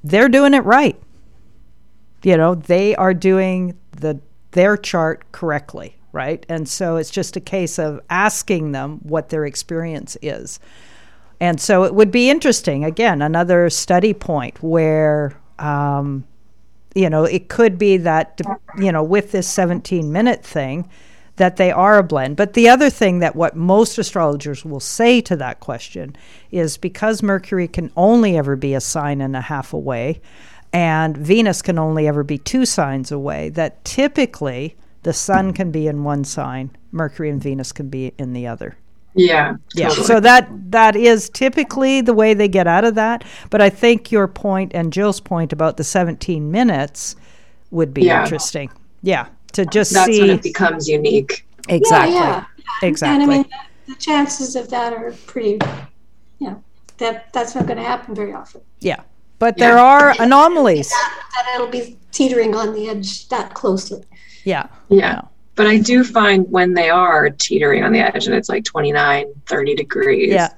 they're 0.03 0.29
doing 0.29 0.53
it 0.53 0.63
right. 0.65 0.99
You 2.23 2.37
know, 2.37 2.55
they 2.55 2.95
are 2.95 3.13
doing 3.13 3.77
the 3.91 4.19
their 4.51 4.77
chart 4.77 5.31
correctly, 5.31 5.95
right? 6.11 6.45
And 6.49 6.67
so 6.67 6.97
it's 6.97 7.09
just 7.09 7.35
a 7.37 7.39
case 7.39 7.79
of 7.79 8.01
asking 8.09 8.73
them 8.73 8.99
what 9.03 9.29
their 9.29 9.45
experience 9.45 10.17
is. 10.21 10.59
And 11.39 11.59
so 11.59 11.83
it 11.83 11.95
would 11.95 12.11
be 12.11 12.29
interesting, 12.29 12.85
again, 12.85 13.21
another 13.21 13.69
study 13.69 14.13
point 14.13 14.61
where, 14.61 15.33
um, 15.57 16.25
you 16.93 17.09
know, 17.09 17.23
it 17.23 17.49
could 17.49 17.77
be 17.77 17.97
that, 17.97 18.39
you 18.77 18.91
know, 18.91 19.01
with 19.01 19.31
this 19.31 19.47
17 19.47 20.11
minute 20.11 20.43
thing, 20.43 20.87
that 21.41 21.57
they 21.57 21.71
are 21.71 21.97
a 21.97 22.03
blend. 22.03 22.37
But 22.37 22.53
the 22.53 22.69
other 22.69 22.91
thing 22.91 23.17
that 23.19 23.35
what 23.35 23.55
most 23.55 23.97
astrologers 23.97 24.63
will 24.63 24.79
say 24.79 25.21
to 25.21 25.35
that 25.37 25.59
question 25.59 26.15
is 26.51 26.77
because 26.77 27.23
Mercury 27.23 27.67
can 27.67 27.91
only 27.97 28.37
ever 28.37 28.55
be 28.55 28.75
a 28.75 28.79
sign 28.79 29.21
and 29.21 29.35
a 29.35 29.41
half 29.41 29.73
away, 29.73 30.21
and 30.71 31.17
Venus 31.17 31.63
can 31.63 31.79
only 31.79 32.07
ever 32.07 32.23
be 32.23 32.37
two 32.37 32.63
signs 32.63 33.11
away, 33.11 33.49
that 33.49 33.83
typically 33.83 34.75
the 35.01 35.13
sun 35.13 35.51
can 35.51 35.71
be 35.71 35.87
in 35.87 36.03
one 36.03 36.23
sign, 36.23 36.69
Mercury 36.91 37.31
and 37.31 37.41
Venus 37.41 37.71
can 37.71 37.89
be 37.89 38.13
in 38.19 38.33
the 38.33 38.45
other. 38.45 38.77
Yeah. 39.15 39.55
Yeah. 39.73 39.89
So 39.89 40.19
that 40.19 40.47
that 40.71 40.95
is 40.95 41.27
typically 41.27 42.01
the 42.01 42.13
way 42.13 42.35
they 42.35 42.47
get 42.49 42.67
out 42.67 42.85
of 42.85 42.93
that. 42.95 43.25
But 43.49 43.61
I 43.61 43.69
think 43.71 44.11
your 44.11 44.27
point 44.27 44.73
and 44.75 44.93
Jill's 44.93 45.19
point 45.19 45.51
about 45.51 45.77
the 45.77 45.83
17 45.83 46.51
minutes 46.51 47.15
would 47.71 47.95
be 47.95 48.03
yeah. 48.03 48.21
interesting. 48.21 48.69
Yeah. 49.01 49.27
To 49.53 49.65
just 49.65 49.93
That's 49.93 50.11
see 50.11 50.21
when 50.21 50.29
it 50.31 50.43
becomes 50.43 50.87
unique. 50.87 51.45
Exactly. 51.69 52.15
Yeah, 52.15 52.45
yeah. 52.57 52.87
Exactly. 52.87 53.23
And 53.23 53.31
I 53.31 53.35
mean 53.37 53.45
the 53.87 53.95
chances 53.95 54.55
of 54.55 54.69
that 54.69 54.93
are 54.93 55.13
pretty 55.25 55.59
you 56.39 56.47
know, 56.47 56.63
that 56.97 57.31
that's 57.33 57.55
not 57.55 57.65
going 57.65 57.77
to 57.77 57.83
happen 57.83 58.15
very 58.15 58.33
often. 58.33 58.61
Yeah 58.79 59.01
but 59.41 59.57
yeah. 59.57 59.69
there 59.69 59.79
are 59.79 60.13
anomalies. 60.19 60.89
That, 60.89 61.23
that, 61.33 61.55
it'll 61.55 61.65
be 61.65 61.97
teetering 62.11 62.53
on 62.53 62.75
the 62.75 62.89
edge 62.89 63.27
that 63.29 63.55
closely. 63.55 64.03
Yeah. 64.43 64.67
Yeah. 64.87 65.21
But 65.55 65.65
I 65.65 65.79
do 65.79 66.03
find 66.03 66.49
when 66.51 66.75
they 66.75 66.91
are 66.91 67.31
teetering 67.31 67.83
on 67.83 67.91
the 67.91 68.01
edge 68.01 68.27
and 68.27 68.35
it's 68.35 68.49
like 68.49 68.63
29, 68.65 69.33
30 69.47 69.75
degrees, 69.75 70.33
yeah. 70.33 70.49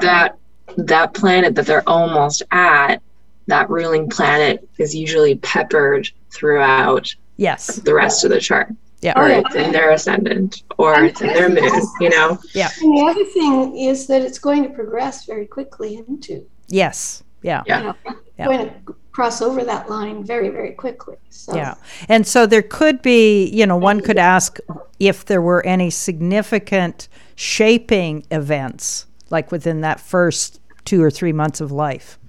that 0.00 0.36
that 0.76 1.14
planet 1.14 1.54
that 1.54 1.66
they're 1.66 1.88
almost 1.88 2.42
at, 2.50 3.00
that 3.46 3.70
ruling 3.70 4.10
planet 4.10 4.68
is 4.76 4.92
usually 4.92 5.36
peppered 5.36 6.10
throughout 6.30 7.14
yes 7.36 7.76
the 7.76 7.94
rest 7.94 8.24
of 8.24 8.30
the 8.30 8.40
chart. 8.40 8.68
Yeah. 9.02 9.18
Or 9.18 9.28
it's 9.28 9.54
in 9.56 9.72
their 9.72 9.90
ascendant 9.90 10.62
or 10.78 11.04
it's 11.04 11.20
in 11.20 11.26
their 11.26 11.48
moon, 11.48 11.82
you 12.00 12.08
know? 12.08 12.38
Yeah. 12.54 12.70
And 12.80 12.96
the 12.96 13.02
other 13.02 13.24
thing 13.24 13.76
is 13.76 14.06
that 14.06 14.22
it's 14.22 14.38
going 14.38 14.62
to 14.62 14.68
progress 14.68 15.24
very 15.24 15.44
quickly 15.44 15.96
into. 15.96 16.46
Yes. 16.68 17.24
Yeah. 17.42 17.64
Yeah. 17.66 17.78
You 17.78 17.84
know, 17.84 17.96
yeah. 18.38 18.46
going 18.46 18.68
to 18.68 18.94
cross 19.10 19.42
over 19.42 19.64
that 19.64 19.90
line 19.90 20.22
very, 20.24 20.50
very 20.50 20.70
quickly. 20.70 21.16
So. 21.30 21.56
Yeah. 21.56 21.74
And 22.08 22.24
so 22.24 22.46
there 22.46 22.62
could 22.62 23.02
be, 23.02 23.46
you 23.46 23.66
know, 23.66 23.76
one 23.76 24.00
could 24.00 24.18
ask 24.18 24.58
if 25.00 25.24
there 25.24 25.42
were 25.42 25.66
any 25.66 25.90
significant 25.90 27.08
shaping 27.34 28.24
events, 28.30 29.06
like 29.30 29.50
within 29.50 29.80
that 29.80 29.98
first 29.98 30.60
two 30.84 31.02
or 31.02 31.10
three 31.10 31.32
months 31.32 31.60
of 31.60 31.72
life. 31.72 32.20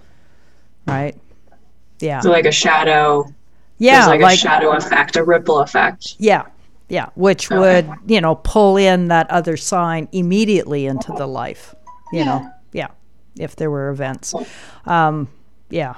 Right? 0.87 1.15
Yeah. 1.99 2.19
So, 2.21 2.31
like 2.31 2.45
a 2.45 2.51
shadow. 2.51 3.31
Yeah. 3.83 4.07
Like, 4.07 4.21
like, 4.21 4.35
a 4.35 4.37
shadow 4.37 4.71
effect, 4.71 5.15
a 5.17 5.23
ripple 5.23 5.59
effect. 5.59 6.15
Yeah. 6.17 6.45
Yeah. 6.89 7.09
Which 7.15 7.51
okay. 7.51 7.59
would, 7.59 8.09
you 8.09 8.21
know, 8.21 8.35
pull 8.35 8.77
in 8.77 9.09
that 9.09 9.29
other 9.29 9.57
sign 9.57 10.07
immediately 10.11 10.85
into 10.85 11.11
the 11.11 11.27
life, 11.27 11.75
you 12.11 12.19
yeah. 12.19 12.25
know? 12.25 12.51
Yeah. 12.71 12.87
If 13.37 13.55
there 13.55 13.69
were 13.69 13.89
events. 13.89 14.33
Um, 14.85 15.27
yeah. 15.69 15.95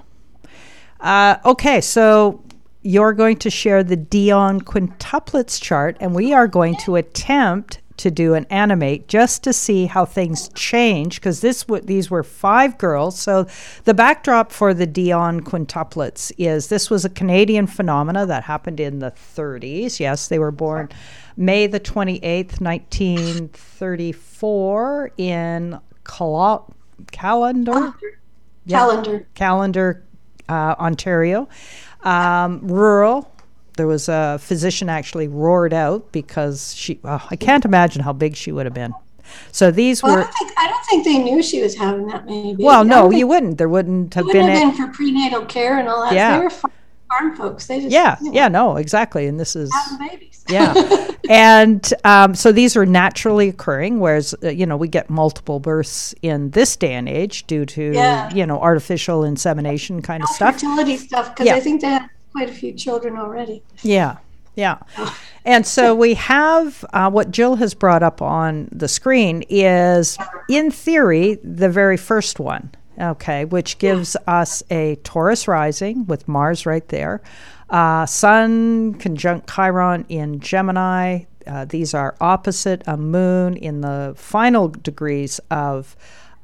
Uh, 1.00 1.38
okay, 1.46 1.82
so 1.82 2.44
you're 2.82 3.14
going 3.14 3.38
to 3.38 3.50
share 3.50 3.84
the 3.84 3.98
Dionne 3.98 4.62
quintuplets 4.62 5.62
chart, 5.62 5.98
and 6.00 6.16
we 6.16 6.34
are 6.34 6.48
going 6.48 6.76
to 6.78 6.96
attempt 6.96 7.82
to 7.98 8.12
do 8.12 8.34
an 8.34 8.46
animate 8.50 9.08
just 9.08 9.44
to 9.44 9.54
see 9.54 9.86
how 9.86 10.06
things 10.06 10.50
change 10.50 11.16
because 11.16 11.42
this 11.42 11.64
w- 11.64 11.84
these 11.84 12.10
were 12.10 12.24
five 12.24 12.78
girls. 12.78 13.20
So 13.20 13.48
the 13.86 13.94
backdrop 13.94 14.52
for 14.52 14.74
the 14.74 14.88
Dionne 14.88 15.42
quintuplets 15.42 16.32
is 16.38 16.68
this 16.68 16.90
was 16.90 17.06
a 17.06 17.10
Canadian 17.10 17.68
phenomena 17.68 18.26
that 18.26 18.44
happened 18.44 18.80
in 18.80 19.00
the 19.00 19.12
30s. 19.12 20.00
Yes, 20.00 20.28
they 20.28 20.40
were 20.40 20.52
born 20.52 20.90
May 21.38 21.68
the 21.68 21.82
28th, 21.82 22.62
1934 22.62 25.12
in 25.18 25.78
Cal- 26.06 26.74
Callander. 27.12 27.94
Callander. 28.70 29.28
Callander, 29.36 30.04
uh, 30.48 30.76
Ontario. 30.80 31.50
Um, 32.04 32.66
rural. 32.68 33.30
There 33.78 33.88
was 33.88 34.08
a 34.10 34.38
physician 34.42 34.90
actually 34.90 35.28
roared 35.28 35.74
out 35.74 36.12
because 36.12 36.74
she. 36.76 37.00
Oh, 37.04 37.26
I 37.30 37.36
can't 37.36 37.66
imagine 37.66 38.02
how 38.04 38.14
big 38.14 38.36
she 38.36 38.52
would 38.52 38.66
have 38.66 38.74
been. 38.74 38.94
So 39.52 39.72
these 39.72 40.02
well, 40.04 40.16
were. 40.16 40.22
I 40.22 40.24
don't, 40.24 40.34
think, 40.34 40.52
I 40.58 40.68
don't, 40.68 40.86
think, 40.86 41.04
they 41.04 41.18
knew 41.18 41.42
she 41.42 41.62
was 41.62 41.76
having 41.76 42.08
that 42.08 42.26
many. 42.26 42.56
Well, 42.58 42.84
no, 42.84 43.12
you 43.12 43.28
wouldn't. 43.28 43.58
There 43.58 43.70
wouldn't 43.70 44.14
have 44.14 44.26
wouldn't 44.26 44.46
been. 44.46 44.70
Have 44.70 44.78
been 44.78 44.88
for 44.88 44.94
prenatal 44.94 45.46
care 45.46 45.78
and 45.80 45.88
all 45.88 46.04
that. 46.04 46.14
Yeah. 46.14 46.38
They 46.38 46.44
were 46.44 46.50
farm 46.50 47.36
folks. 47.36 47.68
They 47.68 47.82
just. 47.82 47.92
Yeah. 47.92 48.18
You 48.22 48.28
know, 48.28 48.34
yeah. 48.34 48.48
No. 48.48 48.78
Exactly. 48.78 49.28
And 49.28 49.40
this 49.40 49.56
is. 49.56 49.74
Having 49.74 50.08
babies. 50.08 50.46
yeah. 50.50 51.12
And 51.28 51.92
um, 52.04 52.36
so 52.36 52.52
these 52.52 52.78
are 52.78 52.86
naturally 52.86 53.50
occurring, 53.50 54.00
whereas 54.00 54.36
uh, 54.44 54.50
you 54.50 54.66
know 54.66 54.78
we 54.78 54.88
get 54.88 55.10
multiple 55.10 55.60
births 55.60 56.14
in 56.22 56.52
this 56.52 56.76
day 56.76 56.94
and 56.94 57.10
age 57.10 57.48
due 57.48 57.66
to 57.66 57.94
yeah. 57.94 58.32
you 58.34 58.46
know 58.46 58.60
artificial 58.60 59.24
insemination 59.24 60.02
kind 60.02 60.22
of 60.22 60.30
stuff. 60.30 60.56
Fertility 60.56 60.98
stuff 60.98 61.34
because 61.34 61.48
yeah. 61.48 61.56
I 61.56 61.60
think 61.60 61.82
they 61.82 61.88
have 61.88 62.10
quite 62.36 62.50
a 62.50 62.54
few 62.54 62.74
children 62.74 63.16
already. 63.16 63.64
Yeah. 63.82 64.18
Yeah. 64.56 64.80
And 65.46 65.66
so 65.66 65.96
we 65.96 66.16
have 66.16 66.84
uh, 66.92 67.10
what 67.10 67.32
Jill 67.32 67.56
has 67.56 67.74
brought 67.74 68.04
up 68.04 68.22
on 68.22 68.68
the 68.72 68.88
screen 68.88 69.44
is, 69.50 70.18
in 70.50 70.72
theory, 70.72 71.36
the 71.44 71.70
very 71.70 71.98
first 71.98 72.40
one, 72.40 72.72
okay, 73.00 73.46
which 73.46 73.78
gives 73.78 74.18
us 74.28 74.64
a 74.70 74.96
Taurus 75.04 75.48
rising 75.48 76.06
with 76.08 76.28
Mars 76.28 76.66
right 76.66 76.88
there, 76.90 77.22
uh, 77.70 78.06
Sun 78.06 78.96
conjunct 78.96 79.50
Chiron 79.54 80.06
in 80.10 80.40
Gemini. 80.40 81.26
Uh, 81.48 81.66
these 81.66 81.94
are 81.94 82.16
opposite 82.20 82.82
a 82.86 82.98
moon 82.98 83.56
in 83.56 83.82
the 83.82 84.14
final 84.18 84.68
degrees 84.70 85.40
of. 85.52 85.96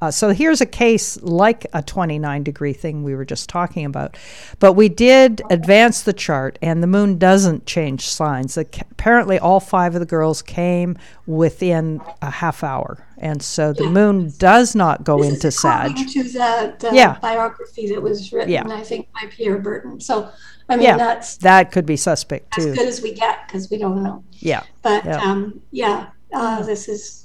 Uh, 0.02 0.10
so 0.10 0.30
here's 0.30 0.60
a 0.60 0.66
case 0.66 1.16
like 1.22 1.64
a 1.72 1.80
29 1.80 2.42
degree 2.42 2.72
thing 2.72 3.04
we 3.04 3.14
were 3.14 3.24
just 3.24 3.48
talking 3.48 3.84
about. 3.84 4.16
But 4.58 4.72
we 4.72 4.88
did 4.88 5.42
advance 5.48 6.02
the 6.02 6.12
chart, 6.12 6.58
and 6.60 6.82
the 6.82 6.88
moon 6.88 7.18
doesn't 7.18 7.66
change 7.66 8.08
signs. 8.08 8.56
apparently, 8.56 9.38
all 9.38 9.60
five 9.60 9.94
of 9.94 10.00
the 10.00 10.06
girls 10.06 10.42
came 10.42 10.98
within 11.26 12.00
a 12.20 12.30
half 12.30 12.64
hour. 12.64 13.06
And 13.18 13.40
so 13.40 13.72
the 13.72 13.84
yeah. 13.84 13.90
moon 13.90 14.32
does 14.38 14.74
not 14.74 15.04
go 15.04 15.22
this 15.22 15.34
into 15.34 15.52
Sag. 15.52 15.94
to 15.94 16.24
the, 16.24 16.74
the 16.80 16.90
yeah. 16.92 17.20
biography 17.20 17.88
that 17.90 18.02
was 18.02 18.32
written, 18.32 18.50
yeah. 18.50 18.66
I 18.66 18.82
think, 18.82 19.06
by 19.12 19.28
Pierre 19.30 19.58
Berton. 19.58 20.00
So 20.00 20.32
I 20.68 20.74
mean, 20.74 20.84
yeah, 20.84 20.96
that's 20.96 21.36
that 21.36 21.70
could 21.70 21.86
be 21.86 21.96
suspect 21.96 22.54
too. 22.54 22.70
As 22.70 22.76
good 22.76 22.88
as 22.88 23.02
we 23.02 23.14
get 23.14 23.46
because 23.46 23.70
we 23.70 23.78
don't 23.78 24.02
know. 24.02 24.24
Yeah. 24.32 24.64
But 24.82 25.04
yeah, 25.04 25.22
um, 25.22 25.60
yeah 25.70 26.08
uh, 26.32 26.64
this 26.64 26.88
is 26.88 27.21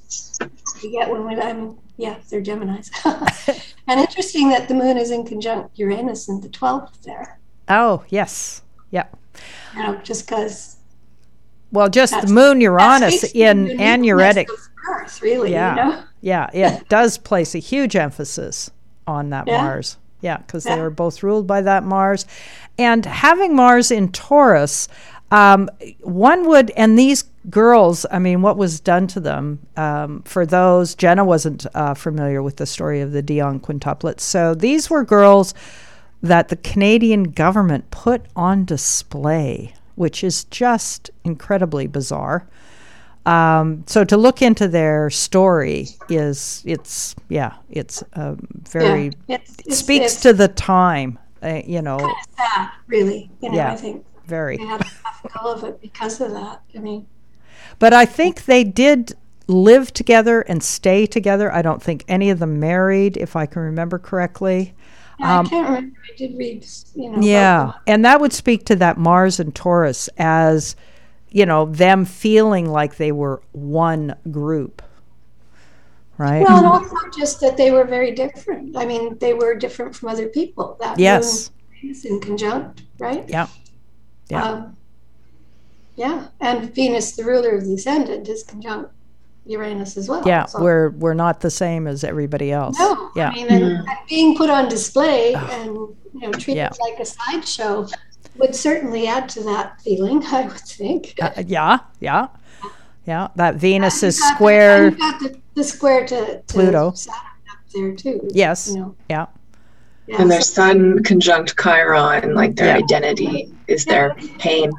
get 0.92 1.10
when 1.10 1.26
we, 1.26 1.36
I 1.36 1.54
mean, 1.54 1.78
yeah, 1.98 2.18
they're 2.30 2.42
Geminis. 2.42 2.90
and 3.88 4.00
interesting 4.00 4.50
that 4.50 4.68
the 4.68 4.74
moon 4.74 4.98
is 4.98 5.12
in 5.12 5.26
conjunct 5.26 5.78
Uranus 5.78 6.30
in 6.30 6.42
the 6.42 6.50
12th 6.50 7.02
there. 7.04 7.40
Oh, 7.68 8.06
yes. 8.10 8.62
Yeah. 8.92 9.08
You 9.76 9.84
know, 9.84 9.96
just 9.98 10.28
because. 10.28 10.78
Well, 11.72 11.90
just 11.90 12.22
the 12.22 12.32
moon 12.32 12.62
Uranus 12.62 13.24
in 13.34 13.82
anuretic. 13.82 14.48
Earth, 14.90 15.22
really. 15.22 15.52
Yeah. 15.52 15.70
You 15.70 15.76
know? 15.76 16.04
Yeah. 16.22 16.50
It 16.54 16.90
does 16.90 17.18
place 17.18 17.56
a 17.56 17.60
huge 17.60 17.96
emphasis 17.96 18.72
on 19.06 19.32
that 19.32 19.48
yeah. 19.48 19.62
Mars. 19.62 19.98
Yeah, 20.22 20.38
because 20.38 20.66
yeah. 20.66 20.76
they 20.76 20.82
are 20.82 20.90
both 20.90 21.22
ruled 21.22 21.46
by 21.46 21.62
that 21.62 21.84
Mars. 21.84 22.26
And 22.80 23.06
having 23.06 23.56
Mars 23.56 23.92
in 23.92 24.12
Taurus, 24.12 24.88
um, 25.32 25.70
one 26.02 26.48
would, 26.48 26.72
and 26.72 26.98
these 26.98 27.26
girls, 27.50 28.06
I 28.12 28.20
mean, 28.20 28.42
what 28.42 28.58
was 28.58 28.80
done 28.80 29.08
to 29.08 29.20
them 29.20 29.60
um, 29.76 30.22
for 30.24 30.46
those, 30.46 30.96
Jenna 30.96 31.24
wasn't 31.24 31.66
uh, 31.74 31.94
familiar 31.94 32.44
with 32.44 32.58
the 32.58 32.66
story 32.66 33.02
of 33.02 33.12
the 33.12 33.24
Dionne 33.24 33.62
quintuplets. 33.62 34.22
So 34.22 34.54
these 34.54 34.90
were 34.90 35.04
girls 35.04 35.54
that 36.22 36.50
the 36.50 36.56
Canadian 36.58 37.24
government 37.32 37.90
put 37.92 38.26
on 38.36 38.66
display, 38.66 39.74
which 39.96 40.24
is 40.24 40.44
just 40.46 41.10
incredibly 41.24 41.88
bizarre. 41.88 42.48
Um, 43.26 43.84
so 43.88 44.06
to 44.06 44.16
look 44.16 44.42
into 44.42 44.70
their 44.70 45.10
story 45.10 45.88
is 46.08 46.64
it's 46.66 47.14
yeah 47.28 47.56
it's 47.70 48.02
uh, 48.14 48.36
very 48.40 49.12
yeah, 49.28 49.36
it's, 49.36 49.58
it's, 49.66 49.78
speaks 49.80 50.14
it's, 50.14 50.22
to 50.22 50.32
the 50.32 50.48
time 50.48 51.20
uh, 51.44 51.60
you 51.66 51.82
know 51.82 51.98
kind 51.98 52.10
of 52.10 52.36
sad 52.38 52.72
really 52.88 53.30
you 53.42 53.50
know 53.50 53.58
yeah, 53.58 53.74
I 53.74 53.76
think 53.76 54.06
very 54.28 54.58
had 54.58 54.82
all 55.42 55.52
of 55.52 55.66
it 55.66 55.82
because 55.82 56.22
of 56.22 56.32
that 56.32 56.62
I 56.74 56.80
mean 56.80 57.06
but 57.80 57.94
I 57.94 58.06
think 58.06 58.46
they 58.46 58.64
did 58.64 59.14
live 59.48 59.94
together 59.94 60.42
and 60.42 60.62
stay 60.62 61.06
together 61.06 61.52
I 61.52 61.62
don't 61.62 61.82
think 61.82 62.04
any 62.08 62.30
of 62.30 62.40
them 62.40 62.60
married 62.60 63.18
if 63.18 63.36
I 63.36 63.46
can 63.46 63.62
remember 63.62 63.98
correctly 63.98 64.74
yeah, 65.20 65.40
um, 65.40 65.46
I 65.46 65.50
can't 65.50 65.70
remember 65.70 65.98
I 66.12 66.16
did 66.18 66.38
read 66.38 66.66
you 66.96 67.10
know 67.12 67.22
yeah 67.22 67.74
and 67.86 68.04
that 68.04 68.20
would 68.20 68.34
speak 68.34 68.66
to 68.66 68.76
that 68.78 68.98
Mars 68.98 69.40
and 69.40 69.56
Taurus 69.56 70.10
as 70.18 70.76
you 71.30 71.46
know, 71.46 71.66
them 71.66 72.06
feeling 72.06 72.70
like 72.70 72.98
they 72.98 73.12
were 73.12 73.42
one 73.52 74.16
group. 74.32 74.82
Right. 76.18 76.42
Well, 76.42 76.58
and 76.58 76.66
also 76.66 76.96
just 77.16 77.40
that 77.42 77.58
they 77.58 77.70
were 77.70 77.84
very 77.84 78.12
different. 78.12 78.76
I 78.76 78.86
mean, 78.86 79.18
they 79.20 79.34
were 79.34 79.54
different 79.54 79.96
from 79.96 80.10
other 80.10 80.30
people. 80.30 80.78
That 80.80 80.98
yes. 80.98 81.52
In 81.84 82.20
conjunct, 82.20 82.82
right? 82.98 83.24
Yeah. 83.30 83.48
Yeah. 84.30 84.44
Um, 84.44 84.77
yeah, 85.98 86.28
and 86.40 86.74
Venus, 86.74 87.16
the 87.16 87.26
ruler 87.26 87.56
of 87.56 87.66
the 87.66 87.74
ascendant, 87.74 88.30
is 88.30 88.44
conjunct 88.44 88.92
Uranus 89.48 89.98
as 89.98 90.08
well. 90.08 90.24
Yeah, 90.26 90.46
so. 90.46 90.62
we're 90.62 90.90
we're 90.92 91.14
not 91.14 91.42
the 91.42 91.50
same 91.50 91.88
as 91.88 92.04
everybody 92.04 92.52
else. 92.52 92.78
No, 92.78 93.12
yeah. 93.16 93.30
I 93.30 93.34
mean, 93.34 93.48
and, 93.50 93.64
mm-hmm. 93.64 93.90
and 93.90 93.98
being 94.08 94.38
put 94.38 94.50
on 94.50 94.70
display 94.70 95.34
and 95.34 95.76
you 95.76 95.98
know 96.14 96.32
treated 96.32 96.58
yeah. 96.58 96.70
like 96.80 97.00
a 97.00 97.06
sideshow 97.06 97.88
would 98.38 98.56
certainly 98.56 99.08
add 99.08 99.28
to 99.30 99.44
that 99.44 99.82
feeling, 99.82 100.24
I 100.26 100.48
would 100.48 100.58
think. 100.58 101.16
Uh, 101.20 101.32
yeah, 101.46 101.80
yeah, 102.00 102.28
yeah. 103.06 103.30
That 103.36 103.56
Venus 103.56 104.04
is 104.04 104.22
square. 104.22 104.92
The, 104.92 104.98
got 104.98 105.20
the, 105.20 105.42
the, 105.56 105.64
square 105.64 106.06
to, 106.06 106.26
to, 106.26 106.44
Pluto. 106.48 106.92
Saturn 106.92 107.22
up 107.52 107.58
there 107.74 107.96
too. 107.96 108.30
Yes. 108.32 108.70
You 108.70 108.78
know. 108.78 108.96
Yeah. 109.10 109.26
yeah. 110.06 110.22
And 110.22 110.30
their 110.30 110.42
sun 110.42 111.04
conjunct 111.04 111.60
Chiron, 111.60 112.36
like 112.36 112.56
their 112.56 112.78
yeah. 112.78 112.84
identity 112.84 113.52
is 113.68 113.86
yeah. 113.88 113.94
their 113.94 114.16
pain. 114.38 114.72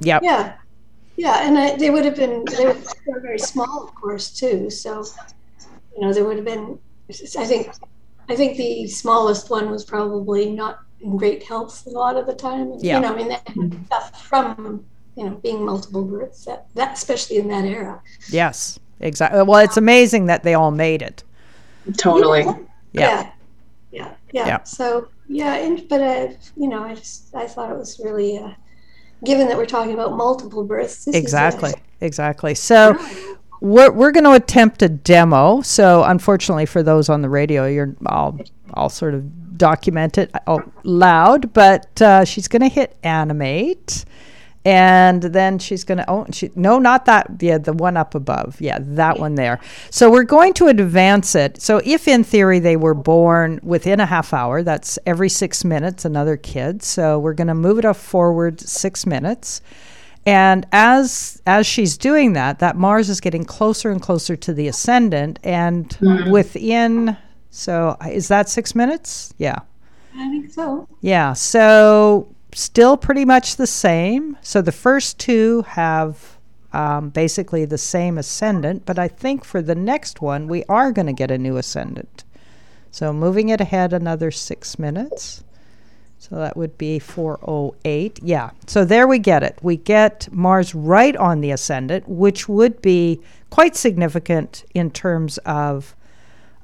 Yep. 0.00 0.22
Yeah. 0.22 0.54
Yeah, 1.16 1.46
and 1.46 1.56
I, 1.56 1.76
they 1.76 1.88
would 1.88 2.04
have 2.04 2.16
been 2.16 2.44
they 2.44 2.66
were, 2.66 2.76
very 3.20 3.38
small, 3.38 3.84
of 3.84 3.94
course, 3.94 4.30
too. 4.30 4.68
So, 4.68 5.02
you 5.94 6.02
know, 6.02 6.12
there 6.12 6.26
would 6.26 6.36
have 6.36 6.44
been. 6.44 6.78
I 7.38 7.46
think, 7.46 7.70
I 8.28 8.36
think 8.36 8.58
the 8.58 8.86
smallest 8.86 9.48
one 9.48 9.70
was 9.70 9.84
probably 9.84 10.50
not 10.50 10.80
in 11.00 11.16
great 11.16 11.42
health 11.42 11.86
a 11.86 11.90
lot 11.90 12.16
of 12.16 12.26
the 12.26 12.34
time. 12.34 12.74
Yeah. 12.80 12.96
You 12.96 13.02
know, 13.02 13.12
I 13.12 13.16
mean, 13.16 13.28
that 13.28 13.46
mm-hmm. 13.46 13.84
stuff 13.86 14.26
from, 14.26 14.84
you 15.16 15.24
know, 15.24 15.36
being 15.36 15.64
multiple 15.64 16.04
births, 16.04 16.44
that, 16.44 16.66
that 16.74 16.94
especially 16.94 17.38
in 17.38 17.48
that 17.48 17.64
era. 17.64 18.02
Yes, 18.28 18.78
exactly. 19.00 19.42
Well, 19.42 19.60
it's 19.60 19.76
amazing 19.76 20.26
that 20.26 20.42
they 20.42 20.54
all 20.54 20.72
made 20.72 21.00
it. 21.00 21.22
Totally. 21.96 22.42
Yeah. 22.42 22.52
Yeah. 22.92 23.30
Yeah. 23.90 24.14
yeah. 24.32 24.46
yeah. 24.46 24.62
So, 24.64 25.08
yeah, 25.28 25.54
and, 25.54 25.88
but, 25.88 26.00
uh, 26.02 26.28
you 26.56 26.68
know, 26.68 26.82
I 26.82 26.94
just, 26.94 27.34
I 27.34 27.46
thought 27.46 27.70
it 27.70 27.78
was 27.78 28.00
really, 28.04 28.36
uh, 28.36 28.50
given 29.24 29.48
that 29.48 29.56
we're 29.56 29.66
talking 29.66 29.94
about 29.94 30.16
multiple 30.16 30.64
births. 30.64 31.06
exactly. 31.08 31.72
exactly. 32.00 32.54
So, 32.54 32.98
we're, 33.60 33.90
we're 33.90 34.12
going 34.12 34.24
to 34.24 34.32
attempt 34.32 34.82
a 34.82 34.88
demo. 34.88 35.62
So, 35.62 36.04
unfortunately, 36.04 36.66
for 36.66 36.82
those 36.82 37.08
on 37.08 37.22
the 37.22 37.28
radio, 37.28 37.66
you're 37.66 37.96
all 38.06 38.38
all 38.74 38.88
sort 38.88 39.14
of 39.14 39.56
document 39.56 40.18
it 40.18 40.30
out 40.46 40.70
loud, 40.84 41.52
but 41.52 42.02
uh, 42.02 42.24
she's 42.24 42.48
going 42.48 42.62
to 42.62 42.68
hit 42.68 42.96
animate. 43.02 44.04
And 44.66 45.22
then 45.22 45.60
she's 45.60 45.84
going 45.84 45.98
to, 45.98 46.10
oh, 46.10 46.26
she, 46.32 46.50
no, 46.56 46.80
not 46.80 47.04
that, 47.04 47.30
yeah, 47.38 47.56
the 47.56 47.72
one 47.72 47.96
up 47.96 48.16
above. 48.16 48.60
Yeah, 48.60 48.78
that 48.80 49.20
one 49.20 49.36
there. 49.36 49.60
So 49.90 50.10
we're 50.10 50.24
going 50.24 50.54
to 50.54 50.66
advance 50.66 51.36
it. 51.36 51.62
So 51.62 51.80
if 51.84 52.08
in 52.08 52.24
theory 52.24 52.58
they 52.58 52.76
were 52.76 52.92
born 52.92 53.60
within 53.62 54.00
a 54.00 54.06
half 54.06 54.34
hour, 54.34 54.64
that's 54.64 54.98
every 55.06 55.28
six 55.28 55.64
minutes, 55.64 56.04
another 56.04 56.36
kid. 56.36 56.82
So 56.82 57.16
we're 57.16 57.32
going 57.32 57.46
to 57.46 57.54
move 57.54 57.78
it 57.78 57.84
up 57.84 57.94
forward 57.94 58.60
six 58.60 59.06
minutes. 59.06 59.60
And 60.26 60.66
as 60.72 61.40
as 61.46 61.64
she's 61.68 61.96
doing 61.96 62.32
that, 62.32 62.58
that 62.58 62.74
Mars 62.76 63.08
is 63.08 63.20
getting 63.20 63.44
closer 63.44 63.92
and 63.92 64.02
closer 64.02 64.34
to 64.34 64.52
the 64.52 64.66
ascendant, 64.66 65.38
and 65.44 65.88
mm-hmm. 65.88 66.32
within 66.32 67.16
so 67.50 67.96
is 68.10 68.26
that 68.26 68.48
six 68.48 68.74
minutes? 68.74 69.32
Yeah. 69.38 69.60
I 70.16 70.28
think 70.28 70.50
so. 70.50 70.88
Yeah. 71.00 71.34
So 71.34 72.34
still 72.56 72.96
pretty 72.96 73.24
much 73.24 73.56
the 73.56 73.66
same. 73.66 74.36
So 74.40 74.62
the 74.62 74.72
first 74.72 75.18
two 75.18 75.62
have 75.68 76.38
um, 76.72 77.10
basically 77.10 77.66
the 77.66 77.76
same 77.76 78.16
ascendant, 78.16 78.86
but 78.86 78.98
I 78.98 79.08
think 79.08 79.44
for 79.44 79.60
the 79.60 79.74
next 79.74 80.22
one, 80.22 80.48
we 80.48 80.64
are 80.64 80.90
going 80.90 81.06
to 81.06 81.12
get 81.12 81.30
a 81.30 81.36
new 81.36 81.58
ascendant. 81.58 82.24
So 82.90 83.12
moving 83.12 83.50
it 83.50 83.60
ahead 83.60 83.92
another 83.92 84.30
six 84.30 84.78
minutes. 84.78 85.44
So 86.18 86.36
that 86.36 86.56
would 86.56 86.78
be 86.78 86.98
408. 86.98 88.20
Yeah. 88.22 88.50
So 88.66 88.86
there 88.86 89.06
we 89.06 89.18
get 89.18 89.42
it. 89.42 89.58
We 89.60 89.76
get 89.76 90.26
Mars 90.32 90.74
right 90.74 91.14
on 91.14 91.42
the 91.42 91.50
ascendant, 91.50 92.08
which 92.08 92.48
would 92.48 92.80
be 92.80 93.20
quite 93.50 93.76
significant 93.76 94.64
in 94.74 94.90
terms 94.90 95.36
of 95.44 95.94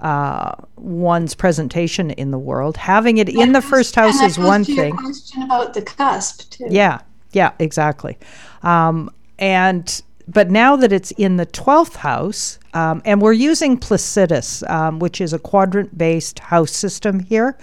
uh, 0.03 0.55
one's 0.77 1.35
presentation 1.35 2.11
in 2.11 2.33
the 2.33 2.39
world. 2.39 2.77
Having 2.77 3.19
it 3.19 3.29
in 3.29 3.53
the 3.53 3.63
first 3.63 3.95
house 3.95 4.21
is 4.21 4.39
one 4.39 4.65
thing. 4.65 4.97
question 4.97 5.43
about 5.43 5.75
the 5.75 5.83
cusp 5.83 6.51
too. 6.51 6.67
Yeah, 6.69 7.01
yeah, 7.33 7.53
exactly. 7.59 8.19
Um, 8.63 9.11
and 9.39 10.03
but 10.29 10.51
now 10.51 10.77
that 10.77 10.93
it's 10.93 11.13
in 11.13 11.37
the 11.37 11.47
twelfth 11.47 11.97
house, 11.97 12.59
um, 12.75 13.01
and 13.05 13.21
we're 13.23 13.33
using 13.33 13.77
Placidus, 13.77 14.63
um, 14.69 14.99
which 14.99 15.21
is 15.21 15.33
a 15.33 15.39
quadrant-based 15.39 16.39
house 16.39 16.73
system 16.73 17.21
here. 17.21 17.57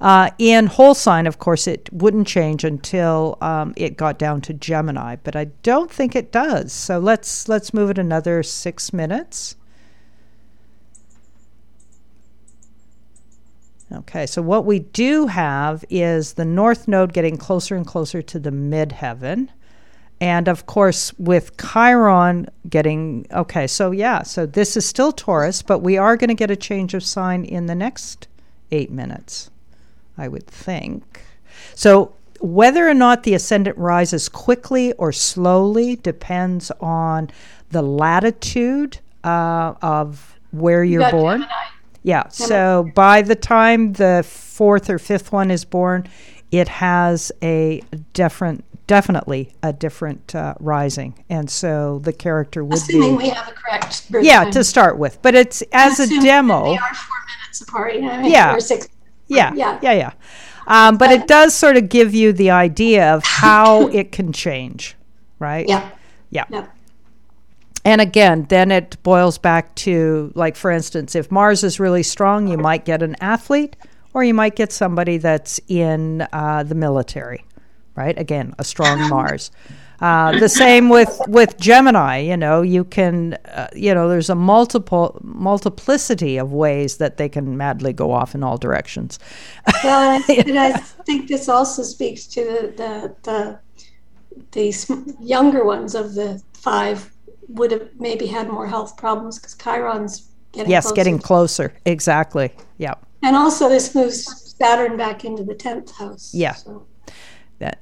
Uh, 0.00 0.30
in 0.38 0.66
whole 0.66 0.94
sign, 0.94 1.26
of 1.26 1.38
course, 1.38 1.66
it 1.66 1.88
wouldn't 1.92 2.26
change 2.26 2.64
until 2.64 3.36
um, 3.40 3.74
it 3.76 3.96
got 3.96 4.18
down 4.18 4.40
to 4.42 4.54
Gemini, 4.54 5.16
but 5.22 5.36
I 5.36 5.46
don't 5.62 5.90
think 5.90 6.14
it 6.14 6.30
does. 6.32 6.72
So 6.72 6.98
let's 6.98 7.48
let's 7.48 7.74
move 7.74 7.90
it 7.90 7.98
another 7.98 8.42
six 8.42 8.92
minutes. 8.92 9.56
Okay, 13.92 14.26
so 14.26 14.40
what 14.40 14.64
we 14.64 14.78
do 14.78 15.26
have 15.26 15.84
is 15.90 16.34
the 16.34 16.44
north 16.44 16.86
node 16.86 17.12
getting 17.12 17.36
closer 17.36 17.74
and 17.74 17.86
closer 17.86 18.22
to 18.22 18.38
the 18.38 18.50
midheaven. 18.50 19.48
And 20.20 20.48
of 20.48 20.66
course, 20.66 21.12
with 21.18 21.56
Chiron 21.56 22.48
getting, 22.68 23.26
okay, 23.32 23.66
so 23.66 23.90
yeah, 23.90 24.22
so 24.22 24.46
this 24.46 24.76
is 24.76 24.86
still 24.86 25.12
Taurus, 25.12 25.62
but 25.62 25.80
we 25.80 25.96
are 25.96 26.16
going 26.16 26.28
to 26.28 26.34
get 26.34 26.50
a 26.50 26.56
change 26.56 26.94
of 26.94 27.02
sign 27.02 27.44
in 27.44 27.66
the 27.66 27.74
next 27.74 28.28
eight 28.70 28.90
minutes, 28.90 29.50
I 30.16 30.28
would 30.28 30.46
think. 30.46 31.22
So 31.74 32.14
whether 32.40 32.88
or 32.88 32.94
not 32.94 33.24
the 33.24 33.34
ascendant 33.34 33.76
rises 33.76 34.28
quickly 34.28 34.92
or 34.94 35.10
slowly 35.10 35.96
depends 35.96 36.70
on 36.80 37.30
the 37.70 37.82
latitude 37.82 38.98
uh, 39.24 39.74
of 39.82 40.38
where 40.52 40.84
you're 40.84 41.06
you 41.06 41.10
born. 41.10 41.40
Gemini. 41.40 41.79
Yeah. 42.02 42.28
So 42.28 42.90
by 42.94 43.22
the 43.22 43.34
time 43.34 43.92
the 43.94 44.24
fourth 44.26 44.88
or 44.88 44.98
fifth 44.98 45.32
one 45.32 45.50
is 45.50 45.64
born, 45.64 46.08
it 46.50 46.68
has 46.68 47.30
a 47.42 47.82
different, 48.12 48.64
definitely 48.86 49.52
a 49.62 49.72
different 49.72 50.34
uh, 50.34 50.54
rising, 50.58 51.24
and 51.28 51.48
so 51.48 52.00
the 52.00 52.12
character 52.12 52.64
would 52.64 52.70
be 52.88 52.94
Assuming 52.98 53.18
be. 53.18 53.24
we 53.24 53.28
have 53.28 53.48
a 53.48 53.52
correct. 53.52 54.06
yeah, 54.22 54.44
time. 54.44 54.52
to 54.52 54.64
start 54.64 54.98
with, 54.98 55.20
but 55.22 55.34
it's 55.34 55.62
as 55.72 56.00
a 56.00 56.08
demo. 56.20 56.64
They 56.64 56.78
are 56.78 56.94
four 56.94 57.16
minutes 57.38 57.60
apart. 57.60 57.94
You 57.94 58.02
know, 58.02 58.20
yeah. 58.20 58.54
Or 58.54 58.60
six. 58.60 58.88
Yeah. 59.28 59.52
Yeah. 59.54 59.78
Yeah. 59.82 59.92
Yeah. 59.92 60.12
Um, 60.66 60.98
but, 60.98 61.08
but 61.08 61.20
it 61.20 61.26
does 61.26 61.54
sort 61.54 61.76
of 61.76 61.88
give 61.88 62.14
you 62.14 62.32
the 62.32 62.50
idea 62.50 63.14
of 63.14 63.24
how 63.24 63.86
it 63.92 64.12
can 64.12 64.32
change, 64.32 64.96
right? 65.38 65.68
Yeah. 65.68 65.90
Yeah. 66.30 66.44
yeah. 66.48 66.66
And 67.84 68.00
again, 68.00 68.46
then 68.48 68.70
it 68.70 69.02
boils 69.02 69.38
back 69.38 69.74
to 69.76 70.32
like, 70.34 70.56
for 70.56 70.70
instance, 70.70 71.14
if 71.14 71.30
Mars 71.30 71.64
is 71.64 71.80
really 71.80 72.02
strong, 72.02 72.48
you 72.48 72.58
might 72.58 72.84
get 72.84 73.02
an 73.02 73.16
athlete 73.20 73.76
or 74.12 74.24
you 74.24 74.34
might 74.34 74.56
get 74.56 74.72
somebody 74.72 75.16
that's 75.16 75.60
in 75.68 76.26
uh, 76.32 76.62
the 76.62 76.74
military, 76.74 77.44
right? 77.94 78.18
Again, 78.18 78.54
a 78.58 78.64
strong 78.64 79.08
Mars. 79.08 79.50
Uh, 80.00 80.38
the 80.38 80.48
same 80.48 80.88
with 80.88 81.20
with 81.28 81.58
Gemini. 81.58 82.18
You 82.18 82.36
know, 82.36 82.62
you 82.62 82.84
can, 82.84 83.34
uh, 83.34 83.68
you 83.74 83.94
know, 83.94 84.08
there's 84.08 84.30
a 84.30 84.34
multiple 84.34 85.18
multiplicity 85.22 86.38
of 86.38 86.52
ways 86.52 86.96
that 86.96 87.18
they 87.18 87.28
can 87.28 87.58
madly 87.58 87.92
go 87.92 88.10
off 88.10 88.34
in 88.34 88.42
all 88.42 88.56
directions. 88.56 89.18
well, 89.84 90.22
and 90.26 90.58
I, 90.58 90.72
think 90.72 91.28
this 91.28 91.50
also 91.50 91.82
speaks 91.82 92.26
to 92.28 92.42
the 92.44 93.14
the 93.22 93.58
the, 94.52 94.72
the 94.72 95.16
younger 95.20 95.64
ones 95.64 95.94
of 95.94 96.14
the 96.14 96.42
five 96.54 97.12
would 97.54 97.70
have 97.72 97.88
maybe 97.98 98.26
had 98.26 98.48
more 98.48 98.66
health 98.66 98.96
problems 98.96 99.38
because 99.38 99.54
Chiron's 99.54 100.28
getting 100.52 100.70
yes, 100.70 100.84
closer. 100.84 100.94
getting 100.94 101.18
closer. 101.18 101.74
Exactly. 101.84 102.52
Yeah. 102.78 102.94
And 103.22 103.36
also, 103.36 103.68
this 103.68 103.94
moves 103.94 104.54
Saturn 104.58 104.96
back 104.96 105.24
into 105.24 105.44
the 105.44 105.54
tenth 105.54 105.90
house. 105.92 106.32
Yeah. 106.34 106.54
So 106.54 106.86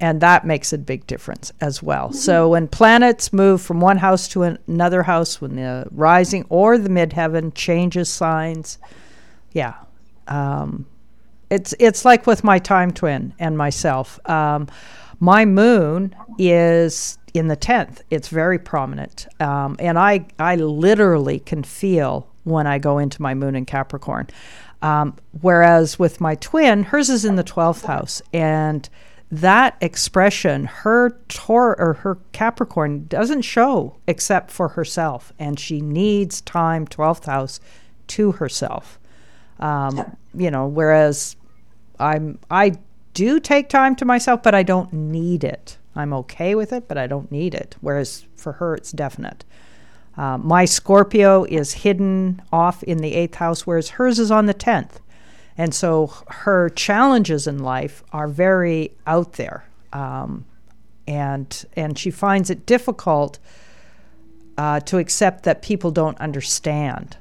and 0.01 0.21
that 0.21 0.45
makes 0.45 0.73
a 0.73 0.79
big 0.79 1.07
difference 1.07 1.53
as 1.61 1.83
well. 1.83 2.09
Mm-hmm. 2.09 2.17
So 2.17 2.49
when 2.49 2.69
planets 2.69 3.33
move 3.33 3.63
from 3.63 3.81
one 3.81 3.99
house 3.99 4.29
to 4.29 4.43
another 4.43 5.03
house, 5.03 5.41
when 5.41 5.57
the 5.57 5.87
rising 5.91 6.45
or 6.49 6.79
the 6.79 6.89
midheaven 6.89 7.55
changes 7.55 8.09
signs, 8.09 8.79
yeah, 9.53 9.75
um, 10.27 10.87
it's 11.51 11.75
it's 11.79 12.05
like 12.05 12.27
with 12.27 12.45
my 12.45 12.59
time 12.59 12.91
twin 12.91 13.35
and 13.39 13.57
myself. 13.57 14.19
Um, 14.29 14.69
my 15.21 15.45
moon 15.45 16.15
is 16.39 17.18
in 17.35 17.49
the 17.49 17.57
tenth; 17.57 18.03
it's 18.11 18.29
very 18.29 18.59
prominent, 18.59 19.27
um, 19.41 19.77
and 19.79 19.99
I 19.99 20.27
I 20.39 20.57
literally 20.57 21.41
can 21.41 21.63
feel 21.63 22.29
when 22.45 22.67
I 22.67 22.79
go 22.79 22.99
into 22.99 23.23
my 23.23 23.35
moon 23.35 23.55
in 23.55 23.67
Capricorn. 23.67 24.29
Um, 24.81 25.17
whereas 25.41 25.99
with 25.99 26.21
my 26.21 26.37
twin, 26.37 26.85
hers 26.85 27.11
is 27.11 27.25
in 27.25 27.37
the 27.37 27.43
twelfth 27.43 27.85
house, 27.85 28.23
and 28.33 28.89
that 29.31 29.77
expression, 29.81 30.65
her 30.65 31.11
Taur 31.29 31.79
or 31.79 31.95
her 31.95 32.19
Capricorn 32.33 33.07
doesn't 33.09 33.43
show 33.43 33.97
except 34.07 34.51
for 34.51 34.69
herself, 34.69 35.33
and 35.39 35.59
she 35.59 35.81
needs 35.81 36.41
time, 36.41 36.87
twelfth 36.87 37.27
house, 37.27 37.61
to 38.09 38.33
herself. 38.33 38.99
Um, 39.59 40.17
you 40.35 40.51
know, 40.51 40.67
whereas 40.67 41.37
I'm 41.99 42.39
I 42.51 42.75
do 43.15 43.41
take 43.41 43.69
time 43.69 43.97
to 43.97 44.05
myself, 44.05 44.43
but 44.43 44.55
I 44.55 44.63
don't 44.63 44.93
need 44.93 45.45
it. 45.45 45.78
I'm 45.99 46.13
okay 46.13 46.55
with 46.55 46.73
it, 46.73 46.89
but 46.89 46.97
I 46.97 47.07
don't 47.07 47.31
need 47.31 47.55
it. 47.55 47.77
Whereas 47.81 48.25
for 48.37 48.53
her, 48.55 48.75
it's 48.75 48.93
definite. 48.93 49.45
Uh, 50.17 50.39
my 50.39 50.65
Scorpio 50.65 51.45
is 51.45 51.73
hidden 51.73 52.43
off 52.53 52.83
in 52.83 52.99
the 52.99 53.15
eighth 53.15 53.37
house, 53.37 53.67
whereas 53.67 53.91
hers 53.91 54.19
is 54.19 54.31
on 54.31 54.47
the 54.47 54.55
tenth. 54.55 55.01
And 55.57 55.75
so 55.75 56.13
her 56.29 56.69
challenges 56.71 57.47
in 57.47 57.59
life 57.59 58.03
are 58.13 58.29
very 58.29 58.93
out 59.07 59.35
there. 59.35 59.65
Um, 59.93 60.45
and, 61.07 61.65
and 61.75 61.99
she 61.99 62.11
finds 62.11 62.49
it 62.51 62.65
difficult 62.65 63.39
uh, 64.57 64.81
to 64.81 64.99
accept 64.99 65.45
that 65.45 65.63
people 65.63 65.91
don't 65.91 66.19
understand 66.19 67.17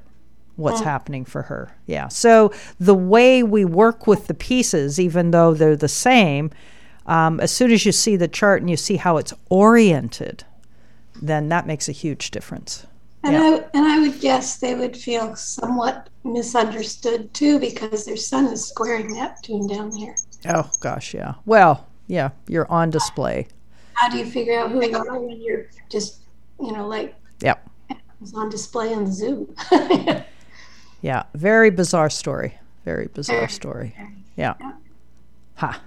what's 0.56 0.82
oh. 0.82 0.84
happening 0.84 1.24
for 1.24 1.44
her. 1.44 1.76
Yeah. 1.86 2.10
So 2.10 2.52
the 2.80 2.96
way 2.96 3.44
we 3.44 3.64
work 3.64 4.08
with 4.08 4.28
the 4.28 4.34
pieces, 4.34 5.00
even 5.00 5.32
though 5.32 5.54
they're 5.54 5.76
the 5.76 5.88
same, 5.88 6.52
um, 7.08 7.40
as 7.40 7.52
soon 7.52 7.72
as 7.72 7.86
you 7.86 7.92
see 7.92 8.16
the 8.16 8.28
chart 8.28 8.62
and 8.62 8.70
you 8.70 8.78
see 8.78 8.98
how 8.98 9.18
it's 9.18 9.34
oriented, 9.50 10.44
then 11.22 11.50
that 11.50 11.66
makes 11.66 11.88
a 11.88 11.94
huge 11.94 12.32
difference. 12.32 12.86
And 13.24 13.34
yeah. 13.34 13.42
I 13.42 13.78
and 13.78 13.88
I 13.88 14.00
would 14.00 14.20
guess 14.20 14.58
they 14.58 14.76
would 14.76 14.96
feel 14.96 15.36
somewhat 15.36 16.10
misunderstood 16.24 17.34
too 17.34 17.60
because 17.60 18.06
their 18.06 18.18
sun 18.18 18.46
is 18.46 18.66
squaring 18.66 19.14
Neptune 19.14 19.68
down 19.68 19.96
here. 19.96 20.16
Oh 20.48 20.70
gosh, 20.82 21.14
yeah. 21.14 21.36
Well, 21.46 21.88
yeah, 22.08 22.30
you're 22.48 22.72
on 22.72 22.90
display. 22.90 23.48
How 23.94 24.10
do 24.10 24.18
you 24.18 24.26
figure 24.26 24.60
out 24.60 24.72
who 24.72 24.86
you 24.86 24.96
are 24.96 25.20
when 25.20 25.42
you're 25.42 25.66
just, 25.90 26.20
you 26.60 26.72
know, 26.72 26.88
like 26.88 27.16
Yep. 27.42 27.70
It's 28.22 28.34
on 28.34 28.50
display 28.50 28.94
in 28.94 29.06
the 29.06 29.12
zoo. 29.12 29.56
yeah, 31.02 31.24
very 31.36 31.70
bizarre 31.70 32.10
story. 32.10 32.58
Very 32.84 33.08
bizarre 33.08 33.48
story. 33.48 33.96
Yeah. 34.36 34.54
Ha. 35.56 35.82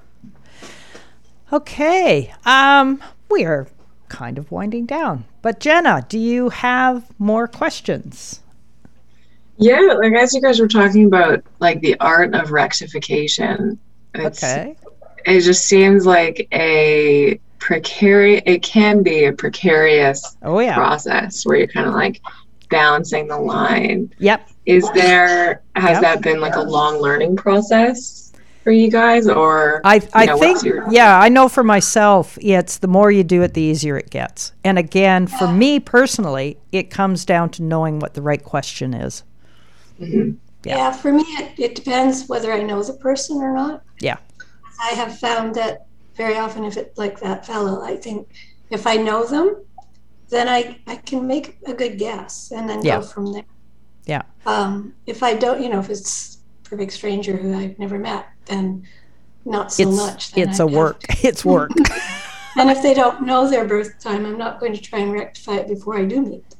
Okay. 1.52 2.32
Um, 2.44 3.02
we 3.30 3.44
are 3.44 3.66
kind 4.08 4.38
of 4.38 4.50
winding 4.50 4.86
down. 4.86 5.24
But 5.42 5.60
Jenna, 5.60 6.04
do 6.08 6.18
you 6.18 6.50
have 6.50 7.04
more 7.18 7.48
questions? 7.48 8.40
Yeah, 9.56 9.94
like 9.98 10.14
as 10.14 10.32
you 10.32 10.40
guys 10.40 10.60
were 10.60 10.68
talking 10.68 11.06
about, 11.06 11.42
like 11.58 11.80
the 11.80 11.98
art 12.00 12.34
of 12.34 12.50
rectification. 12.50 13.78
okay. 14.16 14.76
It 15.26 15.40
just 15.42 15.66
seems 15.66 16.06
like 16.06 16.48
a 16.52 17.38
precarious. 17.58 18.42
It 18.46 18.62
can 18.62 19.02
be 19.02 19.24
a 19.24 19.32
precarious. 19.32 20.36
Oh 20.42 20.58
yeah. 20.60 20.74
Process 20.74 21.44
where 21.44 21.58
you're 21.58 21.66
kind 21.66 21.86
of 21.86 21.94
like 21.94 22.22
balancing 22.70 23.28
the 23.28 23.38
line. 23.38 24.12
Yep. 24.18 24.48
Is 24.66 24.90
there 24.92 25.62
has 25.76 26.00
yep. 26.00 26.02
that 26.02 26.22
been 26.22 26.40
like 26.40 26.56
a 26.56 26.62
long 26.62 27.00
learning 27.00 27.36
process? 27.36 28.29
For 28.62 28.72
you 28.72 28.90
guys 28.90 29.28
or 29.28 29.80
I 29.84 30.00
I 30.12 30.26
know, 30.26 30.38
think 30.38 30.62
your- 30.62 30.86
yeah, 30.90 31.18
I 31.18 31.28
know 31.28 31.48
for 31.48 31.64
myself 31.64 32.36
it's 32.40 32.78
the 32.78 32.88
more 32.88 33.10
you 33.10 33.24
do 33.24 33.42
it 33.42 33.54
the 33.54 33.62
easier 33.62 33.96
it 33.96 34.10
gets. 34.10 34.52
And 34.64 34.78
again, 34.78 35.26
for 35.26 35.48
me 35.48 35.80
personally, 35.80 36.58
it 36.72 36.90
comes 36.90 37.24
down 37.24 37.50
to 37.50 37.62
knowing 37.62 38.00
what 38.00 38.14
the 38.14 38.22
right 38.22 38.42
question 38.42 38.94
is. 38.94 39.24
Mm-hmm. 40.00 40.36
Yeah. 40.64 40.76
yeah. 40.76 40.92
for 40.92 41.12
me 41.12 41.22
it, 41.22 41.58
it 41.58 41.74
depends 41.74 42.28
whether 42.28 42.52
I 42.52 42.62
know 42.62 42.82
the 42.82 42.94
person 42.94 43.38
or 43.38 43.54
not. 43.54 43.82
Yeah. 44.00 44.18
I 44.82 44.90
have 44.90 45.18
found 45.18 45.54
that 45.54 45.86
very 46.16 46.36
often 46.36 46.64
if 46.64 46.76
it's 46.76 46.98
like 46.98 47.20
that 47.20 47.46
fellow, 47.46 47.82
I 47.82 47.96
think 47.96 48.28
if 48.70 48.86
I 48.86 48.96
know 48.96 49.24
them, 49.26 49.64
then 50.28 50.48
I, 50.48 50.78
I 50.86 50.96
can 50.96 51.26
make 51.26 51.58
a 51.66 51.72
good 51.74 51.98
guess 51.98 52.52
and 52.54 52.68
then 52.68 52.82
yeah. 52.84 53.00
go 53.00 53.02
from 53.02 53.32
there. 53.32 53.44
Yeah. 54.06 54.22
Um, 54.46 54.94
if 55.06 55.22
I 55.22 55.34
don't, 55.34 55.62
you 55.62 55.68
know, 55.68 55.80
if 55.80 55.90
it's 55.90 56.38
a 56.64 56.68
perfect 56.68 56.92
stranger 56.92 57.36
who 57.36 57.56
I've 57.56 57.78
never 57.78 57.98
met, 57.98 58.26
then 58.50 58.86
not 59.44 59.72
so 59.72 59.88
it's, 59.88 59.96
much. 59.96 60.32
it's 60.36 60.60
I'd 60.60 60.64
a 60.64 60.66
work. 60.66 61.00
To. 61.00 61.26
It's 61.28 61.44
work. 61.44 61.70
and 62.56 62.70
if 62.70 62.82
they 62.82 62.94
don't 62.94 63.22
know 63.22 63.48
their 63.48 63.64
birth 63.64 63.98
time, 64.00 64.26
I'm 64.26 64.38
not 64.38 64.60
going 64.60 64.74
to 64.74 64.80
try 64.80 65.00
and 65.00 65.12
rectify 65.12 65.56
it 65.56 65.68
before 65.68 65.96
I 65.96 66.04
do 66.04 66.20
meet 66.20 66.48
them. 66.50 66.58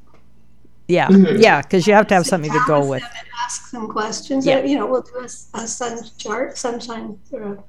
Yeah, 0.88 1.06
mm-hmm. 1.06 1.40
yeah, 1.40 1.62
because 1.62 1.86
you 1.86 1.94
have 1.94 2.08
to 2.08 2.14
have 2.14 2.26
something 2.26 2.50
to 2.50 2.62
go 2.66 2.84
with. 2.84 3.04
ask 3.44 3.70
them 3.70 3.86
questions. 3.86 4.44
Yeah. 4.44 4.64
you 4.64 4.76
know, 4.76 4.86
we'll 4.86 5.02
do 5.02 5.20
a, 5.20 5.24
a 5.24 5.66
sun 5.68 5.98
chart, 6.18 6.58
sunshine, 6.58 7.16
or 7.30 7.42
a 7.42 7.64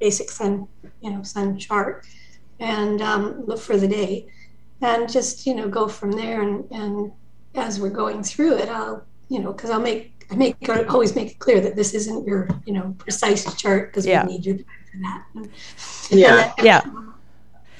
basic 0.00 0.30
sun, 0.30 0.68
you 1.00 1.10
know, 1.10 1.22
sun 1.22 1.58
chart, 1.58 2.06
and 2.60 3.00
um, 3.00 3.46
look 3.46 3.58
for 3.58 3.78
the 3.78 3.88
day, 3.88 4.26
and 4.82 5.10
just 5.10 5.46
you 5.46 5.54
know 5.54 5.66
go 5.66 5.88
from 5.88 6.12
there. 6.12 6.42
And 6.42 6.70
and 6.70 7.12
as 7.54 7.80
we're 7.80 7.88
going 7.88 8.22
through 8.22 8.58
it, 8.58 8.68
I'll 8.68 9.02
you 9.30 9.38
know 9.38 9.52
because 9.52 9.70
I'll 9.70 9.80
make 9.80 10.12
I 10.13 10.13
make 10.36 10.56
always 10.88 11.14
make 11.14 11.32
it 11.32 11.38
clear 11.38 11.60
that 11.60 11.76
this 11.76 11.94
isn't 11.94 12.26
your 12.26 12.48
you 12.66 12.72
know 12.72 12.94
precise 12.98 13.54
chart 13.54 13.90
because 13.90 14.06
yeah. 14.06 14.26
we 14.26 14.32
need 14.32 14.46
you 14.46 14.58
for 14.58 14.98
that. 15.02 15.24
And, 15.34 15.50
yeah, 16.10 16.52
and 16.56 16.66
yeah. 16.66 16.82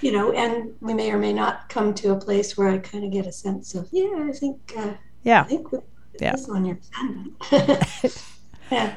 You 0.01 0.13
know, 0.13 0.33
and 0.33 0.75
we 0.81 0.93
may 0.93 1.11
or 1.11 1.19
may 1.19 1.33
not 1.33 1.69
come 1.69 1.95
to 1.95 2.13
a 2.13 2.17
place 2.17 2.59
where 2.59 2.69
I 2.69 2.79
kind 2.79 3.05
of 3.05 3.11
get 3.11 3.27
a 3.27 3.33
sense 3.33 3.75
of 3.75 3.89
yeah, 3.91 4.27
I 4.29 4.33
think 4.33 4.75
uh, 4.77 4.95
yeah, 5.23 5.43
I 5.43 5.45
think 5.45 5.69
yeah. 6.21 6.33
this 6.33 6.49
on 6.49 6.65
your 6.65 6.79
yeah. 8.71 8.97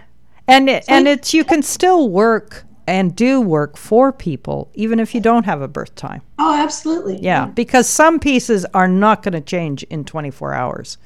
And 0.50 0.70
it, 0.70 0.86
so 0.86 0.94
and 0.94 1.08
it's 1.08 1.34
you 1.34 1.44
can 1.44 1.62
still 1.62 2.10
work 2.10 2.66
and 2.88 3.16
do 3.16 3.42
work 3.42 3.78
for 3.78 4.14
people 4.14 4.72
even 4.74 5.00
if 5.00 5.14
you 5.14 5.20
don't 5.22 5.46
have 5.46 5.62
a 5.62 5.68
birth 5.68 5.94
time. 5.96 6.22
Oh, 6.40 6.56
absolutely. 6.56 7.16
Yeah, 7.22 7.46
yeah. 7.46 7.52
because 7.52 7.88
some 7.88 8.20
pieces 8.20 8.66
are 8.74 8.88
not 8.88 9.24
going 9.24 9.34
to 9.34 9.42
change 9.42 9.84
in 9.84 10.06
24 10.06 10.54
hours 10.54 10.98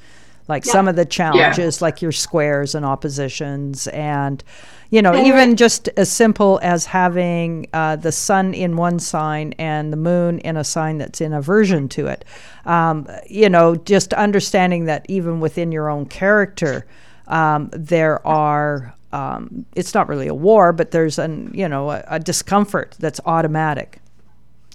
like 0.52 0.66
yeah. 0.66 0.72
some 0.72 0.86
of 0.86 0.96
the 0.96 1.06
challenges 1.06 1.80
yeah. 1.80 1.84
like 1.84 2.02
your 2.02 2.12
squares 2.12 2.74
and 2.74 2.84
oppositions 2.84 3.86
and 3.88 4.44
you 4.90 5.00
know 5.00 5.14
and 5.14 5.26
even 5.26 5.56
just 5.56 5.88
as 5.96 6.12
simple 6.12 6.60
as 6.62 6.84
having 6.84 7.66
uh, 7.72 7.96
the 7.96 8.12
sun 8.12 8.52
in 8.52 8.76
one 8.76 8.98
sign 8.98 9.54
and 9.58 9.90
the 9.90 9.96
moon 9.96 10.38
in 10.40 10.58
a 10.58 10.62
sign 10.62 10.98
that's 10.98 11.22
in 11.22 11.32
aversion 11.32 11.88
to 11.88 12.06
it 12.06 12.22
um, 12.66 13.08
you 13.26 13.48
know 13.48 13.74
just 13.74 14.12
understanding 14.12 14.84
that 14.84 15.06
even 15.08 15.40
within 15.40 15.72
your 15.72 15.88
own 15.88 16.04
character 16.04 16.86
um, 17.28 17.70
there 17.72 18.24
are 18.26 18.94
um, 19.12 19.64
it's 19.74 19.94
not 19.94 20.06
really 20.06 20.28
a 20.28 20.34
war 20.34 20.70
but 20.74 20.90
there's 20.90 21.18
an 21.18 21.50
you 21.54 21.66
know 21.66 21.90
a, 21.90 22.04
a 22.08 22.20
discomfort 22.20 22.94
that's 22.98 23.20
automatic 23.24 24.02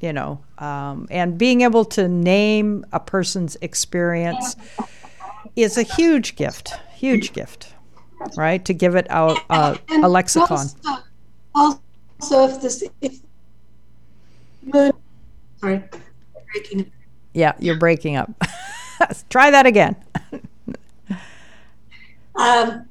you 0.02 0.12
know 0.12 0.40
um, 0.58 1.08
and 1.12 1.38
being 1.38 1.62
able 1.62 1.86
to 1.86 2.08
name 2.08 2.84
a 2.92 3.00
person's 3.00 3.56
experience 3.62 4.56
is 5.56 5.78
a 5.78 5.84
huge 5.84 6.36
gift, 6.36 6.74
huge 6.94 7.34
gift, 7.34 7.74
right? 8.36 8.64
To 8.66 8.74
give 8.74 8.96
it 8.96 9.08
out 9.10 9.40
uh, 9.50 9.78
a 10.04 10.08
lexicon. 10.08 10.68
Also, 11.56 11.82
also, 12.20 12.48
if 12.48 12.62
this, 12.62 12.84
if 13.02 13.20
moon, 14.64 14.92
sorry, 15.58 15.84
breaking. 16.52 16.92
Yeah, 17.34 17.54
you're 17.60 17.78
breaking 17.78 18.16
up. 18.16 18.32
Try 19.30 19.52
that 19.52 19.66
again. 19.66 19.96
um, 22.36 22.86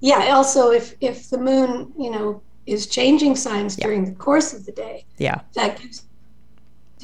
yeah. 0.00 0.34
Also, 0.34 0.70
if 0.70 0.94
if 1.00 1.28
the 1.28 1.38
moon, 1.38 1.92
you 1.98 2.10
know, 2.10 2.42
is 2.66 2.86
changing 2.86 3.36
signs 3.36 3.78
yeah. 3.78 3.86
during 3.86 4.04
the 4.04 4.12
course 4.12 4.54
of 4.54 4.64
the 4.64 4.72
day, 4.72 5.04
yeah, 5.18 5.40
that 5.54 5.78
gives 5.80 6.04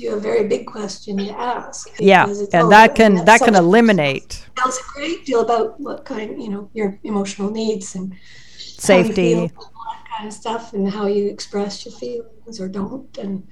you 0.02 0.14
a 0.14 0.20
very 0.20 0.46
big 0.48 0.66
question 0.66 1.16
to 1.18 1.30
ask. 1.30 1.88
Yeah, 1.98 2.26
and 2.26 2.70
that 2.72 2.94
can 2.94 3.24
that 3.24 3.40
can 3.40 3.54
eliminate. 3.54 4.44
Tells 4.56 4.78
a 4.78 4.82
great 4.94 5.24
deal 5.24 5.40
about 5.40 5.78
what 5.80 6.04
kind, 6.04 6.42
you 6.42 6.50
know, 6.50 6.70
your 6.74 6.98
emotional 7.04 7.50
needs 7.50 7.94
and 7.94 8.14
safety, 8.58 9.34
feel, 9.34 9.48
that 9.48 10.04
kind 10.16 10.28
of 10.28 10.34
stuff, 10.34 10.72
and 10.72 10.90
how 10.90 11.06
you 11.06 11.28
express 11.28 11.86
your 11.86 11.94
feelings 11.94 12.60
or 12.60 12.68
don't, 12.68 13.16
and 13.18 13.46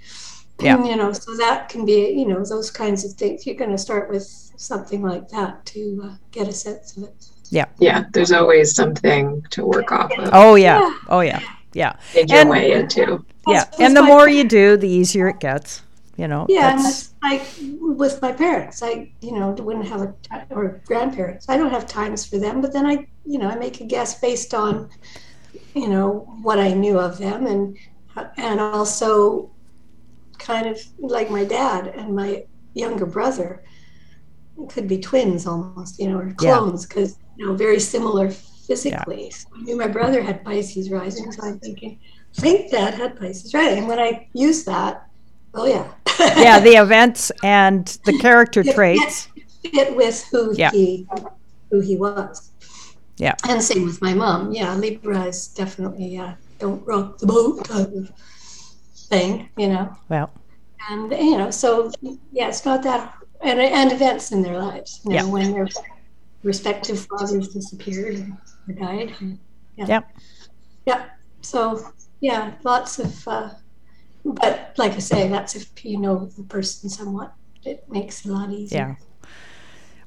yeah, 0.61 0.85
you 0.85 0.97
know, 0.97 1.13
so 1.13 1.37
that 1.37 1.69
can 1.69 1.87
be, 1.87 2.11
you 2.11 2.27
know, 2.27 2.45
those 2.45 2.71
kinds 2.71 3.05
of 3.05 3.13
things. 3.13 3.47
You're 3.47 3.57
going 3.57 3.71
to 3.71 3.79
start 3.79 4.11
with 4.11 4.25
something 4.57 5.03
like 5.03 5.29
that 5.29 5.65
to 5.67 6.03
uh, 6.05 6.17
get 6.33 6.49
a 6.49 6.53
sense 6.53 6.97
of 6.97 7.05
it. 7.05 7.27
Yeah, 7.51 7.67
yeah. 7.79 8.05
There's 8.13 8.33
always 8.33 8.75
something 8.75 9.43
to 9.51 9.65
work 9.65 9.91
off 9.93 10.13
of. 10.19 10.31
Oh 10.33 10.57
yeah, 10.57 10.81
yeah. 10.81 10.99
oh 11.09 11.21
yeah, 11.21 11.41
yeah. 11.73 11.97
Dig 12.13 12.31
your 12.31 12.41
and, 12.41 12.51
way 12.51 12.73
into. 12.73 13.25
Yeah, 13.47 13.65
and 13.79 13.97
the 13.97 14.03
more 14.03 14.29
you 14.29 14.45
do, 14.45 14.77
the 14.77 14.89
easier 14.89 15.29
it 15.29 15.41
gets 15.41 15.83
you 16.21 16.29
know 16.29 16.45
yeah 16.49 16.73
and 16.73 16.81
it's 16.81 17.15
like 17.23 17.43
with 17.81 18.21
my 18.21 18.31
parents 18.31 18.83
i 18.83 19.11
you 19.23 19.33
know 19.33 19.51
wouldn't 19.53 19.89
have 19.89 20.03
a 20.03 20.15
or 20.51 20.83
grandparents 20.85 21.49
i 21.49 21.57
don't 21.57 21.71
have 21.71 21.87
times 21.87 22.27
for 22.27 22.39
them 22.39 22.61
but 22.61 22.73
then 22.73 22.87
i 22.87 23.07
you 23.25 23.39
know 23.39 23.49
i 23.49 23.57
make 23.57 23.81
a 23.81 23.85
guess 23.85 24.21
based 24.21 24.53
on 24.53 24.91
you 25.75 25.89
know 25.89 26.09
what 26.43 26.59
i 26.59 26.73
knew 26.73 26.99
of 26.99 27.17
them 27.17 27.47
and 27.47 27.79
and 28.37 28.61
also 28.61 29.51
kind 30.39 30.67
of 30.67 30.79
like 30.99 31.31
my 31.31 31.45
dad 31.45 31.87
and 31.87 32.15
my 32.15 32.45
younger 32.75 33.07
brother 33.07 33.65
could 34.69 34.87
be 34.87 34.99
twins 34.99 35.47
almost 35.47 35.99
you 35.99 36.09
know 36.09 36.19
or 36.19 36.35
clones 36.35 36.87
because 36.87 37.17
yeah. 37.17 37.27
you 37.39 37.47
know 37.47 37.55
very 37.55 37.81
similar 37.81 38.31
physically 38.31 39.25
yeah. 39.25 39.35
so 39.35 39.49
i 39.57 39.61
knew 39.63 39.77
my 39.77 39.89
brother 39.89 40.21
had 40.23 40.45
pisces 40.45 40.91
rising 40.91 41.33
so 41.33 41.43
i'm 41.47 41.59
thinking 41.61 41.99
I 42.39 42.41
think 42.43 42.71
dad 42.71 42.95
had 42.95 43.19
pisces 43.19 43.55
right 43.55 43.79
and 43.79 43.89
when 43.89 43.99
i 43.99 44.29
use 44.35 44.65
that 44.65 45.11
Oh 45.55 45.67
yeah. 45.67 45.89
yeah, 46.37 46.61
the 46.61 46.73
events 46.73 47.33
and 47.43 47.87
the 48.05 48.19
character 48.19 48.63
traits 48.63 49.29
fit 49.63 49.97
with 49.97 50.25
who 50.31 50.55
yeah. 50.55 50.71
he 50.71 51.07
who 51.71 51.81
he 51.81 51.97
was. 51.97 52.51
Yeah. 53.17 53.35
And 53.49 53.63
same 53.63 53.85
with 53.85 54.01
my 54.01 54.15
mom. 54.15 54.53
Yeah, 54.53 54.75
Libra 54.75 55.25
is 55.25 55.49
definitely 55.49 56.19
uh, 56.19 56.35
don't 56.59 56.87
rock 56.87 57.19
the 57.19 57.27
boat 57.27 57.65
type 57.65 57.93
of 57.93 58.11
thing, 59.09 59.49
you 59.57 59.69
know. 59.69 59.97
Well. 60.09 60.31
And 60.89 61.11
you 61.13 61.39
know, 61.39 61.51
so 61.51 61.91
yeah, 62.33 62.49
it's 62.49 62.65
not 62.65 62.83
that 62.83 63.15
and 63.43 63.61
and 63.61 63.93
events 63.93 64.33
in 64.33 64.43
their 64.43 64.59
lives. 64.59 65.01
You 65.05 65.11
know, 65.11 65.17
yeah. 65.17 65.25
when 65.25 65.53
their 65.53 65.69
respective 66.43 67.07
fathers 67.07 67.49
disappeared 67.49 68.27
or 68.69 68.75
died. 68.75 69.15
Yeah. 69.77 69.87
Yep. 69.87 70.11
Yeah. 70.87 71.05
So 71.43 71.93
yeah, 72.21 72.55
lots 72.63 72.99
of 72.99 73.29
uh, 73.29 73.51
but 74.25 74.75
like 74.77 74.93
I 74.93 74.99
say, 74.99 75.29
that's 75.29 75.57
if 75.57 75.85
you 75.85 75.99
know 75.99 76.27
the 76.27 76.43
person 76.45 76.89
somewhat. 76.89 77.35
It 77.63 77.85
makes 77.91 78.25
it 78.25 78.31
a 78.31 78.33
lot 78.33 78.51
easier. 78.51 78.99
Yeah. 78.99 79.29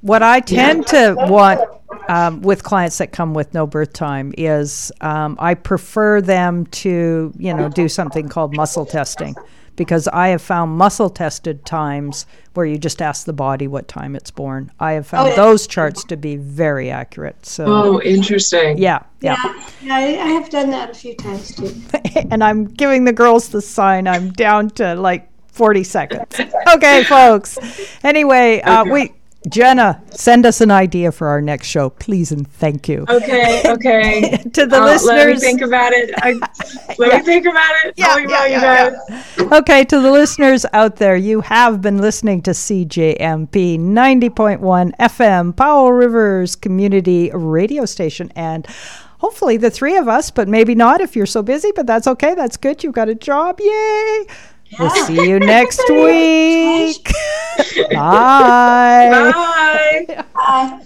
What 0.02 0.24
I 0.24 0.40
tend 0.40 0.86
yeah. 0.92 1.14
to 1.14 1.16
want 1.30 1.62
um, 2.10 2.42
with 2.42 2.64
clients 2.64 2.98
that 2.98 3.12
come 3.12 3.34
with 3.34 3.54
no 3.54 3.68
birth 3.68 3.94
time 3.94 4.34
is 4.38 4.92
um, 5.02 5.38
I 5.40 5.54
prefer 5.54 6.20
them 6.20 6.66
to, 6.68 7.32
you 7.38 7.54
know, 7.54 7.70
do 7.70 7.88
something 7.88 8.28
called 8.28 8.56
muscle 8.56 8.86
testing 8.86 9.36
because 9.76 10.08
I 10.08 10.30
have 10.30 10.42
found 10.42 10.78
muscle 10.78 11.10
tested 11.10 11.66
times 11.66 12.26
where 12.54 12.66
you 12.66 12.78
just 12.78 13.02
ask 13.02 13.26
the 13.26 13.34
body 13.34 13.68
what 13.68 13.88
time 13.88 14.16
it's 14.16 14.32
born. 14.32 14.72
I 14.80 14.94
have 14.94 15.08
found 15.08 15.28
oh, 15.28 15.30
yeah. 15.32 15.36
those 15.36 15.68
charts 15.68 16.04
to 16.06 16.18
be 16.18 16.36
very 16.36 16.92
accurate. 16.92 17.46
So 17.46 17.66
Oh, 17.68 18.02
interesting. 18.02 18.78
Yeah. 18.78 19.04
Yeah. 19.22 19.38
Yeah, 19.82 19.96
I, 19.96 20.02
I 20.02 20.28
have 20.28 20.50
done 20.50 20.70
that 20.72 20.92
a 20.92 20.94
few 20.94 21.16
times 21.16 21.56
too. 21.56 21.74
and 22.32 22.44
I'm 22.44 22.66
giving 22.66 23.06
the 23.06 23.14
girls 23.14 23.50
the 23.50 23.62
sign. 23.62 24.08
I'm 24.08 24.32
down 24.32 24.70
to 24.72 24.96
like 24.96 25.30
40 25.48 25.84
seconds. 25.84 26.40
Okay, 26.76 27.04
folks. 27.04 27.60
Anyway, 28.04 28.62
uh, 28.62 28.84
we 28.86 29.14
Jenna, 29.50 30.02
send 30.12 30.46
us 30.46 30.62
an 30.62 30.72
idea 30.72 31.12
for 31.12 31.28
our 31.28 31.42
next 31.42 31.68
show, 31.68 31.90
please 31.90 32.32
and 32.32 32.48
thank 32.48 32.88
you. 32.88 33.06
Okay, 33.10 33.64
okay. 33.66 34.38
to 34.54 34.66
the 34.66 34.82
uh, 34.82 34.86
listeners, 34.86 35.06
let 35.08 35.28
me 35.28 35.40
think 35.40 35.62
about 35.62 35.92
it. 35.92 36.12
I, 36.18 36.34
let 36.98 37.12
yeah. 37.12 37.18
me 37.18 37.24
think 37.24 37.46
about 37.46 37.76
it. 37.86 37.94
Yeah, 37.98 38.18
yeah, 38.18 38.46
yeah, 38.46 38.96
yeah, 39.10 39.58
Okay, 39.58 39.84
to 39.86 40.00
the 40.00 40.12
listeners 40.12 40.66
out 40.74 40.96
there, 40.96 41.16
you 41.16 41.42
have 41.42 41.82
been 41.82 41.98
listening 41.98 42.42
to 42.44 42.52
CJMP 42.52 43.80
90.1 43.80 44.96
FM, 44.98 45.56
Powell 45.56 45.92
River's 45.92 46.56
Community 46.56 47.30
Radio 47.34 47.86
Station, 47.86 48.32
and 48.36 48.66
hopefully 49.18 49.58
the 49.58 49.70
three 49.70 49.98
of 49.98 50.08
us, 50.08 50.32
but 50.32 50.48
maybe 50.48 50.76
not 50.76 51.02
if 51.02 51.16
you're 51.16 51.26
so 51.26 51.44
busy, 51.44 51.72
but 51.76 51.86
that's 51.86 52.08
okay. 52.08 52.34
That's 52.36 52.58
good. 52.58 52.84
You've 52.84 52.94
got 52.94 53.10
a 53.10 53.16
job. 53.16 53.60
Yay! 53.60 54.26
We'll 54.80 54.90
see 54.90 55.30
you 55.30 55.40
next 55.40 55.82
week. 55.90 57.12
Bye. 57.92 59.32
Bye. 59.34 60.26
Bye. 60.34 60.86